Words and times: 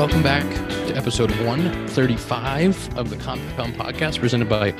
Welcome 0.00 0.22
back 0.22 0.44
to 0.88 0.96
episode 0.96 1.30
135 1.44 2.96
of 2.96 3.10
the 3.10 3.18
Compound 3.18 3.74
Podcast, 3.74 4.18
presented 4.18 4.48
by 4.48 4.72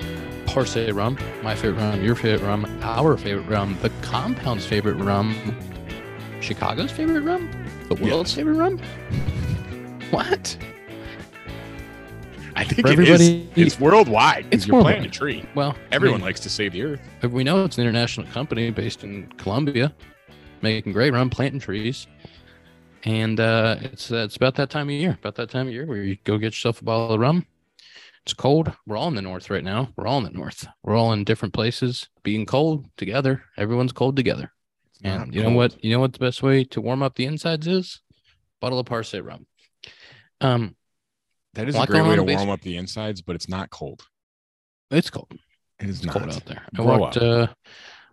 Parce 0.47 0.75
Rum, 0.91 1.19
my 1.43 1.55
favorite 1.55 1.79
rum, 1.79 2.03
your 2.03 2.15
favorite 2.15 2.41
rum, 2.47 2.65
our 2.81 3.19
favorite 3.19 3.47
rum, 3.47 3.77
the 3.83 3.91
Compound's 4.01 4.65
favorite 4.65 4.95
rum, 4.95 5.37
Chicago's 6.41 6.91
favorite 6.91 7.21
rum, 7.21 7.51
the 7.91 7.97
world's 7.97 8.31
Yes. 8.31 8.37
favorite 8.37 8.55
rum. 8.55 8.81
What? 10.11 10.57
I 12.57 12.65
think 12.65 12.79
it 12.79 12.87
is. 12.87 12.93
everybody- 12.93 13.51
It's 13.57 13.79
worldwide. 13.79 14.47
It's 14.51 14.67
you're 14.67 14.81
planting 14.81 15.05
a 15.05 15.11
tree. 15.11 15.45
Well, 15.55 15.77
Everyone 15.93 16.15
I 16.15 16.19
mean, 16.21 16.25
likes 16.29 16.41
to 16.41 16.49
save 16.49 16.73
the 16.73 16.83
earth. 16.83 17.01
we 17.31 17.45
know 17.45 17.63
it's 17.67 17.77
an 17.77 17.83
international 17.83 18.27
company 18.29 18.71
based 18.71 19.05
in 19.05 19.27
Colombia, 19.37 19.93
making 20.63 20.95
great 20.95 21.13
rum, 21.13 21.29
planting 21.29 21.61
trees. 21.61 22.07
And 23.05 23.41
uh, 23.41 23.77
it's 23.81 24.13
uh, 24.13 24.17
it's 24.17 24.37
about 24.37 24.55
that 24.57 24.71
time 24.71 24.89
of 24.89 24.95
year, 24.95 25.13
about 25.21 25.35
that 25.37 25.51
time 25.51 25.69
of 25.69 25.73
year 25.73 25.87
where 25.87 26.03
you 26.03 26.17
go 26.25 26.37
get 26.39 26.47
yourself 26.53 26.81
a 26.81 26.85
bottle 26.85 27.13
of 27.15 27.21
rum. 27.21 27.47
It's 28.25 28.35
cold. 28.35 28.71
We're 28.87 28.99
all 28.99 29.09
in 29.09 29.15
the 29.15 29.23
north 29.23 29.49
right 29.49 29.65
now. 29.65 29.89
We're 29.97 30.07
all 30.07 30.19
in 30.19 30.25
the 30.25 30.31
north. 30.39 30.67
We're 30.83 30.97
all 30.97 31.13
in 31.15 31.25
different 31.25 31.55
places, 31.55 32.09
being 32.23 32.45
cold 32.45 32.87
together. 32.99 33.43
Everyone's 33.57 33.93
cold 33.93 34.17
together. 34.17 34.53
And 35.03 35.27
not 35.29 35.35
you 35.35 35.43
know 35.43 35.51
what? 35.51 35.83
You 35.83 35.93
know 35.93 36.01
what 36.01 36.13
the 36.13 36.19
best 36.19 36.43
way 36.43 36.65
to 36.65 36.81
warm 36.83 37.03
up 37.03 37.15
the 37.15 37.25
insides 37.25 37.67
is? 37.67 38.01
Bottle 38.61 38.79
of 38.79 38.85
Parce 38.87 39.15
rum. 39.15 39.47
Um, 40.43 40.77
That 41.55 41.69
is 41.69 41.75
a 41.77 41.87
great 41.87 42.05
way 42.05 42.17
to 42.17 42.23
warm 42.23 42.51
up 42.51 42.61
the 42.61 42.77
insides, 42.77 43.23
but 43.23 43.35
it's 43.35 43.49
not 43.49 43.71
cold. 43.71 44.03
it's 44.91 45.09
cold. 45.09 45.33
It 45.79 45.89
is 45.89 45.97
It's 45.97 46.05
not. 46.05 46.17
cold 46.17 46.31
out 46.31 46.45
there. 46.45 46.63
I 46.75 46.77
Grow 46.77 46.99
walked 46.99 47.17
uh 47.17 47.47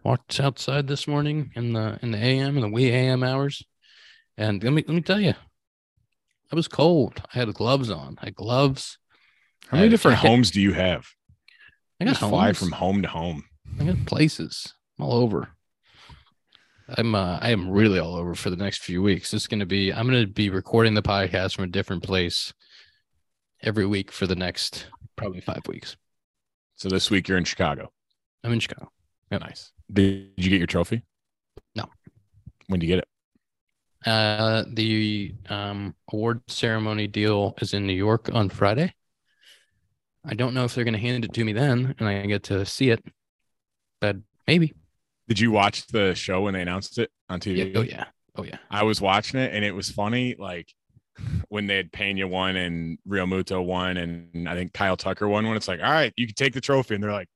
walked 0.06 0.40
outside 0.40 0.88
this 0.88 1.06
morning 1.06 1.52
in 1.56 1.74
the 1.74 2.00
in 2.02 2.12
the 2.12 2.18
AM 2.18 2.56
in 2.56 2.62
the 2.62 2.70
wee 2.70 2.90
AM 2.90 3.24
hours. 3.24 3.62
And 4.38 4.64
let 4.64 4.72
me 4.74 4.84
let 4.88 4.94
me 4.96 5.02
tell 5.02 5.20
you, 5.20 5.34
I 6.52 6.56
was 6.56 6.68
cold. 6.68 7.22
I 7.34 7.40
had 7.40 7.54
gloves 7.54 7.90
on. 7.90 8.18
I 8.22 8.26
had 8.26 8.36
gloves. 8.36 8.98
How 9.68 9.78
many 9.78 9.88
I- 9.88 9.90
different 9.90 10.18
I 10.24 10.28
homes 10.28 10.52
do 10.52 10.62
you 10.62 10.74
have? 10.74 11.08
I 12.00 12.04
You 12.06 12.12
got 12.12 12.30
fly 12.30 12.54
from 12.54 12.72
home 12.72 13.02
to 13.02 13.08
home. 13.08 13.44
I 13.80 13.84
got 13.86 14.06
places 14.06 14.74
I'm 14.98 15.06
all 15.06 15.14
over. 15.14 15.50
I'm 16.90 17.16
uh, 17.16 17.40
I 17.42 17.50
am 17.50 17.70
really 17.70 18.00
all 18.00 18.16
over 18.16 18.34
for 18.36 18.50
the 18.50 18.56
next 18.56 18.82
few 18.84 19.02
weeks. 19.02 19.34
It's 19.34 19.48
gonna 19.48 19.66
be 19.66 19.92
I'm 19.92 20.06
gonna 20.06 20.28
be 20.28 20.50
recording 20.50 20.94
the 20.94 21.02
podcast 21.02 21.56
from 21.56 21.66
a 21.66 21.68
different 21.68 22.04
place 22.04 22.54
every 23.62 23.86
week 23.86 24.12
for 24.12 24.28
the 24.28 24.36
next 24.36 24.88
probably 25.16 25.42
five 25.42 25.62
weeks. 25.68 25.98
So 26.76 26.88
this 26.90 27.10
week 27.10 27.28
you're 27.28 27.40
in 27.40 27.44
Chicago. 27.44 27.92
I'm 28.44 28.54
in 28.54 28.60
Chicago. 28.60 28.92
Yeah, 29.32 29.40
nice. 29.40 29.72
Did 29.92 30.30
you 30.38 30.50
get 30.50 30.60
your 30.60 30.68
trophy? 30.68 31.02
No. 31.76 31.86
When 32.68 32.80
do 32.80 32.86
you 32.86 32.94
get 32.94 33.00
it? 33.00 33.08
Uh, 34.06 34.64
the 34.72 35.34
um, 35.50 35.96
award 36.12 36.42
ceremony 36.48 37.08
deal 37.08 37.56
is 37.62 37.74
in 37.74 37.88
New 37.88 37.94
York 37.94 38.30
on 38.32 38.50
Friday. 38.50 38.94
I 40.24 40.34
don't 40.34 40.54
know 40.54 40.66
if 40.66 40.76
they're 40.76 40.84
going 40.84 40.94
to 40.94 41.00
hand 41.00 41.24
it 41.24 41.34
to 41.34 41.44
me 41.44 41.54
then, 41.54 41.96
and 42.00 42.08
I 42.08 42.26
get 42.26 42.44
to 42.44 42.66
see 42.66 42.90
it, 42.90 43.04
but 44.02 44.18
maybe. 44.46 44.74
Did 45.28 45.40
you 45.40 45.52
watch 45.52 45.88
the 45.88 46.14
show 46.16 46.42
when 46.42 46.54
they 46.54 46.62
announced 46.62 46.98
it 47.00 47.12
on 47.30 47.40
TV? 47.40 47.74
Yeah, 47.74 47.80
oh 47.80 47.84
yeah, 47.84 48.06
oh 48.36 48.44
yeah. 48.44 48.58
I 48.70 48.84
was 48.84 49.02
watching 49.02 49.40
it 49.40 49.54
and 49.54 49.64
it 49.66 49.74
was 49.74 49.90
funny. 49.90 50.36
Like 50.38 50.74
when 51.50 51.68
they 51.68 51.78
had 51.78 51.92
Pena 51.92 52.28
won 52.28 52.56
and 52.56 52.98
Realmuto 53.08 53.64
won, 53.64 53.98
and 53.98 54.48
I 54.48 54.56
think 54.56 54.74
Kyle 54.74 54.98
Tucker 54.98 55.28
won 55.28 55.48
When 55.48 55.58
It's 55.58 55.68
like, 55.68 55.82
all 55.82 55.92
right, 55.92 56.14
you 56.16 56.28
can 56.28 56.36
take 56.36 56.54
the 56.54 56.62
trophy. 56.62 56.96
And 56.96 57.04
they're 57.04 57.12
like, 57.12 57.30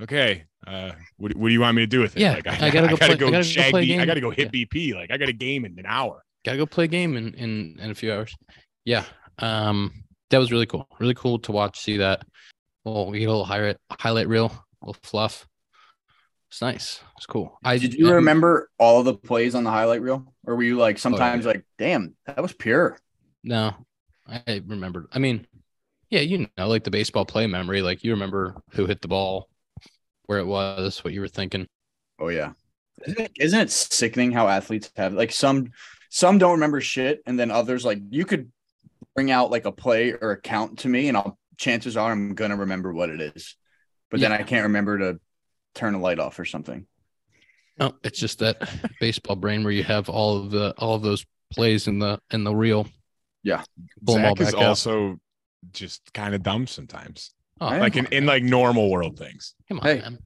okay, 0.00 0.44
uh, 0.66 0.92
what, 1.16 1.34
what 1.36 1.48
do 1.48 1.52
you 1.54 1.60
want 1.60 1.76
me 1.76 1.82
to 1.82 1.86
do 1.86 2.00
with 2.00 2.16
it? 2.16 2.20
Yeah, 2.20 2.34
like, 2.34 2.46
I 2.46 2.70
gotta 2.70 2.88
go 2.88 2.96
play- 2.96 3.06
I 3.06 3.14
gotta 3.14 3.18
go 3.18 3.30
play 3.30 3.68
a 3.68 3.72
B- 3.72 3.94
I 3.94 3.98
game. 3.98 4.06
gotta 4.06 4.20
go 4.20 4.30
hit 4.30 4.54
Yeah. 4.54 4.64
BP. 4.64 4.94
Like 4.94 5.10
I 5.10 5.16
got 5.16 5.28
a 5.28 5.32
game 5.32 5.64
in 5.64 5.78
an 5.78 5.86
hour. 5.86 6.22
Gotta 6.44 6.58
go 6.58 6.66
play 6.66 6.84
a 6.84 6.88
game 6.88 7.16
in 7.16 7.34
in 7.34 7.78
in 7.80 7.90
a 7.90 7.94
few 7.94 8.12
hours. 8.12 8.34
Yeah, 8.84 9.04
um, 9.38 9.92
that 10.30 10.38
was 10.38 10.50
really 10.50 10.66
cool. 10.66 10.86
Really 10.98 11.14
cool 11.14 11.38
to 11.40 11.52
watch. 11.52 11.80
See 11.80 11.98
that. 11.98 12.22
Well, 12.84 13.10
we 13.10 13.20
get 13.20 13.26
a 13.26 13.30
little 13.30 13.44
highlight 13.44 13.76
highlight 13.90 14.28
reel, 14.28 14.46
a 14.82 14.86
little 14.86 15.00
fluff. 15.04 15.46
It's 16.50 16.60
nice. 16.60 17.00
It's 17.16 17.26
cool. 17.26 17.58
I 17.64 17.78
Did 17.78 17.94
you 17.94 18.06
and- 18.06 18.16
remember 18.16 18.68
all 18.78 18.98
of 18.98 19.04
the 19.06 19.14
plays 19.14 19.54
on 19.54 19.64
the 19.64 19.70
highlight 19.70 20.02
reel? 20.02 20.34
Or 20.44 20.56
were 20.56 20.62
you 20.64 20.76
like 20.76 20.98
sometimes 20.98 21.46
like, 21.46 21.64
damn, 21.78 22.14
that 22.26 22.42
was 22.42 22.52
pure? 22.52 22.98
No, 23.44 23.74
I 24.28 24.62
remembered. 24.66 25.06
I 25.12 25.18
mean, 25.18 25.46
yeah, 26.10 26.20
you 26.20 26.48
know, 26.58 26.68
like 26.68 26.84
the 26.84 26.90
baseball 26.90 27.24
play 27.24 27.46
memory. 27.46 27.80
Like 27.80 28.04
you 28.04 28.10
remember 28.10 28.56
who 28.72 28.84
hit 28.86 29.00
the 29.00 29.08
ball, 29.08 29.48
where 30.32 30.40
it 30.40 30.46
was, 30.46 31.04
what 31.04 31.12
you 31.12 31.20
were 31.20 31.28
thinking. 31.28 31.66
Oh 32.18 32.28
yeah. 32.28 32.52
Isn't 33.06 33.20
it, 33.20 33.32
isn't 33.38 33.60
it 33.60 33.70
sickening 33.70 34.32
how 34.32 34.48
athletes 34.48 34.90
have 34.96 35.12
like 35.12 35.30
some 35.30 35.72
some 36.08 36.38
don't 36.38 36.52
remember 36.52 36.80
shit 36.80 37.22
and 37.26 37.38
then 37.38 37.50
others 37.50 37.84
like 37.84 37.98
you 38.08 38.24
could 38.24 38.50
bring 39.14 39.30
out 39.30 39.50
like 39.50 39.66
a 39.66 39.72
play 39.72 40.12
or 40.12 40.30
a 40.30 40.40
count 40.40 40.78
to 40.80 40.88
me 40.88 41.08
and 41.08 41.18
I'll 41.18 41.38
chances 41.58 41.98
are 41.98 42.10
I'm 42.10 42.34
gonna 42.34 42.56
remember 42.56 42.94
what 42.94 43.10
it 43.10 43.20
is. 43.20 43.56
But 44.10 44.20
then 44.20 44.32
I 44.32 44.42
can't 44.42 44.64
remember 44.64 44.98
to 44.98 45.20
turn 45.74 45.94
a 45.94 46.00
light 46.00 46.18
off 46.18 46.38
or 46.38 46.46
something. 46.46 46.86
No, 47.78 47.92
it's 48.02 48.18
just 48.18 48.38
that 48.38 48.70
baseball 49.00 49.36
brain 49.36 49.64
where 49.64 49.72
you 49.72 49.84
have 49.84 50.08
all 50.08 50.38
of 50.38 50.50
the 50.50 50.74
all 50.78 50.94
of 50.94 51.02
those 51.02 51.26
plays 51.52 51.88
in 51.88 51.98
the 51.98 52.18
in 52.30 52.44
the 52.44 52.54
reel. 52.54 52.86
Yeah, 53.42 53.64
all 54.06 54.14
Zach 54.14 54.40
is 54.40 54.54
out. 54.54 54.62
also 54.62 55.18
just 55.72 56.12
kind 56.14 56.34
of 56.34 56.42
dumb 56.42 56.66
sometimes. 56.66 57.34
Oh, 57.60 57.66
Like 57.66 57.96
in, 57.96 58.06
in 58.06 58.26
like 58.26 58.42
normal 58.42 58.90
world 58.90 59.18
things. 59.18 59.54
come 59.68 59.78
on, 59.80 59.84
Hey. 59.86 60.00
man. 60.00 60.18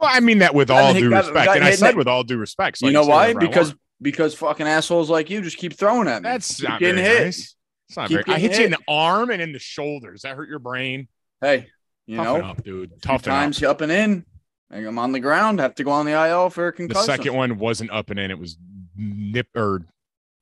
Well, 0.00 0.10
I 0.12 0.20
mean 0.20 0.38
that 0.38 0.54
with 0.54 0.68
Gotta 0.68 0.86
all 0.86 0.94
hit- 0.94 1.00
due 1.00 1.10
gotta- 1.10 1.26
respect. 1.28 1.46
gotta 1.46 1.58
And 1.58 1.64
I 1.66 1.70
hit 1.70 1.78
said 1.78 1.96
with 1.96 2.08
all 2.08 2.22
due 2.22 2.38
respect. 2.38 2.78
so 2.78 2.86
I 2.86 2.90
you 2.90 2.96
can 2.96 3.00
know 3.00 3.04
say 3.04 3.10
why? 3.10 3.26
whatever 3.28 3.40
I 3.40 3.46
Because 3.48 3.68
want. 3.68 3.80
because 4.00 4.34
fucking 4.34 4.66
assholes 4.66 5.10
like 5.10 5.28
you 5.30 5.42
just 5.42 5.58
keep 5.58 5.74
throwing 5.74 6.08
at 6.08 6.22
me. 6.22 6.28
that's 6.28 6.56
Keep 6.60 6.68
not 6.68 6.80
getting 6.80 7.02
very 7.02 7.16
hit. 7.16 7.24
nice. 7.24 7.54
It's 7.88 7.96
not 7.96 8.08
Keep 8.08 8.14
very. 8.14 8.22
I 8.22 8.26
getting 8.40 8.50
hit 8.50 8.58
you 8.60 8.64
in 8.66 8.70
hit. 8.72 8.80
the 8.86 8.92
arm 8.92 9.30
and 9.30 9.42
in 9.42 9.52
the 9.52 9.58
shoulders. 9.58 10.22
That 10.22 10.36
hurt 10.36 10.48
your 10.48 10.58
brain? 10.60 11.08
Hey, 11.40 11.66
you 12.06 12.16
Toughen 12.16 12.40
know, 12.42 12.46
up, 12.48 12.62
dude. 12.62 12.90
two 12.90 12.96
Toughen 13.00 13.30
times 13.32 13.62
up. 13.62 13.70
up 13.70 13.80
and 13.82 13.90
in. 13.92 14.24
Like, 14.70 14.84
I'm 14.86 14.98
on 14.98 15.12
the 15.12 15.20
ground, 15.20 15.60
have 15.60 15.74
to 15.76 15.84
go 15.84 15.90
on 15.90 16.04
the 16.06 16.12
IL 16.12 16.50
for 16.50 16.68
a 16.68 16.70
The 16.70 16.76
concussion. 16.76 17.04
second 17.06 17.34
one 17.34 17.58
wasn't 17.58 17.90
up 17.90 18.10
and 18.10 18.20
in. 18.20 18.30
It 18.30 18.38
was 18.38 18.56
nip 18.96 19.48
or 19.56 19.82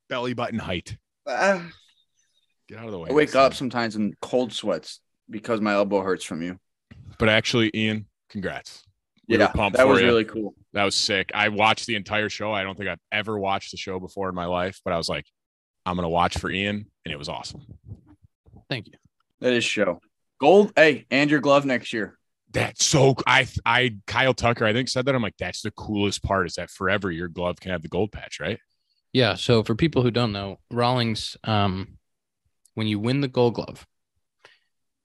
belly 0.09 0.35
button 0.35 0.59
height. 0.59 0.97
Ah. 1.27 1.63
Get 2.69 2.79
out 2.79 2.87
of 2.87 2.91
the 2.93 2.99
way. 2.99 3.11
I 3.11 3.13
wake 3.13 3.35
up 3.37 3.55
sometimes 3.55 3.95
in 3.97 4.15
cold 4.21 4.53
sweats 4.53 5.01
because 5.29 5.61
my 5.61 5.73
elbow 5.73 6.03
hurts 6.03 6.25
from 6.25 6.43
you. 6.43 6.59
But 7.19 7.29
actually, 7.29 7.71
Ian, 7.75 8.07
congrats. 8.29 8.85
We 9.29 9.39
yeah, 9.39 9.49
pumped 9.49 9.77
that 9.77 9.89
was 9.89 10.01
you. 10.01 10.07
really 10.07 10.25
cool. 10.25 10.55
That 10.73 10.85
was 10.85 10.95
sick. 10.95 11.31
I 11.35 11.49
watched 11.49 11.87
the 11.87 11.97
entire 11.97 12.29
show. 12.29 12.53
I 12.53 12.63
don't 12.63 12.77
think 12.77 12.89
I've 12.89 13.01
ever 13.11 13.39
watched 13.39 13.73
the 13.73 13.77
show 13.77 13.99
before 13.99 14.29
in 14.29 14.35
my 14.35 14.47
life, 14.47 14.81
but 14.85 14.93
I 14.93 14.97
was 14.97 15.09
like, 15.09 15.27
I'm 15.85 15.97
gonna 15.97 16.09
watch 16.09 16.39
for 16.39 16.51
Ian, 16.51 16.87
and 17.05 17.13
it 17.13 17.19
was 17.19 17.29
awesome. 17.29 17.63
Thank 18.69 18.89
you. 18.89 18.95
That 19.41 19.53
is 19.53 19.65
show. 19.65 20.01
Gold. 20.41 20.73
Hey, 20.77 21.07
and 21.11 21.31
your 21.31 21.41
glove 21.41 21.65
next 21.65 21.93
year. 21.93 22.19
That's 22.53 22.85
so. 22.85 23.15
I 23.27 23.47
I 23.65 23.97
Kyle 24.07 24.35
Tucker 24.35 24.65
I 24.65 24.73
think 24.73 24.89
said 24.89 25.07
that. 25.07 25.15
I'm 25.15 25.23
like, 25.23 25.37
that's 25.39 25.63
the 25.63 25.71
coolest 25.73 26.23
part 26.23 26.47
is 26.47 26.55
that 26.55 26.71
forever 26.71 27.11
your 27.11 27.29
glove 27.29 27.59
can 27.61 27.73
have 27.73 27.83
the 27.83 27.89
gold 27.89 28.13
patch, 28.13 28.39
right? 28.41 28.59
Yeah. 29.13 29.35
So 29.35 29.63
for 29.63 29.75
people 29.75 30.03
who 30.03 30.11
don't 30.11 30.33
know, 30.33 30.59
Rawlings, 30.71 31.37
um, 31.45 31.99
when 32.75 32.87
you 32.87 32.99
win 32.99 33.23
the 33.23 33.29
Gold 33.29 33.55
Glove, 33.55 33.87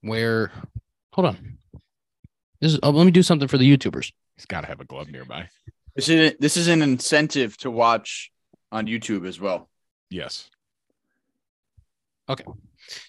where, 0.02 0.52
hold 1.12 1.26
on, 1.28 1.58
this 2.60 2.74
is. 2.74 2.80
Oh, 2.82 2.90
let 2.90 3.04
me 3.04 3.10
do 3.10 3.22
something 3.22 3.48
for 3.48 3.58
the 3.58 3.76
YouTubers. 3.76 4.12
He's 4.36 4.46
got 4.46 4.62
to 4.62 4.66
have 4.68 4.80
a 4.80 4.84
glove 4.84 5.08
nearby. 5.10 5.48
This 5.96 6.08
is 6.08 6.34
this 6.38 6.56
is 6.56 6.68
an 6.68 6.82
incentive 6.82 7.56
to 7.58 7.70
watch 7.70 8.30
on 8.70 8.86
YouTube 8.86 9.26
as 9.26 9.40
well. 9.40 9.68
Yes. 10.10 10.48
Okay. 12.28 12.44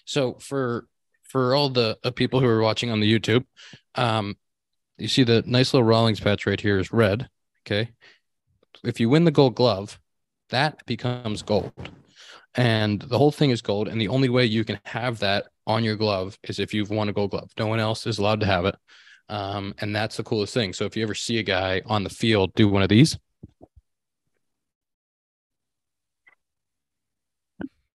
So 0.04 0.34
for 0.34 0.86
for 1.22 1.54
all 1.54 1.68
the 1.68 1.98
uh, 2.04 2.10
people 2.10 2.40
who 2.40 2.46
are 2.46 2.60
watching 2.60 2.90
on 2.90 3.00
the 3.00 3.18
YouTube, 3.18 3.44
um, 3.94 4.36
you 4.98 5.08
see 5.08 5.24
the 5.24 5.42
nice 5.46 5.72
little 5.72 5.86
Rawlings 5.86 6.20
patch 6.20 6.46
right 6.46 6.60
here 6.60 6.78
is 6.78 6.92
red. 6.92 7.28
Okay, 7.66 7.90
if 8.84 9.00
you 9.00 9.08
win 9.08 9.24
the 9.24 9.30
Gold 9.30 9.54
Glove, 9.54 9.98
that 10.50 10.84
becomes 10.86 11.42
gold, 11.42 11.72
and 12.54 13.00
the 13.00 13.18
whole 13.18 13.32
thing 13.32 13.50
is 13.50 13.62
gold. 13.62 13.88
And 13.88 14.00
the 14.00 14.08
only 14.08 14.28
way 14.28 14.44
you 14.44 14.64
can 14.64 14.78
have 14.84 15.20
that 15.20 15.46
on 15.66 15.84
your 15.84 15.96
glove 15.96 16.38
is 16.44 16.58
if 16.58 16.74
you've 16.74 16.90
won 16.90 17.08
a 17.08 17.12
Gold 17.12 17.30
Glove. 17.30 17.50
No 17.58 17.66
one 17.66 17.80
else 17.80 18.06
is 18.06 18.18
allowed 18.18 18.40
to 18.40 18.46
have 18.46 18.64
it, 18.66 18.76
um, 19.28 19.74
and 19.78 19.94
that's 19.94 20.16
the 20.16 20.22
coolest 20.24 20.54
thing. 20.54 20.72
So 20.72 20.84
if 20.84 20.96
you 20.96 21.02
ever 21.02 21.14
see 21.14 21.38
a 21.38 21.42
guy 21.42 21.82
on 21.86 22.04
the 22.04 22.10
field 22.10 22.52
do 22.54 22.68
one 22.68 22.82
of 22.82 22.88
these. 22.88 23.18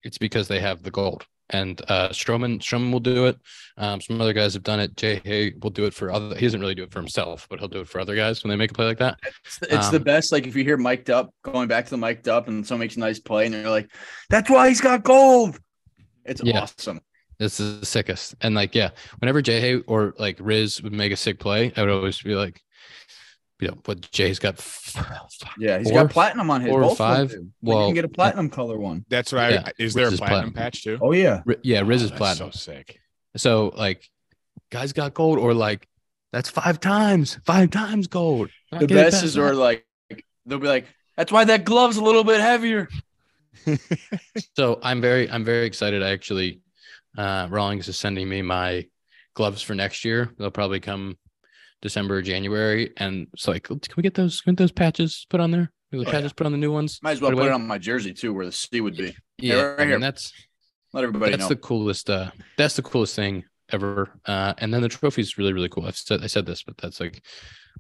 It's 0.04 0.18
because 0.18 0.48
they 0.48 0.62
have 0.62 0.82
the 0.82 0.92
gold 0.92 1.28
and 1.50 1.82
uh 1.90 2.10
Stroman 2.10 2.60
Stroman 2.60 2.92
will 2.92 3.00
do 3.00 3.26
it. 3.26 3.38
Um, 3.78 4.00
some 4.02 4.22
other 4.22 4.34
guys 4.34 4.54
have 4.54 4.64
done 4.64 4.80
it. 4.80 4.96
J-Hey 4.96 5.54
will 5.62 5.72
do 5.72 5.86
it 5.86 5.94
for 5.94 6.12
other. 6.12 6.36
He 6.36 6.46
doesn't 6.46 6.60
really 6.62 6.76
do 6.76 6.84
it 6.84 6.92
for 6.92 7.00
himself, 7.00 7.48
but 7.50 7.60
he'll 7.60 7.68
do 7.68 7.82
it 7.82 7.88
for 7.88 8.00
other 8.00 8.16
guys 8.16 8.44
when 8.44 8.50
they 8.50 8.56
make 8.56 8.72
a 8.72 8.74
play 8.74 8.86
like 8.86 9.00
that. 9.00 9.20
It's, 9.46 9.60
the, 9.60 9.76
it's 9.76 9.90
the 9.90 9.98
Um, 9.98 10.04
best. 10.04 10.32
Like 10.32 10.48
if 10.48 10.56
you 10.56 10.64
hear 10.64 10.78
mic'd 10.78 11.10
up, 11.10 11.34
going 11.44 11.68
back 11.68 11.86
to 11.86 11.92
the 11.92 11.98
mic'd 11.98 12.28
up, 12.28 12.48
and 12.48 12.66
someone 12.66 12.82
makes 12.86 12.98
a 12.98 13.00
nice 13.00 13.20
play, 13.20 13.46
and 13.46 13.54
they're 13.54 13.70
like, 13.70 13.92
"That's 14.30 14.50
why 14.50 14.70
he's 14.70 14.82
got 14.82 15.04
gold." 15.04 15.60
It's 16.24 16.42
Yeah. 16.44 16.62
awesome. 16.62 17.02
This 17.40 17.60
is 17.60 17.80
the 17.80 17.86
sickest. 17.86 18.36
And 18.42 18.54
like, 18.54 18.76
yeah, 18.76 18.90
whenever 19.20 19.42
J-Hey 19.42 19.78
or 19.88 20.14
like 20.20 20.38
Riz 20.42 20.82
would 20.84 20.94
make 20.94 21.12
a 21.12 21.16
sick 21.18 21.40
play, 21.40 21.72
I 21.76 21.82
would 21.82 21.90
always 21.90 22.22
be 22.22 22.36
like, 22.36 22.62
you 23.62 23.70
know, 23.70 23.78
what 23.86 24.10
Jay's 24.12 24.40
got. 24.40 24.58
Yeah, 25.58 25.78
he's 25.78 25.90
Four- 25.92 26.04
got 26.04 26.12
platinum 26.12 26.50
on 26.50 26.62
his. 26.62 26.70
four 26.70 26.80
or 26.80 26.90
both 26.90 26.92
of 26.94 26.98
them 26.98 27.28
five. 27.28 27.30
do. 27.32 27.50
Like, 27.62 27.78
you 27.80 27.86
can 27.88 27.94
get 27.96 28.06
a 28.06 28.10
platinum 28.10 28.50
color 28.50 28.78
one. 28.78 29.06
That's 29.10 29.32
right. 29.34 29.54
Yeah, 29.54 29.70
Is 29.78 29.94
there 29.94 30.08
a 30.08 30.12
platinum, 30.12 30.28
platinum. 30.30 30.54
patch 30.54 30.84
too? 30.84 30.98
Oh 31.02 31.12
yeah. 31.12 31.42
Ri- 31.46 31.58
Yeah, 31.64 31.82
Riz 31.86 32.02
Oh, 32.02 32.06
is 32.06 32.10
that's 32.12 32.18
platinum. 32.18 32.52
So 32.52 32.58
sick. 32.74 33.00
So 33.38 33.72
like, 33.76 34.10
guys 34.72 34.94
got 34.94 35.14
gold, 35.14 35.38
or 35.40 35.54
like 35.54 35.88
that's 36.34 36.50
five 36.50 36.80
times, 36.80 37.38
five 37.46 37.70
times 37.70 38.08
gold. 38.08 38.50
Not 38.72 38.82
The 38.82 38.88
getting 38.88 39.04
best 39.04 39.24
is 39.24 39.38
or 39.38 39.54
like 39.54 39.86
they'll 40.46 40.60
be 40.60 40.68
like, 40.68 40.86
that's 41.18 41.32
why 41.32 41.44
that 41.46 41.64
glove's 41.66 41.98
a 41.98 42.04
little 42.04 42.24
bit 42.24 42.40
heavier. 42.42 42.88
So 44.56 44.80
I'm 44.84 45.02
very, 45.02 45.30
I'm 45.30 45.44
very 45.44 45.66
excited. 45.66 46.02
I 46.04 46.10
actually, 46.12 46.62
uh, 47.18 47.48
Rawlings 47.50 47.88
is 47.88 47.98
sending 47.98 48.28
me 48.30 48.42
my 48.42 48.86
gloves 49.34 49.62
for 49.62 49.76
next 49.76 50.04
year. 50.06 50.34
They'll 50.38 50.52
probably 50.52 50.80
come 50.80 51.18
December 51.82 52.18
or 52.18 52.22
January, 52.22 52.92
and 52.98 53.28
it's 53.34 53.48
like, 53.48 53.64
can 53.64 53.80
we 53.96 54.04
get 54.04 54.14
those, 54.14 54.42
can 54.42 54.52
we 54.52 54.56
get 54.56 54.64
those 54.64 54.72
patches 54.72 55.26
put 55.30 55.40
on 55.40 55.52
there? 55.52 55.72
Can 55.92 56.00
the 56.00 56.08
Oh, 56.08 56.12
patches 56.12 56.34
put 56.34 56.46
on 56.46 56.52
the 56.52 56.58
new 56.58 56.72
ones? 56.72 57.00
Might 57.02 57.12
as 57.14 57.22
well 57.22 57.32
right 57.32 57.38
put 57.40 57.48
it 57.48 57.52
on 57.54 57.66
my 57.66 57.78
jersey 57.78 58.14
too, 58.14 58.34
where 58.34 58.46
the 58.46 58.52
C 58.52 58.82
would 58.82 58.96
be. 58.98 59.16
Yeah, 59.38 59.62
right 59.62 59.80
I 59.82 59.86
mean, 59.86 60.00
that's 60.02 60.32
Let 60.94 61.04
everybody 61.04 61.32
that's 61.32 61.44
know. 61.44 61.50
the 61.50 61.56
coolest. 61.56 62.10
Uh, 62.10 62.32
that's 62.58 62.76
the 62.76 62.82
coolest 62.84 63.16
thing 63.16 63.44
ever. 63.72 64.20
Uh, 64.26 64.54
and 64.58 64.74
then 64.74 64.82
the 64.82 64.90
trophy 64.90 65.22
is 65.22 65.38
really, 65.38 65.54
really 65.54 65.70
cool. 65.70 65.86
I've 65.86 65.96
said, 65.96 66.24
I 66.24 66.28
said 66.28 66.46
this, 66.46 66.64
but 66.64 66.78
that's 66.78 67.00
like, 67.00 67.24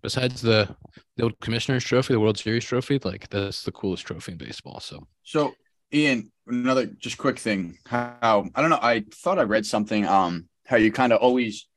besides 0.01 0.41
the 0.41 0.75
the 1.17 1.23
old 1.23 1.39
Commissioner's 1.41 1.83
Trophy, 1.83 2.13
the 2.13 2.19
World 2.19 2.37
Series 2.37 2.63
Trophy, 2.65 2.99
like 3.03 3.27
that's 3.29 3.63
the 3.63 3.71
coolest 3.71 4.05
trophy 4.07 4.31
in 4.31 4.37
baseball. 4.37 4.79
So 4.79 5.07
So, 5.23 5.53
Ian, 5.93 6.31
another 6.47 6.85
just 6.85 7.17
quick 7.17 7.39
thing. 7.39 7.77
How 7.85 8.45
I 8.53 8.61
don't 8.61 8.69
know. 8.69 8.79
I 8.81 9.05
thought 9.11 9.39
I 9.39 9.43
read 9.43 9.65
something. 9.65 10.05
Um, 10.05 10.47
how 10.65 10.77
you 10.77 10.91
kind 10.91 11.13
of 11.13 11.19
always 11.21 11.67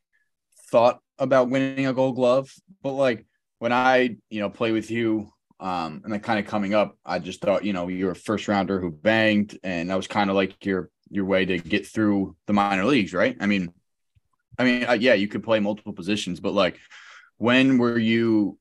thought 0.71 1.01
about 1.19 1.49
winning 1.49 1.87
a 1.87 1.93
Gold 1.93 2.17
Glove, 2.17 2.53
but 2.83 2.93
like 2.93 3.27
when 3.59 3.73
I, 3.73 4.17
you 4.29 4.41
know, 4.41 4.51
play 4.51 4.73
with 4.73 4.91
you, 4.91 5.33
um, 5.61 6.03
and 6.05 6.13
then 6.13 6.21
kind 6.21 6.39
of 6.39 6.47
coming 6.47 6.75
up, 6.75 6.99
I 7.07 7.21
just 7.21 7.41
thought, 7.41 7.65
you 7.65 7.73
know, 7.73 7.89
you're 7.89 8.11
a 8.11 8.17
first 8.17 8.49
rounder 8.49 8.81
who 8.81 8.91
banged, 8.91 9.59
and 9.63 9.89
that 9.91 9.97
was 9.97 10.09
kind 10.09 10.29
of 10.29 10.37
like 10.37 10.65
your 10.67 10.91
your 11.09 11.25
way 11.25 11.45
to 11.45 11.59
get 11.59 11.87
through 11.87 12.37
the 12.47 12.53
minor 12.53 12.85
leagues, 12.85 13.15
right? 13.15 13.37
I 13.41 13.47
mean, 13.47 13.73
I 14.59 14.65
mean, 14.65 14.85
uh, 14.85 14.93
yeah, 14.93 15.15
you 15.15 15.29
could 15.29 15.45
play 15.45 15.61
multiple 15.61 15.93
positions, 15.93 16.41
but 16.41 16.53
like, 16.53 16.79
when 17.39 17.79
were 17.79 17.99
you? 17.99 18.59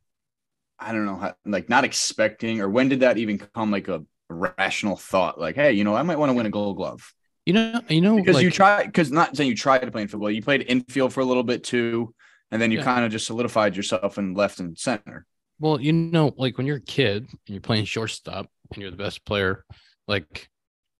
I 0.83 0.93
don't 0.93 1.05
know, 1.05 1.17
how, 1.17 1.35
like 1.45 1.69
not 1.69 1.83
expecting, 1.83 2.59
or 2.59 2.69
when 2.69 2.89
did 2.89 3.01
that 3.01 3.19
even 3.19 3.37
come 3.37 3.69
like 3.69 3.87
a 3.87 4.03
rational 4.31 4.95
thought? 4.95 5.39
Like, 5.39 5.55
hey, 5.55 5.73
you 5.73 5.83
know, 5.83 5.95
I 5.95 6.03
might 6.03 6.17
want 6.17 6.29
to 6.29 6.33
win 6.33 6.45
a 6.45 6.49
Gold 6.49 6.77
Glove 6.77 7.13
you 7.45 7.53
know, 7.53 7.81
you 7.89 8.01
know, 8.01 8.15
because 8.15 8.35
like, 8.35 8.43
you 8.43 8.51
try. 8.51 8.85
Because 8.85 9.11
not 9.11 9.35
saying 9.35 9.49
you 9.49 9.55
tried 9.55 9.79
to 9.79 9.91
play 9.91 10.03
in 10.03 10.07
football, 10.07 10.29
you 10.29 10.41
played 10.41 10.65
infield 10.67 11.11
for 11.13 11.21
a 11.21 11.25
little 11.25 11.43
bit 11.43 11.63
too, 11.63 12.13
and 12.51 12.61
then 12.61 12.71
you 12.71 12.77
Yeah. 12.79 12.83
kind 12.83 13.05
of 13.05 13.11
just 13.11 13.25
solidified 13.25 13.75
yourself 13.75 14.17
in 14.17 14.33
left 14.33 14.59
and 14.59 14.77
center. 14.77 15.25
Well, 15.59 15.81
you 15.81 15.93
know, 15.93 16.33
like 16.37 16.57
when 16.57 16.67
you're 16.67 16.77
a 16.77 16.81
kid 16.81 17.23
and 17.23 17.39
you're 17.47 17.61
playing 17.61 17.85
shortstop 17.85 18.47
and 18.71 18.81
you're 18.81 18.91
the 18.91 18.97
best 18.97 19.25
player, 19.25 19.65
like 20.07 20.49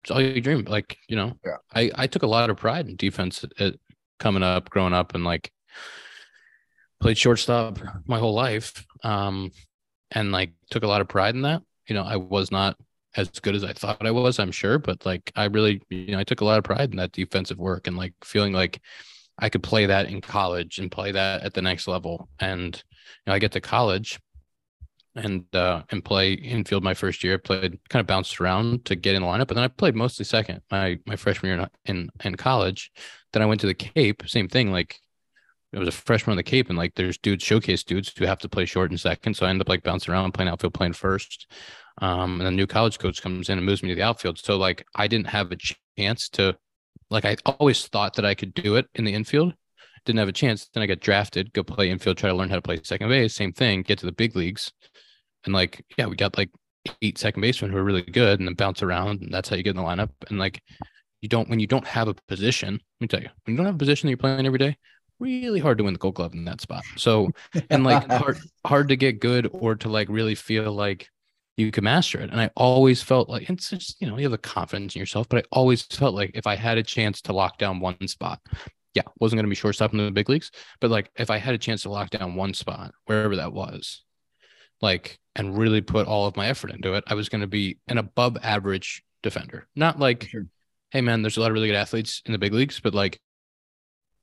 it's 0.04 0.12
all 0.12 0.22
you 0.22 0.42
dream. 0.42 0.66
Like, 0.66 0.98
you 1.08 1.16
know, 1.16 1.34
Yeah. 1.46 1.58
I, 1.74 1.92
I 1.96 2.08
took 2.08 2.24
a 2.24 2.28
lot 2.28 2.50
of 2.50 2.58
pride 2.58 2.88
in 2.88 2.96
defense 2.96 3.46
at, 3.60 3.76
coming 4.20 4.44
up, 4.44 4.70
growing 4.70 4.94
up, 4.94 5.16
and 5.16 5.24
like 5.24 5.52
played 7.00 7.18
shortstop 7.18 7.80
my 8.06 8.20
whole 8.20 8.34
life. 8.34 8.86
Um, 9.04 9.52
and 10.12 10.32
like 10.32 10.54
took 10.70 10.84
a 10.84 10.88
lot 10.88 11.02
of 11.02 11.08
pride 11.08 11.36
in 11.36 11.44
that. 11.44 11.62
You 11.88 11.96
know, 11.96 12.04
I 12.04 12.18
was 12.18 12.52
not 12.52 12.78
as 13.16 13.30
good 13.30 13.56
as 13.56 13.64
I 13.64 13.74
thought 13.74 14.06
I 14.06 14.12
was, 14.12 14.40
I'm 14.40 14.52
sure, 14.52 14.80
but 14.80 15.06
like 15.06 15.32
I 15.36 15.46
really, 15.46 15.82
you 15.90 16.12
know, 16.12 16.20
I 16.20 16.24
took 16.24 16.42
a 16.42 16.46
lot 16.46 16.58
of 16.58 16.64
pride 16.64 16.92
in 16.92 16.98
that 16.98 17.12
defensive 17.12 17.58
work 17.58 17.88
and 17.88 17.98
like 17.98 18.14
feeling 18.24 18.54
like 18.54 18.82
I 19.38 19.50
could 19.50 19.64
play 19.64 19.86
that 19.88 20.10
in 20.10 20.22
college 20.22 20.80
and 20.80 20.92
play 20.92 21.12
that 21.12 21.44
at 21.44 21.54
the 21.54 21.62
next 21.62 21.88
level. 21.88 22.30
And 22.40 22.76
you 22.76 23.22
know, 23.28 23.34
I 23.34 23.40
get 23.40 23.52
to 23.54 23.62
college 23.62 24.20
and 25.14 25.44
uh 25.54 25.84
and 25.90 26.06
play 26.06 26.34
infield 26.34 26.84
my 26.84 26.94
first 26.94 27.24
year. 27.24 27.34
I 27.34 27.38
played 27.38 27.80
kind 27.90 28.00
of 28.00 28.08
bounced 28.08 28.40
around 28.40 28.86
to 28.86 28.96
get 28.96 29.16
in 29.16 29.22
the 29.22 29.28
lineup, 29.28 29.48
but 29.48 29.56
then 29.56 29.64
I 29.64 29.68
played 29.68 29.96
mostly 29.96 30.26
second 30.26 30.62
my 30.72 31.00
my 31.06 31.16
freshman 31.16 31.52
year 31.52 31.68
in 31.86 32.10
in, 32.24 32.36
college. 32.36 32.92
Then 33.34 33.42
I 33.42 33.46
went 33.46 33.62
to 33.62 33.68
the 33.68 33.74
Cape, 33.74 34.24
same 34.28 34.48
thing. 34.48 34.72
Like 34.72 35.00
it 35.74 35.80
was 35.80 35.88
a 35.88 35.92
freshman 35.92 36.32
on 36.32 36.38
the 36.38 36.44
Cape, 36.44 36.70
and 36.70 36.78
like 36.78 36.96
there's 36.96 37.18
dudes 37.18 37.44
showcase 37.44 37.84
dudes 37.84 38.14
who 38.18 38.26
have 38.26 38.40
to 38.40 38.50
play 38.50 38.66
short 38.66 38.92
and 38.92 39.00
second. 39.00 39.36
So 39.36 39.46
I 39.46 39.50
end 39.50 39.62
up 39.62 39.70
like 39.70 39.84
bouncing 39.84 40.14
around, 40.14 40.34
playing 40.34 40.50
outfield, 40.50 40.74
playing 40.74 40.94
first. 40.94 41.48
Um, 42.00 42.40
and 42.40 42.48
a 42.48 42.52
new 42.52 42.68
college 42.68 43.00
coach 43.00 43.22
comes 43.22 43.50
in 43.50 43.58
and 43.58 43.66
moves 43.66 43.84
me 43.84 43.90
to 43.90 43.96
the 43.96 44.02
outfield. 44.02 44.40
So 44.40 44.58
like 44.58 44.86
I 44.96 45.08
didn't 45.08 45.28
have 45.28 45.52
a 45.52 45.58
chance 45.98 46.30
to 46.30 46.58
like 47.10 47.26
I 47.26 47.36
always 47.46 47.86
thought 47.88 48.16
that 48.16 48.26
I 48.26 48.36
could 48.36 48.54
do 48.54 48.76
it 48.76 48.88
in 48.96 49.04
the 49.04 49.14
infield. 49.14 49.54
Didn't 50.06 50.20
have 50.20 50.30
a 50.30 50.34
chance. 50.34 50.70
Then 50.74 50.82
I 50.82 50.88
got 50.88 51.00
drafted, 51.00 51.54
go 51.54 51.64
play 51.64 51.90
infield, 51.90 52.18
try 52.18 52.30
to 52.30 52.36
learn 52.36 52.50
how 52.50 52.56
to 52.56 52.62
play 52.62 52.80
second 52.84 53.10
base. 53.10 53.36
Same 53.36 53.54
thing, 53.54 53.84
get 53.84 54.00
to 54.00 54.06
the 54.06 54.12
big 54.12 54.36
leagues. 54.36 54.72
And 55.46 55.54
like, 55.54 55.86
yeah, 55.98 56.08
we 56.08 56.16
got 56.16 56.38
like 56.38 56.50
eight 57.02 57.18
second 57.18 57.42
basemen 57.42 57.72
who 57.72 57.78
are 57.78 57.84
really 57.84 58.02
good 58.02 58.40
and 58.40 58.48
then 58.48 58.56
bounce 58.56 58.82
around. 58.82 59.22
And 59.22 59.34
that's 59.34 59.50
how 59.50 59.56
you 59.56 59.64
get 59.64 59.72
in 59.72 59.76
the 59.76 59.84
lineup. 59.84 60.10
And 60.30 60.40
like 60.40 60.62
you 61.22 61.30
don't 61.30 61.50
when 61.50 61.60
you 61.60 61.68
don't 61.68 61.86
have 61.86 62.08
a 62.08 62.16
position, 62.28 62.74
let 62.74 63.02
me 63.02 63.08
tell 63.08 63.22
you, 63.22 63.30
when 63.46 63.54
you 63.54 63.58
don't 63.58 63.68
have 63.68 63.76
a 63.76 63.80
position 63.80 64.08
that 64.08 64.12
you're 64.12 64.18
playing 64.18 64.46
every 64.46 64.60
day, 64.60 64.78
really 65.20 65.60
hard 65.60 65.78
to 65.78 65.84
win 65.84 65.94
the 65.94 66.00
gold 66.00 66.16
glove 66.16 66.34
in 66.34 66.46
that 66.46 66.62
spot. 66.62 66.84
So 66.98 67.30
and 67.70 67.84
like 67.84 68.10
hard 68.12 68.40
hard 68.66 68.90
to 68.90 68.96
get 68.96 69.20
good 69.20 69.50
or 69.54 69.76
to 69.76 69.90
like 69.90 70.10
really 70.10 70.36
feel 70.36 70.74
like 70.74 71.08
you 71.58 71.72
can 71.72 71.84
master 71.84 72.20
it. 72.20 72.30
And 72.32 72.40
I 72.40 72.50
always 72.56 73.02
felt 73.02 73.30
like 73.30 73.50
it's 73.50 73.70
just, 73.70 74.02
you 74.02 74.08
know, 74.08 74.18
you 74.18 74.24
have 74.24 74.32
the 74.32 74.38
confidence 74.38 74.96
in 74.96 75.00
yourself, 75.00 75.28
but 75.30 75.40
I 75.40 75.44
always 75.52 75.82
felt 75.84 76.16
like 76.16 76.32
if 76.34 76.48
I 76.48 76.56
had 76.56 76.78
a 76.78 76.84
chance 76.84 77.22
to 77.24 77.34
lock 77.34 77.58
down 77.58 77.80
one 77.80 78.08
spot, 78.08 78.40
yeah, 78.94 79.04
wasn't 79.20 79.38
going 79.38 79.46
to 79.46 79.50
be 79.50 79.56
shortstop 79.56 79.94
in 79.94 80.00
the 80.00 80.12
big 80.12 80.30
leagues, 80.30 80.52
but 80.80 80.92
like 80.92 81.10
if 81.16 81.30
I 81.30 81.38
had 81.38 81.54
a 81.54 81.58
chance 81.58 81.84
to 81.84 81.90
lock 81.90 82.10
down 82.10 82.36
one 82.36 82.54
spot, 82.54 82.94
wherever 83.06 83.36
that 83.38 83.54
was, 83.54 84.04
like, 84.82 85.20
and 85.36 85.58
really 85.58 85.82
put 85.82 86.08
all 86.08 86.26
of 86.26 86.36
my 86.36 86.48
effort 86.48 86.72
into 86.72 86.94
it, 86.94 87.04
I 87.08 87.14
was 87.14 87.30
going 87.30 87.42
to 87.42 87.48
be 87.48 87.78
an 87.88 87.98
above 87.98 88.38
average 88.42 89.04
defender. 89.24 89.68
Not 89.76 90.00
like, 90.00 90.24
Sure. 90.30 90.46
hey 90.90 91.02
man, 91.02 91.22
there's 91.22 91.38
a 91.38 91.42
lot 91.42 91.52
of 91.52 91.54
really 91.54 91.68
good 91.68 91.76
athletes 91.76 92.22
in 92.26 92.32
the 92.32 92.38
big 92.40 92.54
leagues, 92.54 92.80
but 92.80 92.94
like, 92.94 93.20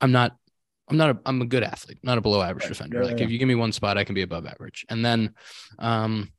I'm 0.01 0.11
not, 0.11 0.35
I'm 0.89 0.97
not, 0.97 1.09
a, 1.11 1.19
I'm 1.25 1.41
a 1.41 1.45
good 1.45 1.63
athlete, 1.63 1.99
not 2.03 2.17
a 2.17 2.21
below 2.21 2.41
average 2.41 2.65
Right. 2.65 2.69
defender. 2.69 3.01
Yeah, 3.01 3.07
like 3.07 3.19
yeah, 3.19 3.25
if 3.25 3.31
you 3.31 3.37
give 3.37 3.47
me 3.47 3.55
one 3.55 3.71
spot, 3.71 3.97
I 3.97 4.03
can 4.03 4.15
be 4.15 4.21
above 4.23 4.45
average. 4.45 4.85
And 4.89 5.03
then, 5.03 5.33
um, 5.77 6.31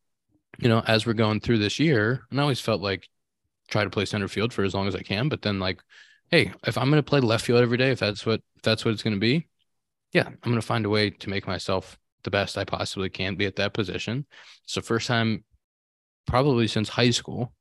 you 0.60 0.68
know, 0.68 0.82
as 0.86 1.06
we're 1.06 1.14
going 1.14 1.40
through 1.40 1.58
this 1.58 1.78
year, 1.78 2.26
and 2.30 2.38
I 2.38 2.42
always 2.42 2.60
felt 2.60 2.82
like 2.82 3.08
try 3.68 3.82
to 3.82 3.90
play 3.90 4.04
center 4.04 4.28
field 4.28 4.52
for 4.52 4.62
as 4.62 4.74
long 4.74 4.86
as 4.86 4.94
I 4.94 5.00
can, 5.02 5.28
but 5.28 5.42
then 5.42 5.58
like, 5.58 5.80
hey, 6.30 6.52
if 6.66 6.76
I'm 6.76 6.90
going 6.90 7.02
to 7.02 7.08
play 7.08 7.20
left 7.20 7.46
field 7.46 7.62
every 7.62 7.78
day, 7.78 7.90
if 7.90 7.98
that's 7.98 8.26
what 8.26 8.42
if 8.56 8.62
that's 8.62 8.84
what 8.84 8.92
it's 8.92 9.02
going 9.02 9.16
to 9.16 9.20
be, 9.20 9.48
yeah, 10.12 10.26
I'm 10.26 10.38
going 10.44 10.56
to 10.56 10.62
find 10.62 10.84
a 10.84 10.90
way 10.90 11.10
to 11.10 11.30
make 11.30 11.46
myself 11.46 11.98
the 12.24 12.30
best 12.30 12.58
I 12.58 12.64
possibly 12.64 13.08
can 13.08 13.36
be 13.36 13.46
at 13.46 13.56
that 13.56 13.72
position. 13.72 14.26
It's 14.64 14.74
the 14.74 14.82
first 14.82 15.06
time, 15.06 15.44
probably 16.26 16.68
since 16.68 16.90
high 16.90 17.10
school, 17.10 17.54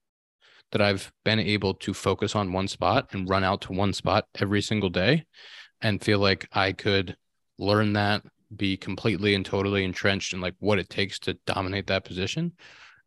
that 0.73 0.81
I've 0.81 1.11
been 1.23 1.39
able 1.39 1.75
to 1.75 1.93
focus 1.93 2.35
on 2.35 2.51
one 2.51 2.67
spot 2.67 3.07
and 3.13 3.29
run 3.29 3.45
out 3.45 3.61
to 3.61 3.73
one 3.73 3.93
spot 3.93 4.25
every 4.35 4.61
single 4.61 4.89
day, 4.89 5.25
and 5.81 6.03
feel 6.03 6.19
like 6.19 6.49
I 6.51 6.73
could 6.73 7.15
learn 7.57 7.93
that, 7.93 8.23
be 8.53 8.75
completely 8.75 9.35
and 9.35 9.45
totally 9.45 9.85
entrenched 9.85 10.33
in 10.33 10.41
like 10.41 10.55
what 10.59 10.79
it 10.79 10.89
takes 10.89 11.17
to 11.19 11.35
dominate 11.45 11.87
that 11.87 12.03
position 12.03 12.51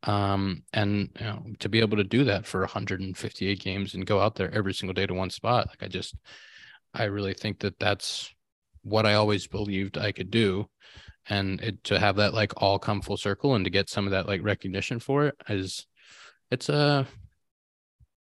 um 0.05 0.63
and 0.73 1.11
you 1.21 1.27
know 1.27 1.43
to 1.61 1.69
be 1.69 1.81
able 1.81 1.97
to 1.97 2.05
do 2.05 2.25
that 2.25 2.47
for 2.47 2.61
158 2.61 3.61
games 3.61 3.95
and 3.95 4.07
go 4.07 4.21
out 4.21 4.35
there 4.35 4.53
every 4.53 4.75
single 4.75 4.95
day 4.95 5.07
to 5.07 5.15
one 5.15 5.31
spot 5.31 5.69
like 5.69 5.83
i 5.83 5.89
just 5.89 6.15
i 6.95 7.05
really 7.05 7.35
think 7.35 7.61
that 7.61 7.79
that's 7.79 8.35
what 8.83 9.07
i 9.07 9.15
always 9.15 9.47
believed 9.47 9.99
i 9.99 10.13
could 10.13 10.31
do. 10.31 10.69
And 11.29 11.61
it, 11.61 11.85
to 11.85 12.01
have 12.01 12.17
that 12.17 12.35
like 12.35 12.53
all 12.61 12.81
come 12.81 13.01
full 13.01 13.17
circle 13.17 13.55
and 13.55 13.65
to 13.65 13.71
get 13.71 13.89
some 13.89 14.07
of 14.07 14.11
that 14.11 14.27
like 14.27 14.43
recognition 14.43 14.99
for 14.99 15.27
it 15.27 15.37
is 15.49 15.87
it's 16.51 16.69
a 16.69 17.07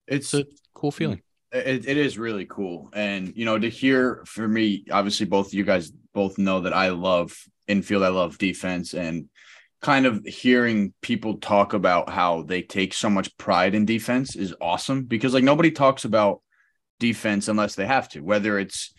It's 0.07 0.33
it's 0.33 0.33
a 0.33 0.45
cool 0.73 0.91
feeling. 0.91 1.21
it, 1.51 1.87
it 1.87 1.97
is 1.97 2.17
really 2.17 2.45
cool. 2.45 2.89
And 2.93 3.33
you 3.35 3.45
know 3.45 3.57
to 3.59 3.69
hear 3.69 4.23
for 4.25 4.47
me 4.47 4.85
obviously 4.91 5.25
both 5.25 5.53
you 5.53 5.63
guys 5.63 5.91
both 6.13 6.37
know 6.37 6.61
that 6.61 6.73
i 6.73 6.89
love 6.89 7.33
infield 7.67 8.03
i 8.03 8.09
love 8.09 8.37
defense. 8.37 8.93
And 8.93 9.29
kind 9.81 10.05
of 10.05 10.23
hearing 10.25 10.93
people 11.01 11.37
talk 11.37 11.73
about 11.73 12.09
how 12.09 12.43
they 12.43 12.61
take 12.61 12.93
so 12.93 13.09
much 13.09 13.35
pride 13.37 13.73
in 13.73 13.85
defense 13.85 14.35
is 14.35 14.53
awesome 14.61 15.03
because 15.03 15.33
like 15.33 15.43
nobody 15.43 15.71
talks 15.71 16.05
about 16.05 16.41
defense 16.99 17.47
unless 17.47 17.75
they 17.75 17.85
have 17.85 18.07
to 18.07 18.21
whether 18.21 18.59
it's 18.59 18.93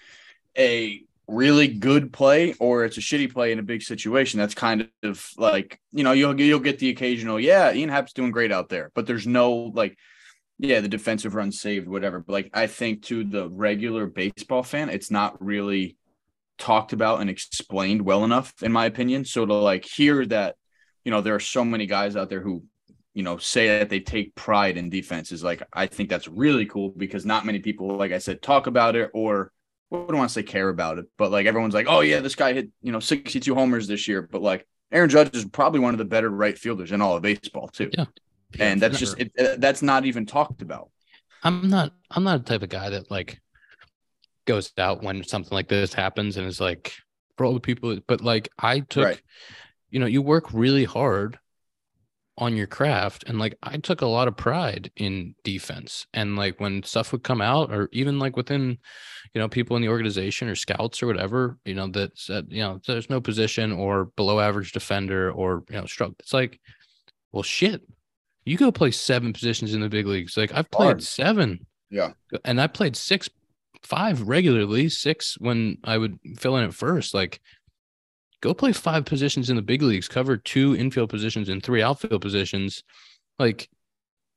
a 0.58 1.00
really 1.28 1.68
good 1.68 2.12
play 2.12 2.52
or 2.54 2.84
it's 2.84 2.98
a 2.98 3.00
shitty 3.00 3.32
play 3.32 3.52
in 3.52 3.60
a 3.60 3.62
big 3.62 3.80
situation 3.80 4.40
that's 4.40 4.54
kind 4.54 4.88
of 5.04 5.24
like 5.38 5.78
you 5.92 6.02
know 6.02 6.12
you'll 6.12 6.38
you'll 6.40 6.58
get 6.58 6.80
the 6.80 6.90
occasional 6.90 7.38
yeah 7.38 7.72
Ian 7.72 7.88
Happ's 7.88 8.12
doing 8.12 8.32
great 8.32 8.50
out 8.50 8.68
there 8.68 8.90
but 8.94 9.06
there's 9.06 9.26
no 9.26 9.52
like 9.52 9.96
yeah, 10.62 10.80
the 10.80 10.88
defensive 10.88 11.34
run 11.34 11.50
saved, 11.50 11.88
whatever. 11.88 12.20
But 12.20 12.32
like 12.32 12.50
I 12.54 12.68
think 12.68 13.02
to 13.04 13.24
the 13.24 13.48
regular 13.50 14.06
baseball 14.06 14.62
fan, 14.62 14.90
it's 14.90 15.10
not 15.10 15.42
really 15.44 15.96
talked 16.56 16.92
about 16.92 17.20
and 17.20 17.28
explained 17.28 18.02
well 18.02 18.24
enough, 18.24 18.54
in 18.62 18.70
my 18.70 18.86
opinion. 18.86 19.24
So 19.24 19.44
to 19.44 19.54
like 19.54 19.84
hear 19.84 20.24
that, 20.26 20.54
you 21.04 21.10
know, 21.10 21.20
there 21.20 21.34
are 21.34 21.40
so 21.40 21.64
many 21.64 21.86
guys 21.86 22.16
out 22.16 22.30
there 22.30 22.40
who, 22.40 22.64
you 23.14 23.22
know, 23.22 23.36
say 23.38 23.78
that 23.78 23.88
they 23.90 24.00
take 24.00 24.34
pride 24.34 24.76
in 24.76 24.90
defenses. 24.90 25.42
like 25.42 25.62
I 25.72 25.86
think 25.86 26.08
that's 26.08 26.28
really 26.28 26.66
cool 26.66 26.90
because 26.96 27.26
not 27.26 27.44
many 27.44 27.58
people, 27.58 27.96
like 27.96 28.12
I 28.12 28.18
said, 28.18 28.42
talk 28.42 28.66
about 28.66 28.96
it 28.96 29.10
or 29.12 29.52
I 29.92 29.96
don't 29.96 30.16
want 30.16 30.30
to 30.30 30.34
say 30.34 30.42
care 30.42 30.68
about 30.68 30.98
it, 30.98 31.06
but 31.18 31.30
like 31.30 31.46
everyone's 31.46 31.74
like, 31.74 31.86
oh 31.88 32.00
yeah, 32.00 32.20
this 32.20 32.34
guy 32.34 32.54
hit, 32.54 32.70
you 32.82 32.92
know, 32.92 33.00
62 33.00 33.54
homers 33.54 33.86
this 33.86 34.08
year. 34.08 34.22
But 34.22 34.40
like 34.40 34.66
Aaron 34.90 35.10
Judge 35.10 35.34
is 35.36 35.44
probably 35.44 35.80
one 35.80 35.92
of 35.94 35.98
the 35.98 36.04
better 36.04 36.30
right 36.30 36.56
fielders 36.56 36.92
in 36.92 37.02
all 37.02 37.16
of 37.16 37.22
baseball 37.22 37.68
too. 37.68 37.90
Yeah. 37.92 38.06
and 38.58 38.80
that's 38.80 38.98
just 38.98 39.18
it, 39.18 39.32
that's 39.58 39.82
not 39.82 40.06
even 40.06 40.24
talked 40.24 40.62
about. 40.62 40.90
I'm 41.42 41.68
not 41.68 41.92
I'm 42.10 42.24
not 42.24 42.40
a 42.40 42.42
type 42.42 42.62
of 42.62 42.68
guy 42.68 42.90
that 42.90 43.10
like 43.10 43.40
goes 44.46 44.72
out 44.78 45.02
when 45.02 45.22
something 45.24 45.54
like 45.54 45.68
this 45.68 45.92
happens 45.92 46.36
and 46.36 46.46
is 46.46 46.60
like 46.60 46.94
for 47.36 47.46
all 47.46 47.54
the 47.54 47.60
people 47.60 47.96
but 48.06 48.20
like 48.20 48.48
I 48.58 48.80
took 48.80 49.04
Right. 49.04 49.20
You 49.92 50.00
know 50.00 50.06
you 50.06 50.20
work 50.22 50.52
really 50.52 50.84
hard 50.84 51.38
on 52.38 52.56
your 52.56 52.66
craft. 52.66 53.24
And 53.26 53.38
like 53.38 53.56
I 53.62 53.76
took 53.76 54.00
a 54.00 54.06
lot 54.06 54.26
of 54.26 54.36
pride 54.36 54.90
in 54.96 55.34
defense. 55.44 56.06
And 56.14 56.34
like 56.34 56.58
when 56.58 56.82
stuff 56.82 57.12
would 57.12 57.22
come 57.22 57.42
out 57.42 57.70
or 57.70 57.90
even 57.92 58.18
like 58.18 58.36
within 58.36 58.78
you 59.34 59.40
know 59.40 59.48
people 59.48 59.76
in 59.76 59.82
the 59.82 59.88
organization 59.88 60.48
or 60.48 60.54
scouts 60.54 61.02
or 61.02 61.06
whatever 61.06 61.58
you 61.64 61.74
know 61.74 61.86
that 61.88 62.18
said 62.18 62.46
you 62.50 62.62
know 62.62 62.80
there's 62.86 63.08
no 63.08 63.20
position 63.20 63.72
or 63.72 64.06
below 64.16 64.40
average 64.40 64.72
defender 64.72 65.30
or 65.30 65.64
you 65.70 65.76
know 65.76 65.86
stroke 65.86 66.14
it's 66.18 66.34
like 66.34 66.60
well 67.32 67.42
shit 67.42 67.82
you 68.44 68.56
go 68.56 68.72
play 68.72 68.90
seven 68.90 69.32
positions 69.32 69.74
in 69.74 69.80
the 69.80 69.88
big 69.88 70.06
leagues. 70.06 70.36
Like 70.36 70.52
I've 70.54 70.70
played 70.70 70.86
Hard. 70.86 71.02
seven. 71.02 71.66
Yeah. 71.90 72.12
and 72.44 72.60
I 72.60 72.66
played 72.66 72.96
six 72.96 73.28
five 73.82 74.22
regularly 74.22 74.88
six 74.88 75.36
when 75.38 75.78
I 75.84 75.98
would 75.98 76.18
fill 76.38 76.56
in 76.56 76.64
at 76.64 76.74
first. 76.74 77.14
Like 77.14 77.40
go 78.42 78.52
play 78.52 78.72
five 78.72 79.06
positions 79.06 79.48
in 79.48 79.56
the 79.56 79.62
big 79.62 79.80
leagues, 79.80 80.08
cover 80.08 80.36
two 80.36 80.76
infield 80.76 81.08
positions 81.08 81.48
and 81.48 81.62
three 81.62 81.80
outfield 81.80 82.20
positions. 82.20 82.82
Like 83.38 83.70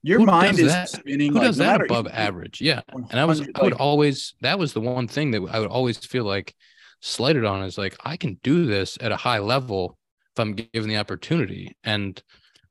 Your 0.03 0.19
mind 0.19 0.59
is 0.59 0.71
that? 0.71 0.89
spinning. 0.89 1.33
who 1.33 1.39
like, 1.39 1.47
does 1.47 1.57
that 1.57 1.81
matter- 1.81 1.85
above 1.85 2.07
average? 2.07 2.61
Yeah. 2.61 2.81
And 2.93 3.19
I 3.19 3.25
was 3.25 3.39
100, 3.41 3.59
I 3.59 3.63
would 3.63 3.73
always 3.73 4.35
that 4.41 4.57
was 4.57 4.71
the 4.71 4.79
one 4.79 5.09
thing 5.09 5.31
that 5.31 5.41
I 5.51 5.59
would 5.59 5.69
always 5.69 5.97
feel 5.97 6.23
like 6.23 6.55
slighted 7.01 7.43
on 7.43 7.63
is 7.63 7.77
like 7.77 7.97
I 8.05 8.15
can 8.15 8.39
do 8.41 8.65
this 8.65 8.97
at 9.01 9.11
a 9.11 9.17
high 9.17 9.39
level 9.39 9.97
if 10.33 10.39
I'm 10.39 10.53
given 10.53 10.89
the 10.89 10.97
opportunity. 10.97 11.75
And 11.83 12.21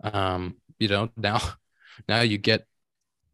um, 0.02 0.56
you 0.78 0.88
know, 0.88 1.10
now 1.16 1.40
now 2.08 2.20
you 2.20 2.38
get 2.38 2.64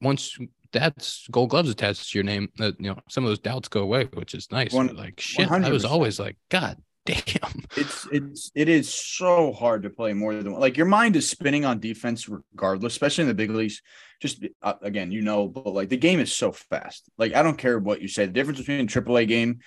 once 0.00 0.36
that's 0.72 1.26
gold 1.30 1.50
gloves 1.50 1.68
attached 1.68 2.10
to 2.10 2.18
your 2.18 2.24
name, 2.24 2.48
that 2.56 2.80
you 2.80 2.90
know, 2.90 2.98
some 3.10 3.24
of 3.24 3.30
those 3.30 3.40
doubts 3.40 3.68
go 3.68 3.82
away, 3.82 4.08
which 4.14 4.34
is 4.34 4.50
nice. 4.50 4.72
One- 4.72 4.96
like 4.96 5.20
shit, 5.20 5.50
I 5.50 5.70
was 5.70 5.84
always 5.84 6.18
like, 6.18 6.38
God 6.48 6.78
damn. 7.06 7.64
it's 7.76 8.06
it's 8.12 8.50
it 8.54 8.68
is 8.68 8.92
so 8.92 9.52
hard 9.52 9.82
to 9.82 9.90
play 9.90 10.12
more 10.12 10.34
than 10.34 10.52
one. 10.52 10.60
Like 10.60 10.76
your 10.76 10.86
mind 10.86 11.16
is 11.16 11.28
spinning 11.28 11.64
on 11.64 11.80
defense 11.80 12.28
regardless, 12.28 12.92
especially 12.92 13.22
in 13.22 13.28
the 13.28 13.34
big 13.34 13.50
leagues. 13.50 13.82
Just 14.20 14.44
uh, 14.62 14.74
again, 14.82 15.10
you 15.10 15.22
know, 15.22 15.48
but 15.48 15.72
like 15.72 15.88
the 15.88 15.96
game 15.96 16.20
is 16.20 16.34
so 16.34 16.52
fast. 16.52 17.08
Like 17.16 17.34
I 17.34 17.42
don't 17.42 17.58
care 17.58 17.78
what 17.78 18.02
you 18.02 18.08
say. 18.08 18.26
The 18.26 18.32
difference 18.32 18.58
between 18.58 18.80
a 18.80 18.84
AAA 18.84 19.28
game, 19.28 19.60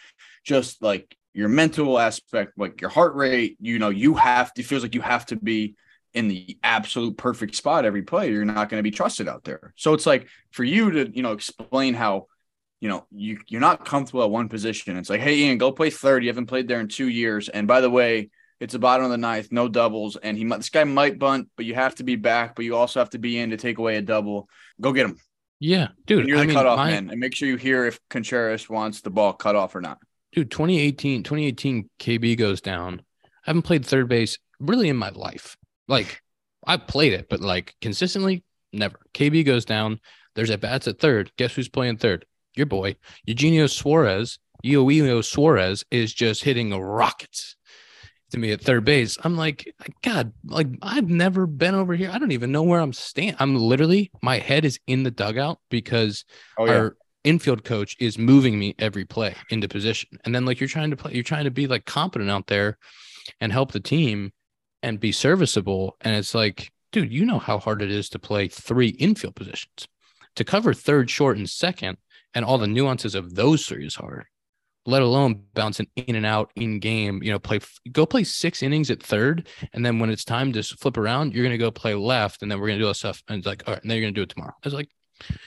just 0.43 0.81
like 0.81 1.15
your 1.33 1.49
mental 1.49 1.97
aspect, 1.97 2.53
like 2.57 2.81
your 2.81 2.89
heart 2.89 3.15
rate. 3.15 3.57
You 3.59 3.79
know, 3.79 3.89
you 3.89 4.15
have 4.15 4.53
to. 4.53 4.61
It 4.61 4.65
feels 4.65 4.83
like 4.83 4.95
you 4.95 5.01
have 5.01 5.25
to 5.27 5.35
be 5.35 5.75
in 6.13 6.27
the 6.27 6.57
absolute 6.63 7.17
perfect 7.17 7.55
spot 7.55 7.85
every 7.85 8.03
play. 8.03 8.29
You're 8.31 8.45
not 8.45 8.69
going 8.69 8.79
to 8.79 8.83
be 8.83 8.91
trusted 8.91 9.27
out 9.27 9.43
there. 9.43 9.73
So 9.75 9.93
it's 9.93 10.05
like 10.05 10.27
for 10.51 10.63
you 10.63 10.91
to 10.91 11.11
you 11.15 11.23
know 11.23 11.31
explain 11.31 11.95
how 11.95 12.27
you 12.83 12.89
know, 12.89 13.05
you 13.15 13.39
you're 13.47 13.61
not 13.61 13.85
comfortable 13.85 14.23
at 14.25 14.29
one 14.29 14.49
position. 14.49 14.97
It's 14.97 15.09
like, 15.09 15.21
hey, 15.21 15.37
Ian, 15.37 15.57
go 15.57 15.71
play 15.71 15.89
third. 15.89 16.21
You 16.21 16.29
haven't 16.29 16.47
played 16.47 16.67
there 16.67 16.81
in 16.81 16.89
two 16.89 17.07
years. 17.07 17.47
And 17.47 17.65
by 17.65 17.79
the 17.79 17.89
way, 17.89 18.29
it's 18.59 18.73
the 18.73 18.79
bottom 18.79 19.05
of 19.05 19.09
the 19.11 19.17
ninth, 19.17 19.53
no 19.53 19.69
doubles. 19.69 20.17
And 20.17 20.37
he 20.37 20.43
this 20.43 20.69
guy 20.69 20.83
might 20.83 21.17
bunt, 21.17 21.47
but 21.55 21.65
you 21.65 21.75
have 21.75 21.95
to 21.95 22.03
be 22.03 22.17
back, 22.17 22.55
but 22.57 22.65
you 22.65 22.75
also 22.75 22.99
have 22.99 23.11
to 23.11 23.19
be 23.19 23.39
in 23.39 23.51
to 23.51 23.57
take 23.57 23.77
away 23.77 23.95
a 23.95 24.01
double. 24.01 24.49
Go 24.81 24.91
get 24.91 25.05
him. 25.05 25.17
Yeah, 25.61 25.87
dude. 26.05 26.19
And 26.19 26.27
you're 26.27 26.39
the 26.39 26.47
mean, 26.47 26.55
cutoff 26.57 26.75
my- 26.77 26.89
man. 26.91 27.09
And 27.09 27.21
make 27.21 27.33
sure 27.33 27.47
you 27.47 27.55
hear 27.55 27.85
if 27.85 28.01
Contreras 28.09 28.69
wants 28.69 28.99
the 28.99 29.09
ball 29.11 29.31
cut 29.31 29.55
off 29.55 29.75
or 29.77 29.81
not. 29.81 29.99
dude 30.33 30.51
2018 30.51 31.23
2018 31.23 31.89
kb 31.99 32.37
goes 32.37 32.59
down 32.59 33.01
i 33.23 33.27
haven't 33.45 33.61
played 33.61 33.85
third 33.85 34.09
base 34.09 34.39
really 34.59 34.89
in 34.89 34.97
my 34.97 35.09
life 35.09 35.55
like 35.87 36.21
i 36.67 36.75
played 36.75 37.13
it 37.13 37.29
but 37.29 37.39
like 37.39 37.75
consistently 37.81 38.43
never 38.73 38.99
kb 39.13 39.45
goes 39.45 39.63
down 39.63 39.99
there's 40.35 40.49
at 40.49 40.59
bats 40.59 40.87
at 40.87 40.99
third 40.99 41.31
guess 41.37 41.53
who's 41.55 41.69
playing 41.69 41.95
third 41.97 42.25
your 42.55 42.65
boy 42.65 42.95
eugenio 43.25 43.67
suarez 43.67 44.39
eugenio 44.61 45.21
suarez 45.21 45.83
is 45.91 46.13
just 46.13 46.43
hitting 46.43 46.71
rockets 46.71 47.55
to 48.31 48.39
me 48.39 48.51
at 48.51 48.61
third 48.61 48.83
base 48.83 49.17
i'm 49.23 49.37
like 49.37 49.73
god 50.01 50.33
like 50.45 50.67
i've 50.81 51.09
never 51.09 51.45
been 51.45 51.75
over 51.75 51.93
here 51.93 52.09
i 52.11 52.17
don't 52.17 52.31
even 52.31 52.51
know 52.51 52.63
where 52.63 52.79
i'm 52.79 52.93
standing 52.93 53.35
i'm 53.39 53.55
literally 53.55 54.11
my 54.21 54.39
head 54.39 54.65
is 54.65 54.79
in 54.87 55.03
the 55.03 55.11
dugout 55.11 55.59
because 55.69 56.25
Oh 56.57 56.67
our 56.67 56.95
infield 57.23 57.63
coach 57.63 57.95
is 57.99 58.17
moving 58.17 58.59
me 58.59 58.75
every 58.79 59.05
play 59.05 59.35
into 59.49 59.67
position. 59.67 60.09
And 60.25 60.33
then 60.33 60.45
like 60.45 60.59
you're 60.59 60.69
trying 60.69 60.91
to 60.91 60.97
play, 60.97 61.13
you're 61.13 61.23
trying 61.23 61.45
to 61.45 61.51
be 61.51 61.67
like 61.67 61.85
competent 61.85 62.29
out 62.29 62.47
there 62.47 62.77
and 63.39 63.51
help 63.51 63.71
the 63.71 63.79
team 63.79 64.31
and 64.81 64.99
be 64.99 65.11
serviceable. 65.11 65.95
And 66.01 66.15
it's 66.15 66.35
like, 66.35 66.71
dude, 66.91 67.13
you 67.13 67.25
know 67.25 67.39
how 67.39 67.57
hard 67.57 67.81
it 67.81 67.91
is 67.91 68.09
to 68.09 68.19
play 68.19 68.47
three 68.47 68.89
infield 68.89 69.35
positions. 69.35 69.87
To 70.35 70.43
cover 70.43 70.73
third, 70.73 71.09
short, 71.09 71.37
and 71.37 71.49
second, 71.49 71.97
and 72.33 72.43
all 72.45 72.57
the 72.57 72.67
nuances 72.67 73.15
of 73.15 73.35
those 73.35 73.65
three 73.65 73.85
is 73.85 73.95
hard. 73.95 74.25
Let 74.85 75.01
alone 75.01 75.43
bouncing 75.53 75.87
in 75.95 76.15
and 76.15 76.25
out 76.25 76.51
in 76.55 76.79
game. 76.79 77.23
You 77.23 77.31
know, 77.31 77.39
play 77.39 77.59
go 77.91 78.05
play 78.05 78.25
six 78.25 78.61
innings 78.61 78.91
at 78.91 79.01
third, 79.01 79.47
and 79.71 79.85
then 79.85 79.99
when 79.99 80.09
it's 80.09 80.25
time 80.25 80.51
to 80.53 80.63
flip 80.63 80.97
around, 80.97 81.33
you're 81.33 81.43
gonna 81.45 81.57
go 81.57 81.71
play 81.71 81.95
left, 81.95 82.41
and 82.41 82.51
then 82.51 82.59
we're 82.59 82.67
gonna 82.67 82.79
do 82.79 82.87
all 82.87 82.93
stuff. 82.93 83.23
And 83.29 83.37
it's 83.37 83.47
like, 83.47 83.63
all 83.65 83.73
right, 83.73 83.81
and 83.81 83.89
then 83.89 83.97
you're 83.97 84.05
gonna 84.05 84.15
do 84.15 84.23
it 84.23 84.29
tomorrow. 84.29 84.53
It's 84.63 84.75
like, 84.75 84.89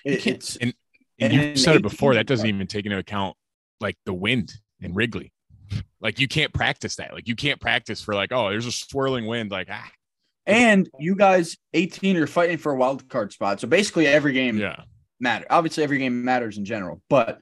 It, 0.05 0.23
can't- 0.23 0.37
it's 0.37 0.57
And 0.57 0.73
And 1.21 1.33
you 1.33 1.40
in 1.43 1.57
said 1.57 1.76
it 1.76 1.83
before. 1.83 2.14
That 2.14 2.26
doesn't 2.26 2.47
even 2.47 2.66
take 2.66 2.87
into 2.87 2.99
account 2.99 3.37
like 3.81 3.97
the 4.07 4.14
wind 4.14 4.55
in 4.81 4.95
Wrigley. 4.95 5.33
Like 6.00 6.19
you 6.21 6.28
can't 6.28 6.52
practice 6.55 6.97
that. 6.97 7.12
Like 7.12 7.28
you 7.28 7.37
can't 7.37 7.61
practice 7.61 8.00
for 8.02 8.14
like, 8.14 8.33
oh, 8.33 8.49
there's 8.50 8.66
a 8.66 8.73
swirling 8.73 9.26
wind. 9.26 9.50
Like 9.50 9.69
ah, 9.71 9.90
and 10.47 10.88
you 10.99 11.14
guys 11.16 11.57
18 11.75 12.16
are 12.16 12.26
fighting 12.26 12.57
for 12.59 12.73
a 12.73 12.76
wild 12.76 13.09
card 13.09 13.33
spot. 13.33 13.61
So 13.61 13.66
basically 13.69 14.07
every 14.07 14.33
game 14.33 14.57
yeah. 14.59 14.83
Matter. 15.20 15.46
Obviously, 15.50 15.85
every 15.85 15.99
game 15.99 16.25
matters 16.25 16.58
in 16.58 16.64
general, 16.64 17.00
but 17.08 17.40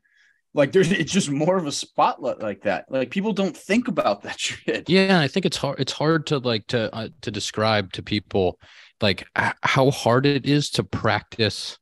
like 0.54 0.71
there's 0.73 0.90
it's 0.93 1.12
just 1.12 1.31
more 1.31 1.57
of 1.57 1.66
a 1.66 1.73
spotlight 1.73 2.40
like 2.40 2.62
that. 2.62 2.87
Like 2.88 3.11
people 3.11 3.33
don't 3.33 3.57
think 3.57 3.88
about 3.88 4.23
that 4.23 4.38
shit. 4.40 4.88
Yeah, 4.88 5.21
I 5.21 5.28
think 5.28 5.47
it's 5.47 5.57
hard. 5.57 5.81
It's 5.81 5.93
hard 5.93 6.26
to 6.28 6.38
like 6.38 6.66
to 6.69 6.95
uh, 6.95 7.09
to 7.23 7.31
describe 7.31 7.93
to 7.95 8.02
people 8.02 8.59
like 9.00 9.26
how 9.62 9.90
hard 9.90 10.25
it 10.25 10.47
is 10.47 10.71
to 10.71 10.85
practice 10.85 11.78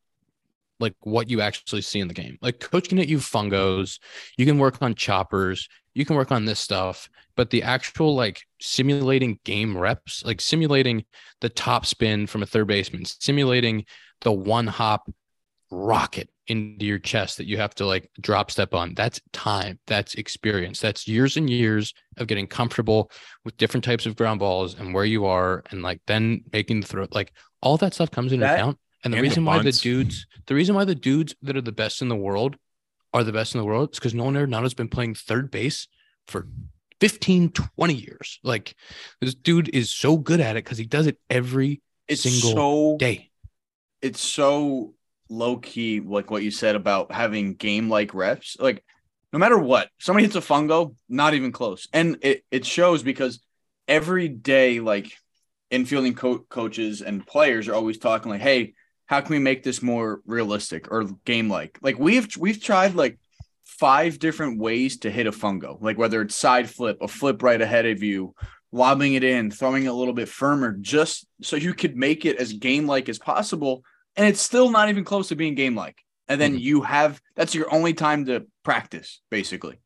like 0.80 0.94
what 1.00 1.30
you 1.30 1.40
actually 1.40 1.82
see 1.82 2.00
in 2.00 2.08
the 2.08 2.14
game. 2.14 2.38
Like 2.42 2.58
coach 2.58 2.88
can 2.88 2.99
hit 2.99 3.08
you 3.08 3.18
fungos, 3.18 4.00
you 4.37 4.44
can 4.44 4.58
work 4.58 4.78
on 4.82 4.94
choppers, 4.94 5.68
you 5.94 6.04
can 6.04 6.16
work 6.16 6.32
on 6.32 6.44
this 6.44 6.58
stuff, 6.58 7.08
but 7.37 7.50
the 7.50 7.62
actual 7.62 8.14
like 8.14 8.42
simulating 8.61 9.38
game 9.44 9.76
reps, 9.76 10.25
like 10.25 10.40
simulating 10.40 11.04
the 11.40 11.49
top 11.49 11.87
spin 11.87 12.26
from 12.26 12.42
a 12.42 12.46
third 12.46 12.66
baseman, 12.66 13.04
simulating 13.04 13.84
the 14.22 14.32
one 14.32 14.66
hop 14.66 15.08
rocket 15.73 16.29
into 16.49 16.85
your 16.85 16.99
chest 16.99 17.38
that 17.38 17.47
you 17.47 17.57
have 17.57 17.75
to 17.76 17.87
like 17.87 18.11
drop 18.21 18.50
step 18.50 18.75
on. 18.75 18.95
That's 18.95 19.21
time, 19.33 19.79
that's 19.87 20.14
experience, 20.14 20.81
that's 20.81 21.09
years 21.09 21.37
and 21.37 21.49
years 21.49 21.95
of 22.19 22.26
getting 22.26 22.47
comfortable 22.47 23.11
with 23.45 23.57
different 23.57 23.85
types 23.85 24.05
of 24.07 24.14
ground 24.17 24.38
balls 24.41 24.75
and 24.79 24.93
where 24.95 25.05
you 25.05 25.25
are, 25.25 25.62
and 25.71 25.83
like 25.83 26.00
then 26.07 26.45
making 26.52 26.81
the 26.81 26.87
throw. 26.87 27.07
Like 27.11 27.33
all 27.62 27.76
that 27.79 27.95
stuff 27.95 28.11
comes 28.11 28.33
into 28.33 28.45
That- 28.47 28.57
account. 28.57 28.79
And 29.05 29.12
the 29.12 29.17
and 29.19 29.25
the 29.25 29.29
reason 29.29 29.45
why 29.45 29.61
the 29.61 29.73
dudes, 29.73 30.26
the 30.47 30.55
reason 30.55 30.76
why 30.76 30.85
the 30.85 30.95
dudes 30.95 31.35
that 31.43 31.57
are 31.57 31.61
the 31.61 31.73
best 31.73 32.02
in 32.02 32.09
the 32.09 32.14
world 32.14 32.55
are 33.12 33.25
the 33.25 33.33
best 33.33 33.52
in 33.55 33.61
the 33.61 33.64
world 33.64 33.91
is 33.93 33.99
because 33.99 34.14
Nolan 34.14 34.37
Arenado's 34.37 34.75
been 34.75 34.87
playing 34.88 35.17
third 35.17 35.50
base 35.50 35.88
for 36.29 36.47
15, 37.00 37.50
20 37.50 37.95
years. 37.95 38.38
Like 38.45 38.76
this 39.21 39.35
dude 39.35 39.69
is 39.75 39.91
so 39.91 40.17
good 40.17 40.38
at 40.41 40.57
it 40.57 40.64
because 40.64 40.79
he 40.79 40.85
does 40.87 41.09
it 41.09 41.19
every 41.29 41.83
It's 42.07 42.23
single 42.23 42.52
so 42.52 42.97
day. 42.97 43.31
it's 44.00 44.21
so 44.21 44.95
low 45.32 45.56
key, 45.56 46.00
like 46.00 46.30
what 46.30 46.42
you 46.42 46.50
said 46.50 46.76
about 46.76 47.10
having 47.10 47.54
game 47.54 47.88
like 47.88 48.14
reps. 48.14 48.56
Like 48.60 48.84
no 49.32 49.38
matter 49.38 49.58
what, 49.58 49.88
somebody 49.98 50.26
hits 50.26 50.36
a 50.36 50.40
fungo, 50.40 50.94
not 51.08 51.34
even 51.34 51.52
close. 51.52 51.88
And 51.92 52.18
it, 52.20 52.44
it 52.50 52.66
shows 52.66 53.02
because 53.02 53.40
every 53.88 54.28
day, 54.28 54.80
like 54.80 55.10
infielding 55.70 56.16
co- 56.16 56.44
coaches 56.50 57.00
and 57.00 57.26
players 57.26 57.66
are 57.66 57.74
always 57.74 57.98
talking 57.98 58.30
like, 58.30 58.42
hey, 58.42 58.74
how 59.06 59.20
can 59.20 59.32
we 59.32 59.38
make 59.38 59.62
this 59.62 59.82
more 59.82 60.20
realistic 60.26 60.90
or 60.92 61.04
game 61.24 61.48
like? 61.48 61.78
Like 61.82 61.98
we've 61.98 62.28
we've 62.38 62.62
tried 62.62 62.94
like 62.94 63.18
five 63.64 64.18
different 64.18 64.58
ways 64.58 64.98
to 64.98 65.10
hit 65.10 65.26
a 65.26 65.32
fungo, 65.32 65.80
like 65.80 65.98
whether 65.98 66.20
it's 66.22 66.36
side 66.36 66.68
flip, 66.68 66.98
a 67.00 67.08
flip 67.08 67.42
right 67.42 67.60
ahead 67.60 67.86
of 67.86 68.02
you, 68.02 68.34
lobbing 68.70 69.14
it 69.14 69.24
in, 69.24 69.50
throwing 69.50 69.84
it 69.84 69.88
a 69.88 69.92
little 69.92 70.14
bit 70.14 70.28
firmer, 70.28 70.72
just 70.72 71.26
so 71.42 71.56
you 71.56 71.74
could 71.74 71.96
make 71.96 72.24
it 72.24 72.36
as 72.36 72.52
game 72.52 72.86
like 72.86 73.08
as 73.08 73.18
possible. 73.18 73.82
And 74.16 74.26
it's 74.26 74.40
still 74.42 74.71
not 74.71 74.88
even 74.88 75.04
close 75.04 75.28
to 75.28 75.37
being 75.37 75.54
game 75.54 75.75
like. 75.75 76.02
And 76.28 76.40
then 76.40 76.57
Mhm. 76.57 76.61
you 76.61 76.83
have 76.83 77.21
that's 77.35 77.54
your 77.54 77.73
only 77.73 77.95
time 77.95 78.26
to 78.26 78.47
practice, 78.62 79.21
basically. 79.31 79.78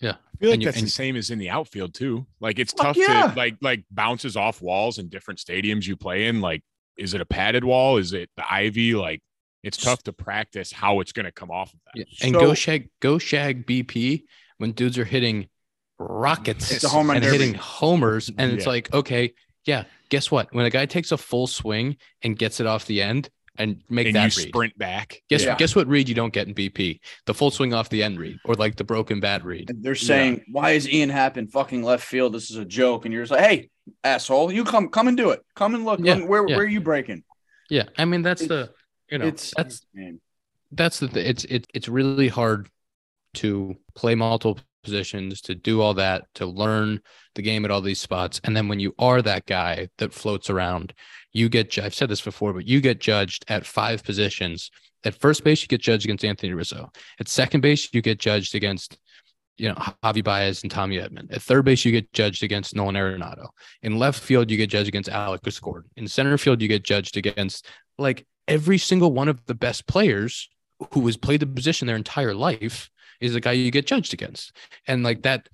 Yeah. 0.00 0.12
I 0.12 0.36
feel 0.38 0.48
like 0.50 0.54
And 0.54 0.62
you- 0.62 0.66
that's 0.66 0.78
and- 0.78 0.86
the 0.86 0.90
same 0.90 1.16
as 1.16 1.30
in 1.30 1.38
the 1.38 1.50
outfield 1.50 1.94
too. 1.94 2.26
Like 2.40 2.58
it's 2.58 2.72
tough 2.72 2.96
yeah. 2.96 3.28
to 3.28 3.36
like 3.36 3.56
like 3.60 3.84
bounces 3.90 4.36
off 4.36 4.60
walls 4.62 4.98
in 4.98 5.08
different 5.08 5.40
stadiums 5.40 5.86
you 5.86 5.96
play 5.96 6.26
in. 6.26 6.40
Like, 6.40 6.62
is 6.96 7.14
it 7.14 7.20
a 7.20 7.26
padded 7.26 7.64
wall? 7.64 7.96
Is 7.98 8.12
it 8.12 8.30
the 8.36 8.50
ivy? 8.52 8.94
Like, 8.94 9.22
it's 9.62 9.76
tough 9.76 10.02
to 10.04 10.12
practice 10.12 10.72
how 10.72 11.00
it's 11.00 11.12
going 11.12 11.24
to 11.26 11.32
come 11.32 11.50
off 11.50 11.72
of 11.74 11.80
that. 11.86 11.92
Yeah. 11.98 12.04
And 12.26 12.34
So- 12.34 12.40
go 12.40 12.54
shag, 12.54 12.88
go 13.00 13.18
shag 13.18 13.66
BP 13.66 14.24
when 14.58 14.72
dudes 14.72 14.98
are 14.98 15.04
hitting 15.04 15.48
rockets 15.98 16.70
It's 16.70 16.84
a 16.84 16.88
home 16.88 17.08
run 17.08 17.16
and 17.18 17.24
derby. 17.24 17.38
hitting 17.38 17.54
homers. 17.54 18.30
And 18.36 18.52
it's 18.52 18.64
Yeah. 18.64 18.70
like, 18.70 18.92
okay, 18.94 19.34
Yeah. 19.66 19.84
Guess 20.08 20.30
what? 20.30 20.52
When 20.54 20.64
a 20.64 20.70
guy 20.70 20.86
takes 20.86 21.12
a 21.12 21.18
full 21.18 21.46
swing 21.46 21.98
and 22.22 22.36
gets 22.36 22.58
it 22.60 22.66
off 22.66 22.86
the 22.86 23.02
end 23.02 23.28
and 23.56 23.82
make 23.88 24.06
and 24.06 24.16
that 24.16 24.36
you 24.36 24.42
read. 24.42 24.48
sprint 24.48 24.78
back. 24.78 25.22
Guess 25.28 25.44
Yeah. 25.44 25.56
guess 25.56 25.74
what 25.76 25.86
read 25.88 26.08
you 26.08 26.14
don't 26.14 26.32
get 26.32 26.46
in 26.48 26.54
BP? 26.54 27.00
The 27.26 27.34
full 27.34 27.50
swing 27.50 27.74
off 27.74 27.88
the 27.90 28.02
end 28.02 28.18
read 28.18 28.38
or 28.44 28.54
like 28.54 28.76
the 28.76 28.84
broken 28.84 29.20
bat 29.20 29.44
read. 29.44 29.70
And 29.70 29.82
they're 29.82 29.94
saying, 29.94 30.44
"Why 30.50 30.70
is 30.72 30.88
Ian 30.88 31.10
Happ 31.10 31.36
in 31.36 31.48
fucking 31.48 31.82
left 31.82 32.04
field? 32.06 32.32
This 32.32 32.50
is 32.50 32.56
a 32.56 32.64
joke." 32.64 33.04
And 33.04 33.12
you're 33.12 33.22
just 33.22 33.32
like, 33.32 33.44
"Hey, 33.44 33.70
asshole, 34.04 34.52
you 34.52 34.64
come, 34.64 34.88
come 34.88 35.08
and 35.08 35.16
do 35.16 35.30
it. 35.30 35.40
Come 35.56 35.74
and 35.74 35.84
look. 35.84 36.00
Yeah, 36.02 36.14
Come- 36.14 36.28
where, 36.28 36.46
yeah. 36.48 36.56
where 36.56 36.64
are 36.64 36.68
you 36.68 36.80
breaking? 36.80 37.24
Yeah. 37.68 37.84
I 37.98 38.04
mean 38.04 38.22
that's 38.22 38.42
It's- 38.42 38.68
the 38.68 38.74
you 39.14 39.18
know 39.18 39.26
it's 39.26 39.52
that's 39.56 39.84
man. 39.94 40.20
that's 40.72 41.00
the 41.00 41.08
th- 41.08 41.26
it's 41.26 41.44
it's 41.44 41.68
it's 41.74 41.88
really 41.88 42.28
hard 42.28 42.68
to 43.34 43.76
play 43.94 44.14
multiple 44.14 44.58
positions 44.82 45.40
to 45.42 45.54
do 45.54 45.80
all 45.80 45.94
that 45.94 46.24
to 46.34 46.46
learn 46.46 47.00
the 47.34 47.42
game 47.42 47.64
at 47.64 47.70
all 47.70 47.80
these 47.80 48.00
spots. 48.00 48.40
And 48.44 48.56
then 48.56 48.68
when 48.68 48.80
you 48.80 48.94
are 48.98 49.22
that 49.22 49.46
guy 49.46 49.88
that 49.98 50.12
floats 50.12 50.50
around 50.50 50.94
you 51.32 51.48
get 51.48 51.78
I've 51.78 51.94
said 51.94 52.08
this 52.08 52.20
before 52.20 52.52
but 52.52 52.66
you 52.66 52.80
get 52.80 53.00
judged 53.00 53.44
at 53.48 53.66
five 53.66 54.02
positions. 54.02 54.70
At 55.04 55.14
first 55.14 55.44
base 55.44 55.62
you 55.62 55.68
get 55.68 55.80
judged 55.80 56.04
against 56.04 56.24
Anthony 56.24 56.52
Rizzo. 56.52 56.90
At 57.18 57.28
second 57.28 57.60
base 57.60 57.88
you 57.92 58.02
get 58.02 58.18
judged 58.18 58.54
against 58.54 58.98
you 59.56 59.68
know 59.68 59.74
Javi 60.02 60.24
Baez 60.24 60.62
and 60.62 60.70
Tommy 60.70 60.98
Edman 60.98 61.32
at 61.32 61.42
third 61.42 61.64
base 61.64 61.84
you 61.84 61.92
get 61.92 62.12
judged 62.12 62.42
against 62.42 62.74
Nolan 62.74 62.96
Arenado. 62.96 63.48
In 63.82 63.98
left 63.98 64.20
field 64.20 64.50
you 64.50 64.56
get 64.56 64.70
judged 64.70 64.88
against 64.88 65.08
Alex 65.08 65.60
Gordon 65.60 65.90
in 65.96 66.08
center 66.08 66.36
field 66.38 66.60
you 66.60 66.68
get 66.68 66.82
judged 66.82 67.16
against 67.16 67.66
like 67.98 68.26
every 68.48 68.78
single 68.78 69.12
one 69.12 69.28
of 69.28 69.44
the 69.46 69.54
best 69.54 69.86
players 69.86 70.48
who 70.92 71.04
has 71.06 71.16
played 71.16 71.40
the 71.40 71.46
position 71.46 71.86
their 71.86 71.96
entire 71.96 72.34
life 72.34 72.90
is 73.20 73.34
the 73.34 73.40
guy 73.40 73.52
you 73.52 73.70
get 73.70 73.86
judged 73.86 74.14
against. 74.14 74.56
And 74.86 75.02
like 75.02 75.22
that, 75.22 75.48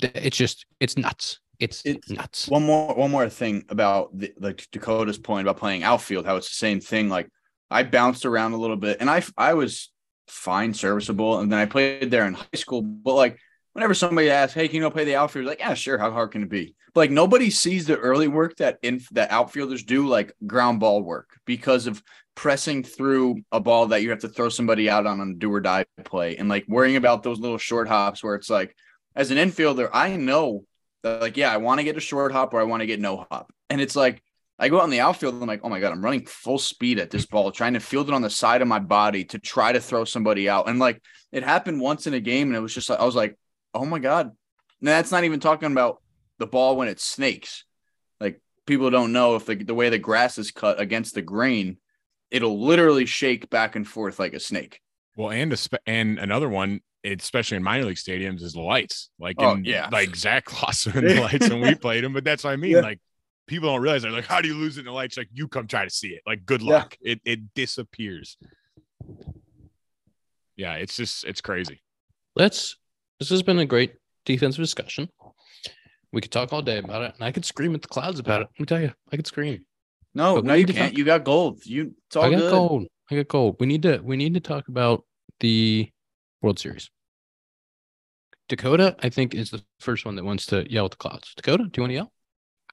it's 0.00 0.36
just, 0.36 0.66
it's 0.80 0.96
nuts. 0.96 1.40
It's, 1.58 1.84
It's- 1.84 2.08
nuts. 2.08 2.48
One 2.48 2.64
more, 2.64 2.94
one 2.94 3.10
more 3.10 3.28
thing 3.28 3.64
about 3.68 4.16
the, 4.18 4.32
like 4.38 4.66
Dakota's 4.72 5.18
point 5.18 5.46
about 5.46 5.58
playing 5.58 5.82
outfield, 5.82 6.24
how 6.26 6.36
it's 6.36 6.48
the 6.48 6.54
same 6.54 6.80
thing. 6.80 7.08
Like 7.08 7.28
I 7.70 7.82
bounced 7.82 8.24
around 8.24 8.52
a 8.52 8.56
little 8.56 8.76
bit, 8.76 8.96
and 9.00 9.10
I, 9.10 9.22
I 9.36 9.54
was 9.54 9.92
fine, 10.26 10.72
serviceable, 10.72 11.40
and 11.40 11.52
then 11.52 11.58
I 11.58 11.66
played 11.66 12.10
there 12.10 12.26
in 12.26 12.34
high 12.34 12.46
school. 12.56 12.80
But 12.82 13.14
like 13.14 13.38
whenever 13.74 13.92
somebody 13.94 14.30
asks, 14.30 14.54
"Hey, 14.54 14.68
can 14.68 14.76
you 14.76 14.82
go 14.82 14.90
play 14.90 15.04
the 15.04 15.16
outfield?" 15.16 15.44
Like, 15.44 15.58
yeah, 15.60 15.74
sure. 15.74 15.98
How 15.98 16.10
hard 16.10 16.32
can 16.32 16.42
it 16.44 16.48
be? 16.48 16.74
But 16.94 17.00
like 17.02 17.10
nobody 17.10 17.50
sees 17.50 17.86
the 17.86 17.96
early 17.98 18.26
work 18.26 18.56
that 18.56 18.78
in 18.82 19.02
that 19.12 19.30
outfielders 19.30 19.82
do, 19.84 20.06
like 20.08 20.32
ground 20.46 20.80
ball 20.80 21.02
work, 21.02 21.38
because 21.44 21.86
of 21.86 22.02
pressing 22.40 22.82
through 22.82 23.36
a 23.52 23.60
ball 23.60 23.88
that 23.88 24.00
you 24.00 24.08
have 24.08 24.20
to 24.20 24.28
throw 24.28 24.48
somebody 24.48 24.88
out 24.88 25.04
on 25.04 25.20
a 25.20 25.34
do 25.34 25.52
or 25.52 25.60
die 25.60 25.84
play, 26.06 26.38
and 26.38 26.48
like 26.48 26.64
worrying 26.66 26.96
about 26.96 27.22
those 27.22 27.38
little 27.38 27.58
short 27.58 27.86
hops 27.86 28.24
where 28.24 28.34
it's 28.34 28.48
like, 28.48 28.74
as 29.14 29.30
an 29.30 29.36
infielder, 29.36 29.90
I 29.92 30.16
know 30.16 30.64
that 31.02 31.20
like, 31.20 31.36
yeah, 31.36 31.52
I 31.52 31.58
want 31.58 31.80
to 31.80 31.84
get 31.84 31.98
a 31.98 32.00
short 32.00 32.32
hop 32.32 32.54
or 32.54 32.60
I 32.60 32.64
want 32.64 32.80
to 32.80 32.86
get 32.86 32.98
no 32.98 33.26
hop, 33.30 33.52
and 33.68 33.80
it's 33.80 33.94
like. 33.94 34.22
I 34.62 34.68
go 34.68 34.78
out 34.78 34.84
in 34.84 34.90
the 34.90 35.00
outfield 35.00 35.32
and 35.32 35.42
I'm 35.42 35.48
like, 35.48 35.62
oh 35.64 35.70
my 35.70 35.80
God, 35.80 35.90
I'm 35.90 36.04
running 36.04 36.26
full 36.26 36.58
speed 36.58 36.98
at 36.98 37.08
this 37.08 37.24
ball, 37.24 37.50
trying 37.50 37.72
to 37.72 37.80
field 37.80 38.10
it 38.10 38.14
on 38.14 38.20
the 38.20 38.28
side 38.28 38.60
of 38.60 38.68
my 38.68 38.78
body 38.78 39.24
to 39.24 39.38
try 39.38 39.72
to 39.72 39.80
throw 39.80 40.04
somebody 40.04 40.50
out. 40.50 40.68
And 40.68 40.78
like 40.78 41.00
it 41.32 41.42
happened 41.42 41.80
once 41.80 42.06
in 42.06 42.12
a 42.12 42.20
game, 42.20 42.48
and 42.48 42.56
it 42.56 42.60
was 42.60 42.74
just 42.74 42.90
like 42.90 43.00
I 43.00 43.06
was 43.06 43.16
like, 43.16 43.38
oh 43.72 43.86
my 43.86 43.98
God. 43.98 44.26
And 44.26 44.88
that's 44.88 45.10
not 45.10 45.24
even 45.24 45.40
talking 45.40 45.72
about 45.72 46.02
the 46.36 46.46
ball 46.46 46.76
when 46.76 46.88
it 46.88 47.00
snakes. 47.00 47.64
Like 48.20 48.42
people 48.66 48.90
don't 48.90 49.14
know 49.14 49.36
if 49.36 49.46
the, 49.46 49.54
the 49.54 49.72
way 49.72 49.88
the 49.88 49.98
grass 49.98 50.36
is 50.36 50.50
cut 50.50 50.78
against 50.78 51.14
the 51.14 51.22
grain, 51.22 51.78
it'll 52.30 52.60
literally 52.64 53.06
shake 53.06 53.50
back 53.50 53.76
and 53.76 53.86
forth 53.86 54.18
like 54.18 54.34
a 54.34 54.40
snake. 54.40 54.80
Well, 55.16 55.30
and 55.30 55.52
a 55.52 55.56
spe- 55.56 55.74
and 55.86 56.18
another 56.18 56.48
one, 56.48 56.80
especially 57.04 57.56
in 57.56 57.62
minor 57.62 57.84
league 57.84 57.96
stadiums, 57.96 58.42
is 58.42 58.52
the 58.52 58.60
lights. 58.60 59.10
Like, 59.18 59.36
Oh, 59.38 59.52
in, 59.54 59.64
yeah. 59.64 59.88
like 59.90 60.14
Zach 60.16 60.62
lost 60.62 60.86
in 60.86 60.92
the 61.06 61.20
lights 61.20 61.48
when 61.48 61.60
we 61.60 61.74
played 61.74 62.04
him, 62.04 62.12
but 62.12 62.24
that's 62.24 62.44
what 62.44 62.50
I 62.50 62.56
mean. 62.56 62.72
Yeah. 62.72 62.80
Like, 62.80 63.00
people 63.46 63.68
don't 63.68 63.82
realize 63.82 64.02
they're 64.02 64.12
like, 64.12 64.26
how 64.26 64.40
do 64.40 64.48
you 64.48 64.54
lose 64.54 64.76
it 64.76 64.80
in 64.80 64.86
the 64.86 64.92
lights? 64.92 65.16
Like, 65.16 65.28
you 65.32 65.48
come 65.48 65.66
try 65.66 65.84
to 65.84 65.90
see 65.90 66.08
it. 66.08 66.22
Like, 66.26 66.46
good 66.46 66.62
Yeah. 66.62 66.72
luck. 66.74 66.96
It 67.00 67.20
it 67.24 67.52
disappears. 67.54 68.36
Yeah, 70.56 70.74
it's 70.74 70.96
just 70.96 71.24
it's 71.24 71.40
crazy. 71.40 71.82
Let's, 72.36 72.76
this 73.18 73.30
has 73.30 73.42
been 73.42 73.58
a 73.58 73.66
great 73.66 73.94
defensive 74.24 74.62
discussion. 74.62 75.08
We 76.12 76.20
could 76.20 76.30
talk 76.30 76.52
all 76.52 76.62
day 76.62 76.78
about 76.78 77.02
it 77.02 77.14
and 77.14 77.24
I 77.24 77.32
could 77.32 77.44
scream 77.44 77.74
at 77.74 77.82
the 77.82 77.88
clouds 77.88 78.18
about 78.18 78.42
it. 78.42 78.48
Let 78.54 78.60
me 78.60 78.66
tell 78.66 78.80
you, 78.80 78.92
I 79.12 79.16
could 79.16 79.26
scream. 79.26 79.64
No, 80.14 80.36
But 80.36 80.44
no, 80.44 80.54
you 80.54 80.66
can't. 80.66 80.90
talk- 80.90 80.98
You 80.98 81.04
got 81.04 81.24
gold. 81.24 81.64
You 81.64 81.94
it's 82.06 82.16
all 82.16 82.24
I 82.24 82.30
got 82.30 82.38
good. 82.38 82.50
gold. 82.50 82.86
I 83.10 83.16
got 83.16 83.28
gold. 83.28 83.56
We 83.60 83.66
need 83.66 83.82
to, 83.82 83.98
we 83.98 84.16
need 84.16 84.34
to 84.34 84.40
talk 84.40 84.68
about 84.68 85.04
the 85.40 85.90
World 86.42 86.58
Series. 86.58 86.90
Dakota, 88.48 88.96
I 89.00 89.08
think, 89.08 89.34
is 89.34 89.50
the 89.50 89.62
first 89.78 90.04
one 90.04 90.16
that 90.16 90.24
wants 90.24 90.46
to 90.46 90.70
yell 90.70 90.84
at 90.86 90.90
the 90.92 90.96
clouds. 90.96 91.32
Dakota, 91.36 91.64
do 91.64 91.70
you 91.76 91.82
want 91.82 91.90
to 91.90 91.94
yell? 91.94 92.12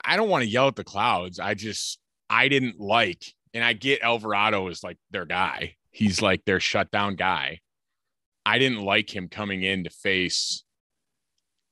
I 0.04 0.16
don't 0.18 0.30
want 0.30 0.44
to 0.44 0.50
yell 0.50 0.68
at 0.68 0.76
the 0.76 0.84
clouds. 0.84 1.40
I 1.40 1.54
just 1.54 2.00
I 2.30 2.48
didn't 2.48 2.80
like, 2.80 3.24
and 3.54 3.64
I 3.64 3.74
get 3.74 4.02
Alvarado 4.02 4.68
is 4.70 4.84
like 4.84 4.98
their 5.12 5.26
guy. 5.26 5.76
He's 5.92 6.22
like 6.22 6.44
their 6.46 6.60
shutdown 6.60 7.16
guy. 7.16 7.60
I 8.46 8.58
didn't 8.60 8.82
like 8.82 9.14
him 9.16 9.28
coming 9.30 9.62
in 9.64 9.84
to 9.84 9.90
face 9.90 10.64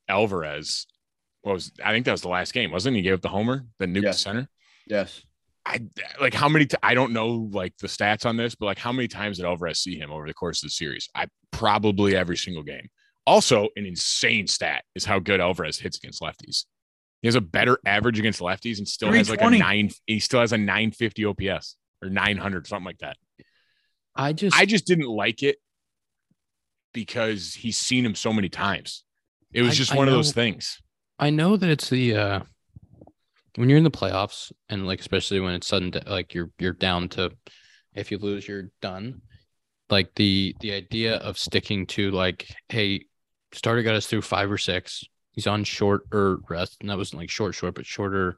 Alvarez. 0.08 0.86
What 1.42 1.54
was 1.54 1.72
I 1.84 1.92
think 1.92 2.06
that 2.06 2.12
was 2.12 2.22
the 2.22 2.30
last 2.30 2.54
game, 2.54 2.72
wasn't 2.72 2.96
he? 2.96 3.02
He 3.02 3.04
gave 3.04 3.14
up 3.16 3.22
the 3.22 3.30
homer, 3.30 3.66
the 3.80 3.86
nuke 3.86 4.04
Yeah. 4.04 4.12
to 4.12 4.18
center. 4.18 4.50
Yes. 4.88 5.22
I 5.66 5.80
like 6.22 6.34
how 6.34 6.48
many 6.48 6.66
t- 6.68 6.78
I 6.84 6.94
don't 6.94 7.12
know 7.12 7.50
like 7.52 7.74
the 7.78 7.88
stats 7.88 8.26
on 8.26 8.38
this, 8.38 8.54
but 8.56 8.68
like 8.68 8.78
how 8.78 8.92
many 8.92 9.08
times 9.08 9.38
did 9.38 9.46
Alvarez 9.46 9.80
see 9.80 9.98
him 9.98 10.12
over 10.12 10.28
the 10.28 10.34
course 10.34 10.62
of 10.64 10.68
the 10.68 10.72
series? 10.72 11.10
I 11.16 11.28
probably 11.52 12.16
every 12.16 12.38
single 12.38 12.62
game. 12.64 12.88
Also, 13.26 13.70
an 13.76 13.86
insane 13.88 14.46
stat 14.46 14.84
is 14.94 15.04
how 15.06 15.18
good 15.18 15.42
Alvarez 15.42 15.80
hits 15.80 15.98
against 15.98 16.22
lefties. 16.22 16.66
He 17.24 17.28
has 17.28 17.34
a 17.36 17.42
better 17.42 17.80
average 17.86 18.20
against 18.20 18.40
lefties 18.42 18.78
and 18.78 18.88
still 18.88 19.12
has 19.12 19.30
like 19.32 19.42
a 19.42 19.50
nine. 19.50 19.90
He 20.06 20.20
still 20.20 20.42
has 20.42 20.54
a 20.54 20.58
950 20.60 21.26
OPS 21.26 21.76
or 22.04 22.10
900, 22.10 22.68
something 22.68 22.86
like 22.86 23.00
that. 23.00 23.18
I 24.16 24.34
just, 24.34 24.56
I 24.56 24.66
just 24.66 24.86
didn't 24.86 25.08
like 25.10 25.42
it 25.42 25.58
because 26.94 27.54
he's 27.54 27.78
seen 27.78 28.06
him 28.06 28.16
so 28.16 28.32
many 28.32 28.50
times. 28.50 29.04
It 29.52 29.62
was 29.64 29.72
I- 29.72 29.76
just 29.76 29.94
I 29.94 29.98
one 29.98 30.08
of 30.08 30.12
know. 30.12 30.18
those 30.18 30.32
things. 30.34 30.80
I 31.18 31.30
know 31.30 31.56
that 31.58 31.70
it's 31.70 31.90
the 31.90 32.16
uh 32.16 32.40
when 33.56 33.70
you're 33.70 33.78
in 33.78 33.84
the 33.84 33.92
playoffs 33.92 34.52
and 34.70 34.86
like 34.86 35.00
especially 35.00 35.40
when 35.40 35.54
it's 35.54 35.68
sudden 35.68 35.92
de- 35.92 36.04
like 36.10 36.34
you're 36.34 36.52
you're 36.60 36.74
down 36.74 37.10
to 37.10 37.32
if 37.94 38.12
you 38.12 38.18
lose 38.18 38.48
you're 38.48 38.70
done. 38.82 39.22
Like 39.90 40.14
the 40.16 40.56
the 40.60 40.74
idea 40.74 41.18
of 41.18 41.38
sticking 41.38 41.86
to 41.88 42.12
like 42.12 42.48
hey 42.70 43.06
starter 43.52 43.84
got 43.84 43.96
us 43.96 44.08
through 44.08 44.22
5 44.22 44.52
or 44.52 44.58
6. 44.58 45.04
He's 45.32 45.48
on 45.48 45.64
short 45.64 46.04
or 46.12 46.40
rest 46.50 46.78
and 46.82 46.90
that 46.90 46.98
wasn't 46.98 47.22
like 47.22 47.30
short 47.30 47.56
short 47.56 47.76
but 47.76 47.86
shorter 47.86 48.38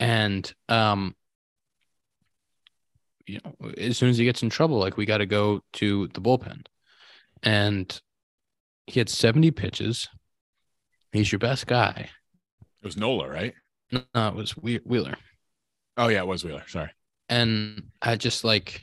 and 0.00 0.52
um 0.68 1.14
you 3.26 3.40
know 3.44 3.70
as 3.76 3.98
soon 3.98 4.10
as 4.10 4.18
he 4.18 4.24
gets 4.24 4.42
in 4.42 4.50
trouble 4.50 4.78
like 4.78 4.96
we 4.96 5.04
got 5.06 5.18
to 5.18 5.26
go 5.26 5.60
to 5.74 6.08
the 6.08 6.20
bullpen. 6.20 6.66
And 7.42 8.00
he 8.86 8.98
had 8.98 9.08
70 9.08 9.50
pitches. 9.52 10.08
He's 11.12 11.30
your 11.30 11.38
best 11.38 11.66
guy. 11.66 12.10
It 12.82 12.84
was 12.84 12.96
Nola, 12.96 13.28
right? 13.28 13.54
No, 13.92 14.02
it 14.28 14.34
was 14.34 14.52
Wheeler. 14.52 15.16
Oh 15.96 16.08
yeah, 16.08 16.18
it 16.20 16.26
was 16.26 16.44
Wheeler. 16.44 16.64
Sorry. 16.66 16.90
And 17.28 17.84
I 18.00 18.16
just 18.16 18.44
like, 18.44 18.82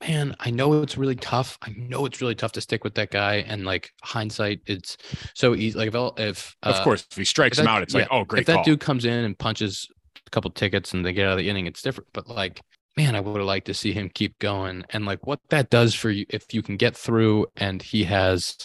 man, 0.00 0.34
I 0.40 0.50
know 0.50 0.82
it's 0.82 0.96
really 0.96 1.14
tough. 1.14 1.58
I 1.62 1.72
know 1.76 2.04
it's 2.06 2.20
really 2.20 2.34
tough 2.34 2.52
to 2.52 2.60
stick 2.60 2.84
with 2.84 2.94
that 2.94 3.10
guy. 3.10 3.36
And 3.36 3.64
like 3.64 3.90
hindsight, 4.02 4.60
it's 4.66 4.96
so 5.34 5.54
easy. 5.54 5.78
Like 5.78 5.88
if, 5.88 5.94
if 6.18 6.56
Of 6.62 6.74
uh, 6.76 6.84
course, 6.84 7.06
if 7.10 7.16
he 7.16 7.24
strikes 7.24 7.58
if 7.58 7.62
him 7.62 7.66
that- 7.66 7.70
out, 7.72 7.82
it's 7.82 7.94
like, 7.94 8.08
oh, 8.10 8.24
great 8.24 8.40
if 8.40 8.46
that 8.46 8.54
call. 8.56 8.64
dude 8.64 8.80
comes 8.80 9.04
in 9.04 9.24
and 9.24 9.38
punches 9.38 9.88
a 10.26 10.30
couple 10.30 10.50
tickets 10.50 10.92
and 10.92 11.04
they 11.04 11.12
get 11.12 11.26
out 11.26 11.32
of 11.32 11.38
the 11.38 11.48
inning, 11.48 11.66
it's 11.66 11.82
different. 11.82 12.08
But 12.12 12.28
like, 12.28 12.60
man, 12.96 13.16
I 13.16 13.20
would 13.20 13.38
have 13.38 13.46
liked 13.46 13.66
to 13.66 13.74
see 13.74 13.92
him 13.92 14.10
keep 14.12 14.38
going. 14.38 14.84
And 14.90 15.04
like 15.06 15.26
what 15.26 15.40
that 15.50 15.70
does 15.70 15.94
for 15.94 16.10
you, 16.10 16.26
if 16.28 16.52
you 16.52 16.62
can 16.62 16.76
get 16.76 16.96
through 16.96 17.46
and 17.56 17.82
he 17.82 18.04
has 18.04 18.56